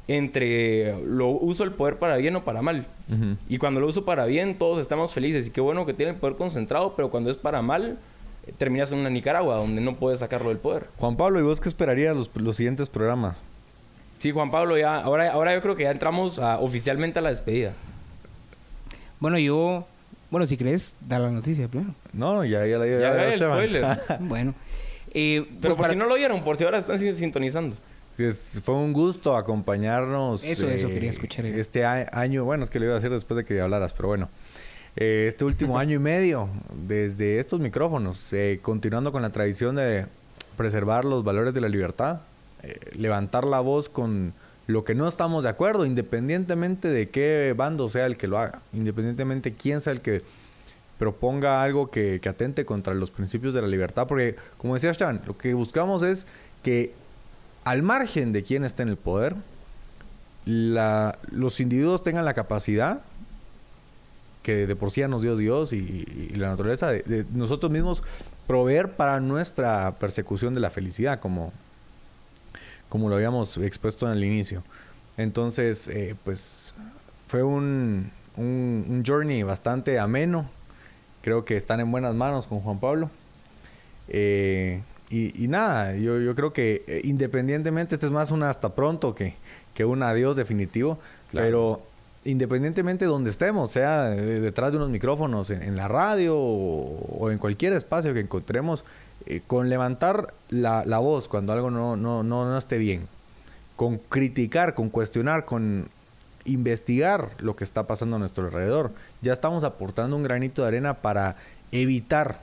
entre 0.09 0.95
lo 1.05 1.27
uso 1.29 1.63
el 1.63 1.71
poder 1.71 1.97
para 1.97 2.17
bien 2.17 2.35
o 2.35 2.43
para 2.43 2.61
mal. 2.61 2.85
Y 3.47 3.57
cuando 3.59 3.79
lo 3.79 3.87
uso 3.87 4.05
para 4.05 4.25
bien, 4.25 4.57
todos 4.57 4.79
estamos 4.81 5.13
felices. 5.13 5.47
Y 5.47 5.51
qué 5.51 5.61
bueno 5.61 5.85
que 5.85 5.93
tiene 5.93 6.11
el 6.13 6.17
poder 6.17 6.35
concentrado, 6.35 6.93
pero 6.95 7.09
cuando 7.09 7.29
es 7.29 7.37
para 7.37 7.61
mal, 7.61 7.97
eh, 8.47 8.53
terminas 8.57 8.91
en 8.91 8.99
una 8.99 9.09
Nicaragua 9.09 9.55
donde 9.55 9.81
no 9.81 9.95
puedes 9.95 10.19
sacarlo 10.19 10.49
del 10.49 10.57
poder. 10.57 10.87
Juan 10.97 11.15
Pablo, 11.15 11.39
¿y 11.39 11.43
vos 11.43 11.59
qué 11.61 11.69
esperarías 11.69 12.15
los, 12.17 12.29
los 12.35 12.55
siguientes 12.55 12.89
programas? 12.89 13.37
Sí, 14.19 14.31
Juan 14.31 14.51
Pablo, 14.51 14.77
ya, 14.77 14.97
ahora, 14.99 15.31
ahora 15.31 15.53
yo 15.55 15.61
creo 15.61 15.75
que 15.75 15.83
ya 15.83 15.91
entramos 15.91 16.39
a- 16.39 16.59
oficialmente 16.59 17.19
a 17.19 17.21
la 17.21 17.29
despedida. 17.29 17.73
Bueno, 19.19 19.37
yo... 19.37 19.85
Bueno, 20.31 20.45
si 20.45 20.57
querés, 20.57 20.95
da 21.07 21.17
la 21.19 21.29
noticia 21.31 21.67
primero. 21.67 21.93
No, 22.13 22.43
ya, 22.45 22.65
ya 22.67 22.77
la 22.77 22.85
ya, 22.85 22.91
Ya, 22.93 22.99
ya, 22.99 23.15
ya, 23.15 23.23
el 23.25 23.31
Esteban. 23.33 23.57
spoiler. 23.57 23.97
bueno. 24.19 24.53
Eh, 25.13 25.43
Pero 25.43 25.59
pues 25.61 25.69
por 25.73 25.77
para- 25.77 25.93
si 25.93 25.97
no 25.99 26.05
lo 26.05 26.13
oyeron, 26.13 26.43
por 26.43 26.57
si 26.57 26.63
ahora 26.63 26.77
están 26.77 26.99
sin- 26.99 27.15
sintonizando. 27.15 27.75
Fue 28.63 28.75
un 28.75 28.93
gusto 28.93 29.37
acompañarnos. 29.37 30.43
Eso, 30.43 30.67
eso 30.67 30.87
quería 30.87 31.09
escuchar 31.09 31.45
yo. 31.45 31.55
Este 31.55 31.85
año, 31.85 32.43
bueno, 32.43 32.63
es 32.63 32.69
que 32.69 32.79
lo 32.79 32.85
iba 32.85 32.93
a 32.93 32.97
decir 32.97 33.11
después 33.11 33.37
de 33.37 33.45
que 33.45 33.61
hablaras, 33.61 33.93
pero 33.93 34.09
bueno. 34.09 34.29
Eh, 34.95 35.25
este 35.27 35.45
último 35.45 35.79
año 35.79 35.95
y 35.95 35.99
medio, 35.99 36.49
desde 36.87 37.39
estos 37.39 37.59
micrófonos, 37.59 38.33
eh, 38.33 38.59
continuando 38.61 39.11
con 39.11 39.21
la 39.21 39.29
tradición 39.29 39.75
de 39.75 40.05
preservar 40.57 41.05
los 41.05 41.23
valores 41.23 41.53
de 41.53 41.61
la 41.61 41.69
libertad, 41.69 42.21
eh, 42.63 42.77
levantar 42.93 43.45
la 43.45 43.61
voz 43.61 43.87
con 43.87 44.33
lo 44.67 44.83
que 44.83 44.93
no 44.93 45.07
estamos 45.07 45.45
de 45.45 45.49
acuerdo, 45.49 45.85
independientemente 45.85 46.89
de 46.89 47.09
qué 47.09 47.53
bando 47.55 47.89
sea 47.89 48.05
el 48.05 48.17
que 48.17 48.27
lo 48.27 48.37
haga, 48.37 48.59
independientemente 48.73 49.53
quién 49.53 49.79
sea 49.81 49.93
el 49.93 50.01
que 50.01 50.21
proponga 50.97 51.63
algo 51.63 51.89
que, 51.89 52.19
que 52.21 52.29
atente 52.29 52.65
contra 52.65 52.93
los 52.93 53.09
principios 53.09 53.53
de 53.53 53.61
la 53.61 53.67
libertad, 53.67 54.05
porque 54.05 54.35
como 54.57 54.73
decía 54.73 54.91
Stan, 54.91 55.21
lo 55.25 55.37
que 55.37 55.53
buscamos 55.53 56.03
es 56.03 56.27
que 56.61 56.93
al 57.69 57.83
margen 57.83 58.33
de 58.33 58.41
quién 58.41 58.63
está 58.63 58.81
en 58.81 58.89
el 58.89 58.97
poder, 58.97 59.35
los 60.45 61.59
individuos 61.59 62.01
tengan 62.01 62.25
la 62.25 62.33
capacidad 62.33 63.01
que 64.41 64.65
de 64.65 64.75
por 64.75 64.89
sí 64.89 65.01
nos 65.07 65.21
dio 65.21 65.37
Dios 65.37 65.71
y, 65.71 66.31
la 66.35 66.49
naturaleza 66.49 66.89
de, 66.89 67.03
de 67.03 67.25
nosotros 67.31 67.71
mismos 67.71 68.01
proveer 68.47 68.93
para 68.93 69.19
nuestra 69.19 69.93
persecución 69.99 70.55
de 70.55 70.61
la 70.61 70.71
felicidad, 70.71 71.19
como, 71.19 71.53
como 72.89 73.07
lo 73.07 73.15
habíamos 73.15 73.55
expuesto 73.57 74.07
en 74.07 74.17
el 74.17 74.23
inicio. 74.23 74.63
Entonces, 75.17 75.87
eh, 75.89 76.15
pues 76.23 76.73
fue 77.27 77.43
un, 77.43 78.09
un, 78.35 78.85
un 78.89 79.03
journey 79.05 79.43
bastante 79.43 79.99
ameno. 79.99 80.49
Creo 81.21 81.45
que 81.45 81.55
están 81.55 81.81
en 81.81 81.91
buenas 81.91 82.15
manos 82.15 82.47
con 82.47 82.61
Juan 82.61 82.79
Pablo. 82.79 83.11
Eh, 84.07 84.81
y, 85.09 85.43
y 85.43 85.47
nada, 85.47 85.95
yo, 85.95 86.19
yo 86.19 86.35
creo 86.35 86.53
que 86.53 86.83
eh, 86.87 87.01
independientemente, 87.03 87.95
este 87.95 88.05
es 88.05 88.11
más 88.11 88.31
un 88.31 88.43
hasta 88.43 88.75
pronto 88.75 89.15
que, 89.15 89.35
que 89.73 89.85
un 89.85 90.03
adiós 90.03 90.35
definitivo, 90.35 90.99
Claro. 91.31 91.45
pero 91.47 91.81
independientemente 92.25 93.05
de 93.05 93.09
donde 93.11 93.29
estemos, 93.29 93.71
sea 93.71 94.13
eh, 94.13 94.21
detrás 94.21 94.71
de 94.71 94.77
unos 94.77 94.89
micrófonos, 94.89 95.49
en, 95.51 95.61
en 95.63 95.75
la 95.75 95.87
radio 95.87 96.37
o, 96.37 97.17
o 97.19 97.31
en 97.31 97.37
cualquier 97.37 97.73
espacio 97.73 98.13
que 98.13 98.19
encontremos, 98.19 98.83
eh, 99.25 99.41
con 99.45 99.69
levantar 99.69 100.33
la, 100.49 100.83
la 100.85 100.99
voz 100.99 101.27
cuando 101.27 101.53
algo 101.53 101.69
no, 101.71 101.95
no, 101.95 102.23
no, 102.23 102.45
no 102.45 102.57
esté 102.57 102.77
bien, 102.77 103.07
con 103.75 103.97
criticar, 103.97 104.73
con 104.75 104.89
cuestionar, 104.89 105.45
con 105.45 105.87
investigar 106.45 107.29
lo 107.39 107.55
que 107.55 107.63
está 107.63 107.83
pasando 107.87 108.15
a 108.15 108.19
nuestro 108.19 108.45
alrededor, 108.45 108.91
ya 109.21 109.33
estamos 109.33 109.63
aportando 109.63 110.15
un 110.15 110.23
granito 110.23 110.61
de 110.61 110.67
arena 110.69 110.95
para 110.95 111.35
evitar 111.71 112.41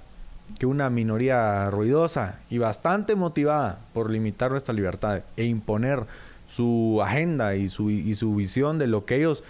que 0.59 0.67
una 0.67 0.89
minoría 0.91 1.69
ruidosa 1.71 2.39
y 2.51 2.59
bastante 2.59 3.15
motivada 3.15 3.79
por 3.93 4.11
limitar 4.11 4.51
nuestra 4.51 4.73
libertad 4.75 5.21
e 5.37 5.45
imponer 5.45 6.05
su 6.47 7.01
agenda 7.05 7.57
y 7.57 7.69
su, 7.69 7.91
y 7.91 8.15
su 8.15 8.35
visión 8.35 8.79
de 8.79 8.87
lo 8.87 9.05
que 9.05 9.17
ellos, 9.17 9.43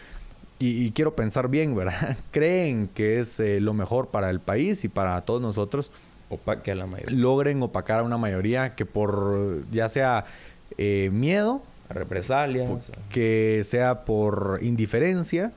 y, 0.59 0.84
y 0.84 0.90
quiero 0.92 1.14
pensar 1.14 1.49
bien, 1.49 1.76
¿verdad? 1.76 2.16
Creen 2.30 2.88
que 2.94 3.20
es 3.20 3.38
eh, 3.40 3.61
lo 3.61 3.74
mejor 3.74 4.09
para 4.09 4.30
el 4.30 4.40
país 4.40 4.84
y 4.84 4.88
para 4.88 5.20
todos 5.22 5.42
nosotros, 5.42 5.90
Opaque 6.28 6.72
a 6.72 6.74
la 6.74 6.86
mayoría. 6.86 7.16
logren 7.16 7.62
opacar 7.62 8.01
a 8.01 8.03
una 8.03 8.16
mayoría 8.18 8.74
que 8.74 8.84
por 8.84 9.62
ya 9.70 9.88
sea 9.88 10.24
eh, 10.76 11.11
miedo, 11.12 11.62
Represalias. 11.88 12.90
que 13.11 13.62
sea 13.64 14.05
por 14.05 14.59
indiferencia 14.61 15.53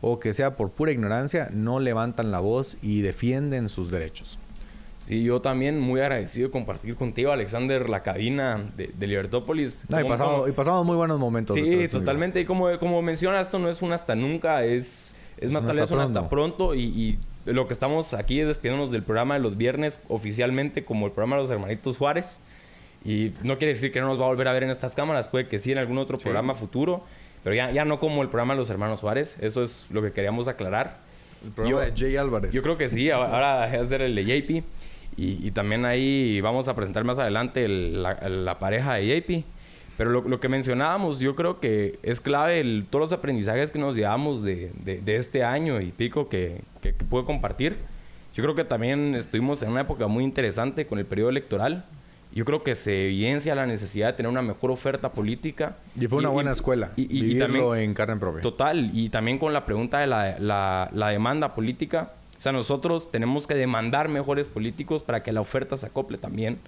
o 0.00 0.18
que 0.18 0.34
sea 0.34 0.56
por 0.56 0.70
pura 0.70 0.90
ignorancia, 0.90 1.50
no 1.52 1.78
levantan 1.78 2.32
la 2.32 2.40
voz 2.40 2.76
y 2.82 3.02
defienden 3.02 3.68
sus 3.68 3.92
derechos. 3.92 4.40
Sí, 5.04 5.24
yo 5.24 5.40
también 5.40 5.80
muy 5.80 6.00
agradecido 6.00 6.48
de 6.48 6.52
compartir 6.52 6.94
contigo, 6.94 7.32
Alexander, 7.32 7.88
la 7.90 8.02
cabina 8.02 8.60
de, 8.76 8.88
de 8.96 9.06
Libertópolis. 9.06 9.84
No, 9.88 10.00
y, 10.00 10.04
pasamos, 10.04 10.32
como- 10.34 10.48
y 10.48 10.52
pasamos 10.52 10.86
muy 10.86 10.96
buenos 10.96 11.18
momentos. 11.18 11.56
Sí, 11.56 11.88
totalmente. 11.88 12.40
Y 12.40 12.44
como, 12.44 12.78
como 12.78 13.02
menciona, 13.02 13.40
esto 13.40 13.58
no 13.58 13.68
es 13.68 13.82
un 13.82 13.92
hasta 13.92 14.14
nunca, 14.14 14.64
es, 14.64 15.14
es 15.38 15.50
más 15.50 15.62
un 15.62 15.68
tal 15.68 15.76
vez 15.78 15.90
un 15.90 15.98
hasta 16.00 16.28
pronto. 16.28 16.74
Y, 16.74 16.82
y 16.82 17.18
lo 17.50 17.66
que 17.66 17.72
estamos 17.74 18.14
aquí 18.14 18.40
es 18.40 18.46
despidiéndonos 18.46 18.92
del 18.92 19.02
programa 19.02 19.34
de 19.34 19.40
los 19.40 19.56
viernes 19.56 20.00
oficialmente 20.08 20.84
como 20.84 21.06
el 21.06 21.12
programa 21.12 21.36
de 21.36 21.42
los 21.42 21.50
hermanitos 21.50 21.96
Juárez. 21.98 22.38
Y 23.04 23.32
no 23.42 23.58
quiere 23.58 23.74
decir 23.74 23.90
que 23.92 24.00
no 24.00 24.06
nos 24.06 24.20
va 24.20 24.26
a 24.26 24.28
volver 24.28 24.46
a 24.46 24.52
ver 24.52 24.62
en 24.62 24.70
estas 24.70 24.94
cámaras, 24.94 25.26
puede 25.26 25.48
que 25.48 25.58
sí 25.58 25.72
en 25.72 25.78
algún 25.78 25.98
otro 25.98 26.18
programa 26.18 26.54
futuro, 26.54 27.02
pero 27.42 27.56
ya, 27.56 27.72
ya 27.72 27.84
no 27.84 27.98
como 27.98 28.22
el 28.22 28.28
programa 28.28 28.54
de 28.54 28.58
los 28.60 28.70
hermanos 28.70 29.00
Juárez. 29.00 29.36
Eso 29.40 29.64
es 29.64 29.86
lo 29.90 30.00
que 30.02 30.12
queríamos 30.12 30.46
aclarar. 30.46 30.98
El 31.44 31.50
programa 31.50 31.84
Yo- 31.84 31.90
de 31.92 31.98
Jay 32.00 32.16
Álvarez. 32.16 32.52
Yo 32.54 32.62
creo 32.62 32.78
que 32.78 32.88
sí, 32.88 33.10
ahora 33.10 33.68
ser 33.86 34.02
el 34.02 34.14
de 34.14 34.24
JP. 34.24 34.64
Y, 35.16 35.46
y 35.46 35.50
también 35.50 35.84
ahí 35.84 36.40
vamos 36.40 36.68
a 36.68 36.74
presentar 36.76 37.04
más 37.04 37.18
adelante 37.18 37.64
el- 37.64 38.02
la, 38.02 38.14
la 38.28 38.58
pareja 38.58 38.94
de 38.94 39.06
JP. 39.20 39.44
Pero 39.98 40.10
lo, 40.10 40.22
lo 40.22 40.40
que 40.40 40.48
mencionábamos, 40.48 41.20
yo 41.20 41.36
creo 41.36 41.60
que 41.60 41.98
es 42.02 42.20
clave 42.20 42.60
el- 42.60 42.86
todos 42.88 43.00
los 43.02 43.12
aprendizajes 43.12 43.70
que 43.70 43.78
nos 43.78 43.94
llevamos 43.94 44.42
de, 44.42 44.72
de- 44.84 45.00
de 45.00 45.16
este 45.16 45.44
año 45.44 45.80
y 45.80 45.92
pico 45.92 46.28
que, 46.28 46.62
que, 46.80 46.94
que 46.94 47.04
puedo 47.04 47.24
compartir. 47.26 47.76
Yo 48.34 48.42
creo 48.42 48.54
que 48.54 48.64
también 48.64 49.14
estuvimos 49.14 49.62
en 49.62 49.70
una 49.70 49.82
época 49.82 50.06
muy 50.06 50.24
interesante 50.24 50.86
con 50.86 50.98
el 50.98 51.04
periodo 51.04 51.28
electoral. 51.28 51.84
Yo 52.34 52.46
creo 52.46 52.62
que 52.62 52.74
se 52.74 53.04
evidencia 53.08 53.54
la 53.54 53.66
necesidad 53.66 54.06
de 54.06 54.12
tener 54.14 54.30
una 54.32 54.40
mejor 54.40 54.70
oferta 54.70 55.12
política. 55.12 55.76
y 55.94 56.06
fue 56.06 56.18
una 56.20 56.30
buena 56.30 56.52
escuela. 56.52 56.92
y- 56.96 57.02
y- 57.02 57.18
y 57.18 57.22
vivirlo 57.24 57.44
también- 57.68 57.90
en 57.90 57.94
carne 57.94 58.16
propia. 58.16 58.40
Total, 58.40 58.90
y 58.94 59.10
también 59.10 59.38
con 59.38 59.52
la 59.52 59.66
pregunta 59.66 59.98
de 59.98 60.06
la, 60.06 60.38
la- 60.38 60.88
la 60.94 61.08
demanda 61.10 61.54
política. 61.54 62.12
O 62.42 62.44
sea, 62.44 62.50
nosotros 62.50 63.08
tenemos 63.12 63.46
que 63.46 63.54
demandar 63.54 64.08
mejores 64.08 64.48
políticos 64.48 65.04
para 65.04 65.22
que 65.22 65.30
la 65.30 65.40
oferta 65.40 65.76
se 65.76 65.86
acople 65.86 66.18
también. 66.18 66.58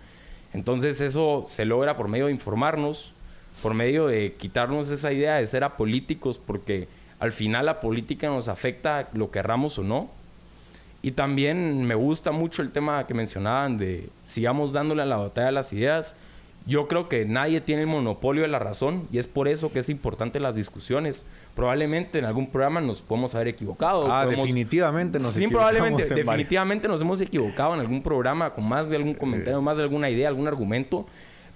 Entonces 0.53 1.01
eso 1.01 1.47
se 1.49 1.65
logra 1.65 1.97
por 1.97 2.07
medio 2.07 2.27
de 2.27 2.31
informarnos, 2.31 3.13
por 3.61 3.75
medio 3.75 4.07
de 4.07 4.35
quitarnos 4.35 4.89
esa 4.91 5.13
idea 5.13 5.35
de 5.35 5.47
ser 5.49 5.65
apolíticos, 5.65 6.39
porque 6.39 6.87
al 7.19 7.33
final 7.33 7.67
la 7.67 7.81
política 7.81 8.29
nos 8.29 8.47
afecta 8.47 9.09
lo 9.15 9.33
querramos 9.33 9.77
o 9.81 9.83
no. 9.83 10.11
Y 11.03 11.11
también 11.11 11.83
me 11.83 11.97
gusta 11.97 12.31
mucho 12.31 12.63
el 12.63 12.71
tema 12.71 13.05
que 13.09 13.15
mencionaban 13.15 13.77
de 13.77 14.11
sigamos 14.27 14.73
dándole 14.73 15.03
a 15.03 15.07
la 15.07 15.17
batalla 15.17 15.47
de 15.47 15.53
las 15.55 15.73
ideas. 15.73 16.15
Yo 16.67 16.89
creo 16.89 17.11
que 17.11 17.27
nadie 17.27 17.61
tiene 17.61 17.83
el 17.83 17.89
monopolio 17.89 18.41
de 18.43 18.49
la 18.49 18.59
razón 18.59 19.07
y 19.13 19.19
es 19.19 19.27
por 19.27 19.49
eso 19.49 19.71
que 19.71 19.81
es 19.81 19.91
importante 19.91 20.41
las 20.41 20.57
discusiones. 20.57 21.27
Probablemente 21.55 22.19
en 22.19 22.25
algún 22.25 22.47
programa 22.47 22.81
nos 22.81 23.03
podemos 23.03 23.35
haber 23.35 23.49
equivocado. 23.49 24.11
ah, 24.11 24.25
podemos- 24.25 24.47
definitivamente 24.47 25.19
nos 25.19 25.35
Sí, 25.35 25.45
equivocamos 25.45 25.73
probablemente, 25.73 26.03
varios. 26.09 26.27
definitivamente 26.27 26.89
nos 26.89 27.01
hemos 27.03 27.21
equivocado 27.21 27.75
en 27.75 27.81
algún 27.81 28.03
programa 28.03 28.55
con 28.55 28.67
más 28.67 28.89
de 28.89 28.97
algún 28.97 29.13
comentario, 29.15 29.61
más 29.61 29.77
de 29.77 29.83
alguna 29.83 30.09
idea, 30.09 30.29
algún 30.29 30.49
argumento. 30.49 31.07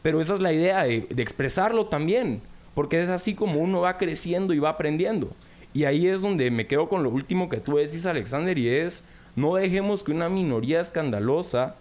Pero 0.02 0.20
esa 0.20 0.34
es 0.34 0.40
la 0.40 0.52
idea 0.52 0.84
de, 0.84 1.06
de 1.08 1.22
expresarlo 1.22 1.86
también, 1.86 2.42
porque 2.74 3.00
es 3.02 3.08
así 3.08 3.34
como 3.34 3.60
uno 3.60 3.80
va 3.80 3.96
creciendo 3.96 4.52
y 4.52 4.58
va 4.58 4.68
aprendiendo. 4.70 5.30
Y 5.72 5.84
ahí 5.84 6.06
es 6.06 6.20
donde 6.20 6.50
me 6.50 6.66
quedo 6.66 6.88
con 6.88 7.02
lo 7.02 7.08
último 7.08 7.48
que 7.48 7.60
tú 7.60 7.76
decís, 7.76 8.04
Alexander, 8.04 8.56
y 8.58 8.68
es, 8.68 9.04
no 9.36 9.54
dejemos 9.54 10.02
que 10.04 10.12
una 10.12 10.28
minoría 10.28 10.80
escandalosa 10.80 11.76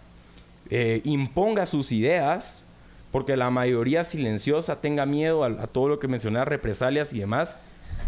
eh, 0.70 1.00
imponga 1.04 1.66
sus 1.66 1.92
ideas 1.92 2.64
porque 3.10 3.36
la 3.36 3.50
mayoría 3.50 4.04
silenciosa 4.04 4.80
tenga 4.80 5.06
miedo 5.06 5.44
a, 5.44 5.48
a 5.48 5.66
todo 5.66 5.88
lo 5.88 5.98
que 5.98 6.08
mencioné, 6.08 6.38
a 6.40 6.44
represalias 6.44 7.12
y 7.12 7.20
demás, 7.20 7.58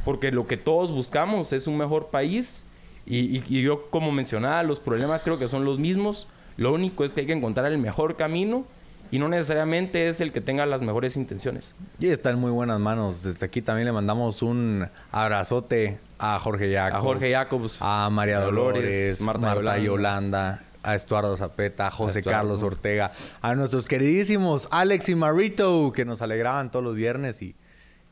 porque 0.04 0.30
lo 0.30 0.46
que 0.46 0.56
todos 0.56 0.90
buscamos 0.92 1.52
es 1.52 1.66
un 1.66 1.76
mejor 1.78 2.08
país 2.08 2.64
y, 3.06 3.18
y- 3.38 3.44
y 3.48 3.62
yo 3.62 3.88
como 3.90 4.12
mencionaba, 4.12 4.62
los 4.62 4.78
problemas 4.80 5.22
creo 5.22 5.38
que 5.38 5.48
son 5.48 5.64
los 5.64 5.78
mismos, 5.78 6.26
lo 6.56 6.72
único 6.72 7.04
es 7.04 7.12
que 7.12 7.22
hay 7.22 7.26
que 7.26 7.32
encontrar 7.32 7.66
el 7.72 7.78
mejor 7.78 8.16
camino 8.16 8.64
y 9.12 9.18
no 9.18 9.28
necesariamente 9.28 10.08
es 10.08 10.20
el 10.20 10.30
que 10.30 10.40
tenga 10.40 10.64
las 10.66 10.82
mejores 10.82 11.16
intenciones. 11.16 11.74
Y 11.98 12.06
está 12.08 12.30
en 12.30 12.38
muy 12.38 12.52
buenas 12.52 12.78
manos. 12.78 13.24
Desde 13.24 13.44
aquí 13.46 13.60
también 13.60 13.86
le 13.86 13.92
mandamos 13.92 14.40
un 14.42 14.86
abrazote 15.10 15.98
a 16.18 16.38
Jorge 16.38 16.72
Jacobs. 16.72 16.96
A 16.96 17.00
Jorge 17.00 17.32
Jacobs, 17.32 17.76
A 17.80 18.08
María 18.12 18.38
Dolores, 18.40 18.82
Dolores, 18.82 19.20
Marta, 19.22 19.40
Marta 19.40 19.78
Yolanda. 19.78 19.82
Yolanda, 19.84 20.62
a 20.82 20.94
Estuardo 20.94 21.36
Zapeta, 21.36 21.86
a 21.86 21.90
José. 21.90 22.22
Carlos 22.22 22.62
Ortega, 22.62 23.10
a 23.40 23.54
nuestros 23.54 23.86
queridísimos 23.86 24.68
Alex 24.70 25.08
y 25.08 25.14
Marito, 25.14 25.92
que 25.94 26.04
nos 26.04 26.22
alegraban 26.22 26.70
todos 26.70 26.84
los 26.84 26.94
viernes 26.94 27.42
y, 27.42 27.54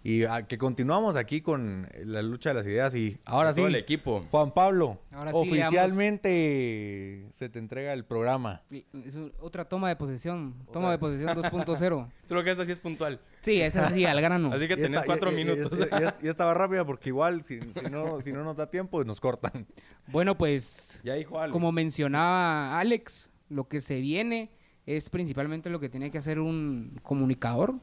y 0.05 0.24
a 0.24 0.46
que 0.46 0.57
continuamos 0.59 1.16
aquí 1.16 1.40
con 1.40 1.88
la 2.05 2.22
lucha 2.22 2.51
de 2.51 2.55
las 2.55 2.66
ideas. 2.66 2.94
Y 2.94 3.18
ahora 3.24 3.51
A 3.51 3.55
sí, 3.55 3.61
todo 3.61 3.68
el 3.68 3.74
equipo. 3.74 4.24
Juan 4.30 4.53
Pablo, 4.53 4.99
Ahora 5.11 5.32
sí, 5.32 5.38
oficialmente 5.38 7.26
se 7.32 7.49
te 7.49 7.59
entrega 7.59 7.92
el 7.92 8.05
programa. 8.05 8.62
Es 8.70 9.16
otra 9.40 9.64
toma 9.68 9.88
de 9.88 9.96
posesión. 9.96 10.55
Toma 10.72 10.90
de 10.90 10.99
posesión 10.99 11.28
2.0. 11.36 12.11
Solo 12.26 12.44
que 12.44 12.51
esta 12.51 12.64
sí 12.64 12.72
es 12.72 12.78
puntual. 12.78 13.20
Sí, 13.40 13.61
es 13.61 13.76
así, 13.76 14.05
al 14.05 14.20
grano. 14.20 14.53
Así 14.53 14.68
que 14.68 14.76
tenés 14.76 14.90
está, 14.92 15.05
cuatro 15.07 15.30
ya- 15.30 15.36
minutos. 15.36 15.78
Ya, 15.78 15.88
ya- 16.01 16.18
ya 16.22 16.30
estaba 16.30 16.55
rápida 16.55 16.84
porque 16.84 17.09
igual 17.11 17.42
si, 17.44 17.61
si 17.61 17.90
no, 17.90 18.20
si 18.22 18.32
no 18.32 18.44
nos 18.44 18.57
da 18.57 18.70
tiempo 18.70 19.03
nos 19.05 19.20
cortan. 19.20 19.66
Bueno, 20.09 20.36
pues 20.36 21.01
ya 21.05 21.14
dijo 21.14 21.38
como 21.51 21.72
mencionaba 21.72 22.78
Alex, 22.78 23.30
lo 23.49 23.68
que 23.68 23.80
se 23.80 24.01
viene 24.01 24.51
es 24.86 25.11
principalmente 25.11 25.68
lo 25.70 25.80
que 25.80 25.88
tiene 25.88 26.11
que 26.11 26.18
hacer 26.18 26.38
un 26.40 26.99
comunicador, 27.03 27.74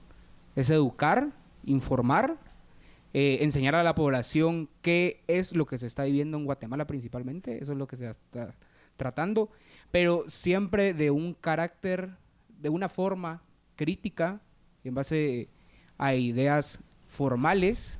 es 0.55 0.70
educar, 0.72 1.30
informar, 1.66 2.38
eh, 3.13 3.39
enseñar 3.41 3.76
a 3.76 3.84
la 3.84 3.95
población 3.95 4.70
qué 4.82 5.24
es 5.28 5.55
lo 5.55 5.66
que 5.66 5.78
se 5.78 5.88
está 5.88 6.03
viviendo 6.03 6.38
en 6.38 6.45
Guatemala 6.45 6.86
principalmente, 6.88 7.61
eso 7.61 7.72
es 7.72 7.78
lo 7.78 7.88
que 7.88 7.95
se 7.95 8.09
está 8.09 8.55
tratando, 8.97 9.49
pero 9.91 10.26
siempre 10.28 10.93
de 10.93 11.11
un 11.11 11.34
carácter, 11.34 12.11
de 12.61 12.70
una 12.70 12.89
forma 12.89 13.41
crítica, 13.76 14.41
en 14.84 14.95
base 14.95 15.49
a 15.97 16.16
ideas 16.16 16.80
formales, 17.07 17.99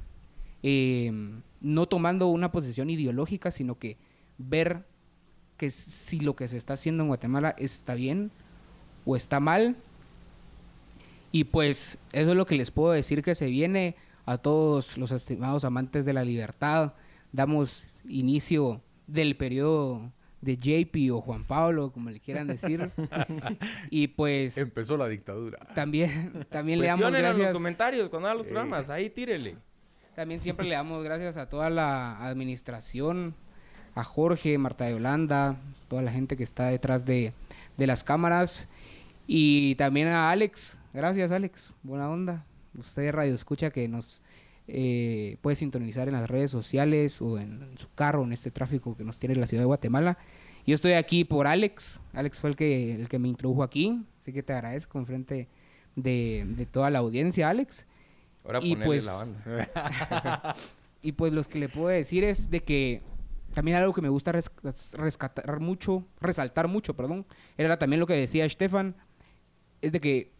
eh, 0.64 1.12
no 1.62 1.88
tomando 1.88 2.28
una 2.28 2.52
posición 2.52 2.90
ideológica, 2.90 3.52
sino 3.52 3.78
que 3.80 3.98
ver 4.38 4.86
que 5.58 5.72
si 5.72 6.20
lo 6.20 6.36
que 6.36 6.48
se 6.48 6.58
está 6.58 6.74
haciendo 6.74 7.04
en 7.04 7.08
Guatemala 7.08 7.56
está 7.58 7.96
bien 7.96 8.32
o 9.06 9.16
está 9.16 9.40
mal. 9.40 9.76
Y 11.36 11.44
pues 11.44 11.98
eso 12.14 12.32
es 12.32 12.38
lo 12.38 12.46
que 12.46 12.56
les 12.56 12.72
puedo 12.72 12.94
decir 12.94 13.22
que 13.22 13.36
se 13.36 13.48
viene 13.48 13.98
a 14.26 14.38
todos 14.38 14.98
los 14.98 15.12
estimados 15.12 15.66
amantes 15.66 16.06
de 16.06 16.14
la 16.14 16.24
libertad. 16.24 16.94
Damos 17.34 17.88
inicio 18.08 18.82
del 19.06 19.36
periodo 19.36 20.14
de 20.40 20.56
JP 20.56 21.12
o 21.14 21.20
Juan 21.20 21.44
Pablo, 21.44 21.92
como 21.92 22.10
le 22.10 22.22
quieran 22.22 22.48
decir. 22.48 22.90
y 23.90 24.08
pues 24.08 24.58
Empezó 24.58 24.96
la 24.96 25.10
dictadura. 25.10 25.60
también, 25.76 26.48
también 26.50 26.80
le 26.80 26.88
damos 26.88 27.02
Cuestionen 27.02 27.20
en 27.26 27.28
los 27.28 27.38
gracias. 27.38 27.54
comentarios 27.54 28.08
cuando 28.08 28.30
hagan 28.30 28.38
los 28.38 28.48
programas. 28.48 28.90
Ahí 28.90 29.10
tírele. 29.10 29.58
También 30.16 30.40
siempre 30.40 30.66
le 30.66 30.76
damos 30.76 31.04
gracias 31.04 31.36
a 31.36 31.50
toda 31.50 31.70
la 31.70 32.26
administración, 32.26 33.36
a 33.94 34.06
Jorge, 34.06 34.58
Marta 34.58 34.90
Yolanda, 34.90 35.58
toda 35.90 36.02
la 36.02 36.14
gente 36.14 36.38
que 36.38 36.46
está 36.46 36.68
detrás 36.68 37.04
de, 37.04 37.34
de 37.76 37.88
las 37.88 38.06
cámaras 38.06 38.70
y 39.28 39.76
también 39.76 40.08
a 40.08 40.30
Alex. 40.32 40.78
Gracias 40.96 41.32
Alex, 41.32 41.74
buena 41.84 42.10
onda. 42.10 42.46
Usted 42.78 43.12
radio 43.12 43.36
escucha 43.36 43.70
que 43.70 43.88
nos 43.90 44.22
eh, 44.68 45.38
puede 45.42 45.56
sintonizar 45.58 46.08
en 46.08 46.14
las 46.14 46.30
redes 46.30 46.52
sociales 46.52 47.22
o 47.22 47.38
en 47.38 47.78
su 47.78 47.90
carro, 47.94 48.24
en 48.24 48.32
este 48.32 48.50
tráfico 48.50 48.96
que 48.96 49.04
nos 49.04 49.20
tiene 49.20 49.36
la 49.36 49.46
ciudad 49.46 49.62
de 49.64 49.66
Guatemala. 49.68 50.18
Yo 50.66 50.74
estoy 50.74 50.94
aquí 50.94 51.26
por 51.26 51.48
Alex. 51.48 52.02
Alex 52.14 52.40
fue 52.40 52.50
el 52.50 52.56
que, 52.56 52.96
el 52.96 53.10
que 53.10 53.20
me 53.20 53.28
introdujo 53.28 53.62
aquí, 53.64 54.04
así 54.22 54.32
que 54.32 54.42
te 54.42 54.54
agradezco 54.54 54.98
en 54.98 55.06
frente 55.06 55.50
de, 55.98 56.46
de 56.56 56.66
toda 56.66 56.90
la 56.90 57.00
audiencia, 57.00 57.50
Alex. 57.50 57.86
Ahora 58.46 58.60
Y 58.64 58.76
pues- 58.78 59.06
la 59.06 59.14
banda. 59.14 60.56
Y 61.02 61.12
pues 61.12 61.32
lo 61.34 61.44
que 61.44 61.60
le 61.60 61.70
puedo 61.70 61.90
decir 61.90 62.24
es 62.24 62.50
de 62.50 62.62
que 62.62 63.04
también 63.54 63.78
algo 63.78 63.94
que 63.94 64.02
me 64.02 64.10
gusta 64.10 64.32
res- 64.32 64.50
rescatar 64.94 65.60
mucho, 65.60 66.04
resaltar 66.20 66.68
mucho, 66.68 66.96
perdón, 66.96 67.28
era 67.60 67.78
también 67.78 68.00
lo 68.00 68.08
que 68.08 68.16
decía 68.16 68.50
Stefan, 68.50 68.96
es 69.84 69.92
de 69.92 70.00
que 70.02 70.32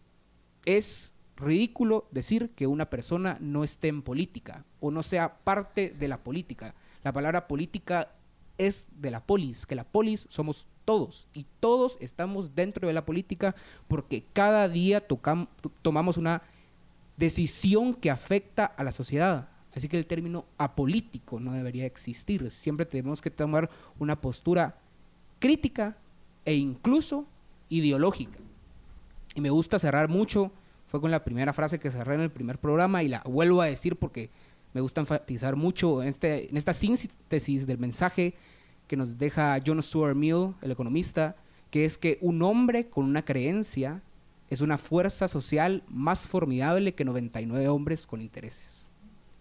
es 0.66 1.14
ridículo 1.36 2.06
decir 2.10 2.50
que 2.50 2.66
una 2.66 2.90
persona 2.90 3.38
no 3.40 3.64
esté 3.64 3.88
en 3.88 4.02
política 4.02 4.64
o 4.80 4.90
no 4.90 5.02
sea 5.02 5.38
parte 5.38 5.90
de 5.90 6.08
la 6.08 6.22
política. 6.22 6.74
La 7.02 7.12
palabra 7.12 7.46
política 7.46 8.10
es 8.58 8.86
de 9.00 9.10
la 9.10 9.24
polis, 9.24 9.64
que 9.64 9.74
la 9.74 9.84
polis 9.84 10.26
somos 10.30 10.66
todos 10.84 11.28
y 11.34 11.46
todos 11.60 11.98
estamos 12.00 12.54
dentro 12.54 12.88
de 12.88 12.94
la 12.94 13.04
política 13.04 13.54
porque 13.88 14.24
cada 14.32 14.68
día 14.68 15.06
tomamos 15.82 16.16
una 16.16 16.42
decisión 17.16 17.94
que 17.94 18.10
afecta 18.10 18.66
a 18.66 18.84
la 18.84 18.92
sociedad. 18.92 19.48
Así 19.74 19.88
que 19.88 19.98
el 19.98 20.06
término 20.06 20.46
apolítico 20.56 21.38
no 21.38 21.52
debería 21.52 21.84
existir. 21.84 22.50
Siempre 22.50 22.86
tenemos 22.86 23.20
que 23.20 23.30
tomar 23.30 23.68
una 23.98 24.18
postura 24.18 24.78
crítica 25.38 25.98
e 26.46 26.54
incluso 26.54 27.26
ideológica. 27.68 28.38
Y 29.36 29.40
me 29.40 29.50
gusta 29.50 29.78
cerrar 29.78 30.08
mucho, 30.08 30.50
fue 30.86 31.00
con 31.00 31.10
la 31.10 31.22
primera 31.22 31.52
frase 31.52 31.78
que 31.78 31.90
cerré 31.90 32.14
en 32.14 32.22
el 32.22 32.30
primer 32.30 32.58
programa 32.58 33.02
y 33.02 33.08
la 33.08 33.22
vuelvo 33.24 33.62
a 33.62 33.66
decir 33.66 33.96
porque 33.96 34.30
me 34.72 34.80
gusta 34.80 35.02
enfatizar 35.02 35.54
mucho 35.54 36.02
en, 36.02 36.08
este, 36.08 36.50
en 36.50 36.56
esta 36.56 36.74
síntesis 36.74 37.66
del 37.66 37.78
mensaje 37.78 38.34
que 38.88 38.96
nos 38.96 39.18
deja 39.18 39.58
John 39.64 39.82
Stuart 39.82 40.16
Mill, 40.16 40.54
el 40.62 40.70
economista, 40.70 41.36
que 41.70 41.84
es 41.84 41.98
que 41.98 42.18
un 42.20 42.42
hombre 42.42 42.88
con 42.88 43.04
una 43.04 43.24
creencia 43.24 44.02
es 44.48 44.60
una 44.60 44.78
fuerza 44.78 45.28
social 45.28 45.82
más 45.88 46.26
formidable 46.26 46.94
que 46.94 47.04
99 47.04 47.68
hombres 47.68 48.06
con 48.06 48.20
intereses. 48.20 48.86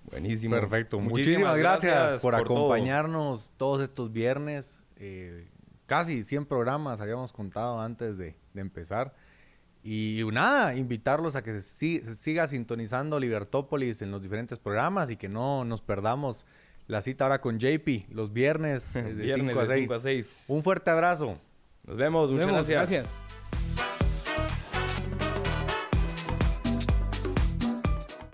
Buenísimo. 0.09 0.55
Perfecto. 0.55 0.99
Muchísimas, 0.99 1.57
gracias, 1.57 2.21
por, 2.21 2.35
acompañarnos 2.35 3.51
todos 3.57 3.81
estos 3.81 4.11
viernes. 4.11 4.83
Eh, 4.97 5.47
casi 5.85 6.23
100 6.23 6.45
programas 6.45 7.01
habíamos 7.01 7.31
contado 7.31 7.79
antes 7.79 8.17
de, 8.17 8.35
de 8.53 8.61
empezar. 8.61 9.13
Y 9.87 10.23
nada, 10.33 10.75
invitarlos 10.75 11.35
a 11.35 11.43
que 11.43 11.53
se, 11.53 11.61
si- 11.61 11.99
se 11.99 12.15
siga 12.15 12.47
sintonizando 12.47 13.19
Libertópolis 13.19 14.01
en 14.01 14.09
los 14.09 14.23
diferentes 14.23 14.57
programas 14.57 15.11
y 15.11 15.15
que 15.15 15.29
no 15.29 15.63
nos 15.63 15.81
perdamos 15.83 16.47
la 16.87 17.03
cita 17.03 17.25
ahora 17.25 17.39
con 17.39 17.59
JP 17.59 18.09
los 18.11 18.33
viernes 18.33 18.95
eh, 18.95 19.03
de, 19.03 19.13
Viernes 19.13 19.49
5 19.55 19.59
a 19.59 19.63
de 19.67 19.73
6. 19.75 19.81
5 19.83 19.93
a 19.93 19.99
6. 19.99 20.45
Un 20.47 20.63
fuerte 20.63 20.89
abrazo. 20.89 21.37
Nos 21.85 21.97
vemos. 21.97 22.31
Nos 22.31 22.39
Muchas 22.39 22.47
vemos. 22.47 22.67
gracias. 22.67 23.05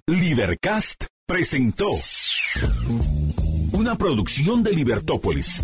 Libercast 0.07 1.05
presentó 1.25 1.89
una 3.73 3.97
producción 3.97 4.63
de 4.63 4.71
Libertópolis. 4.73 5.63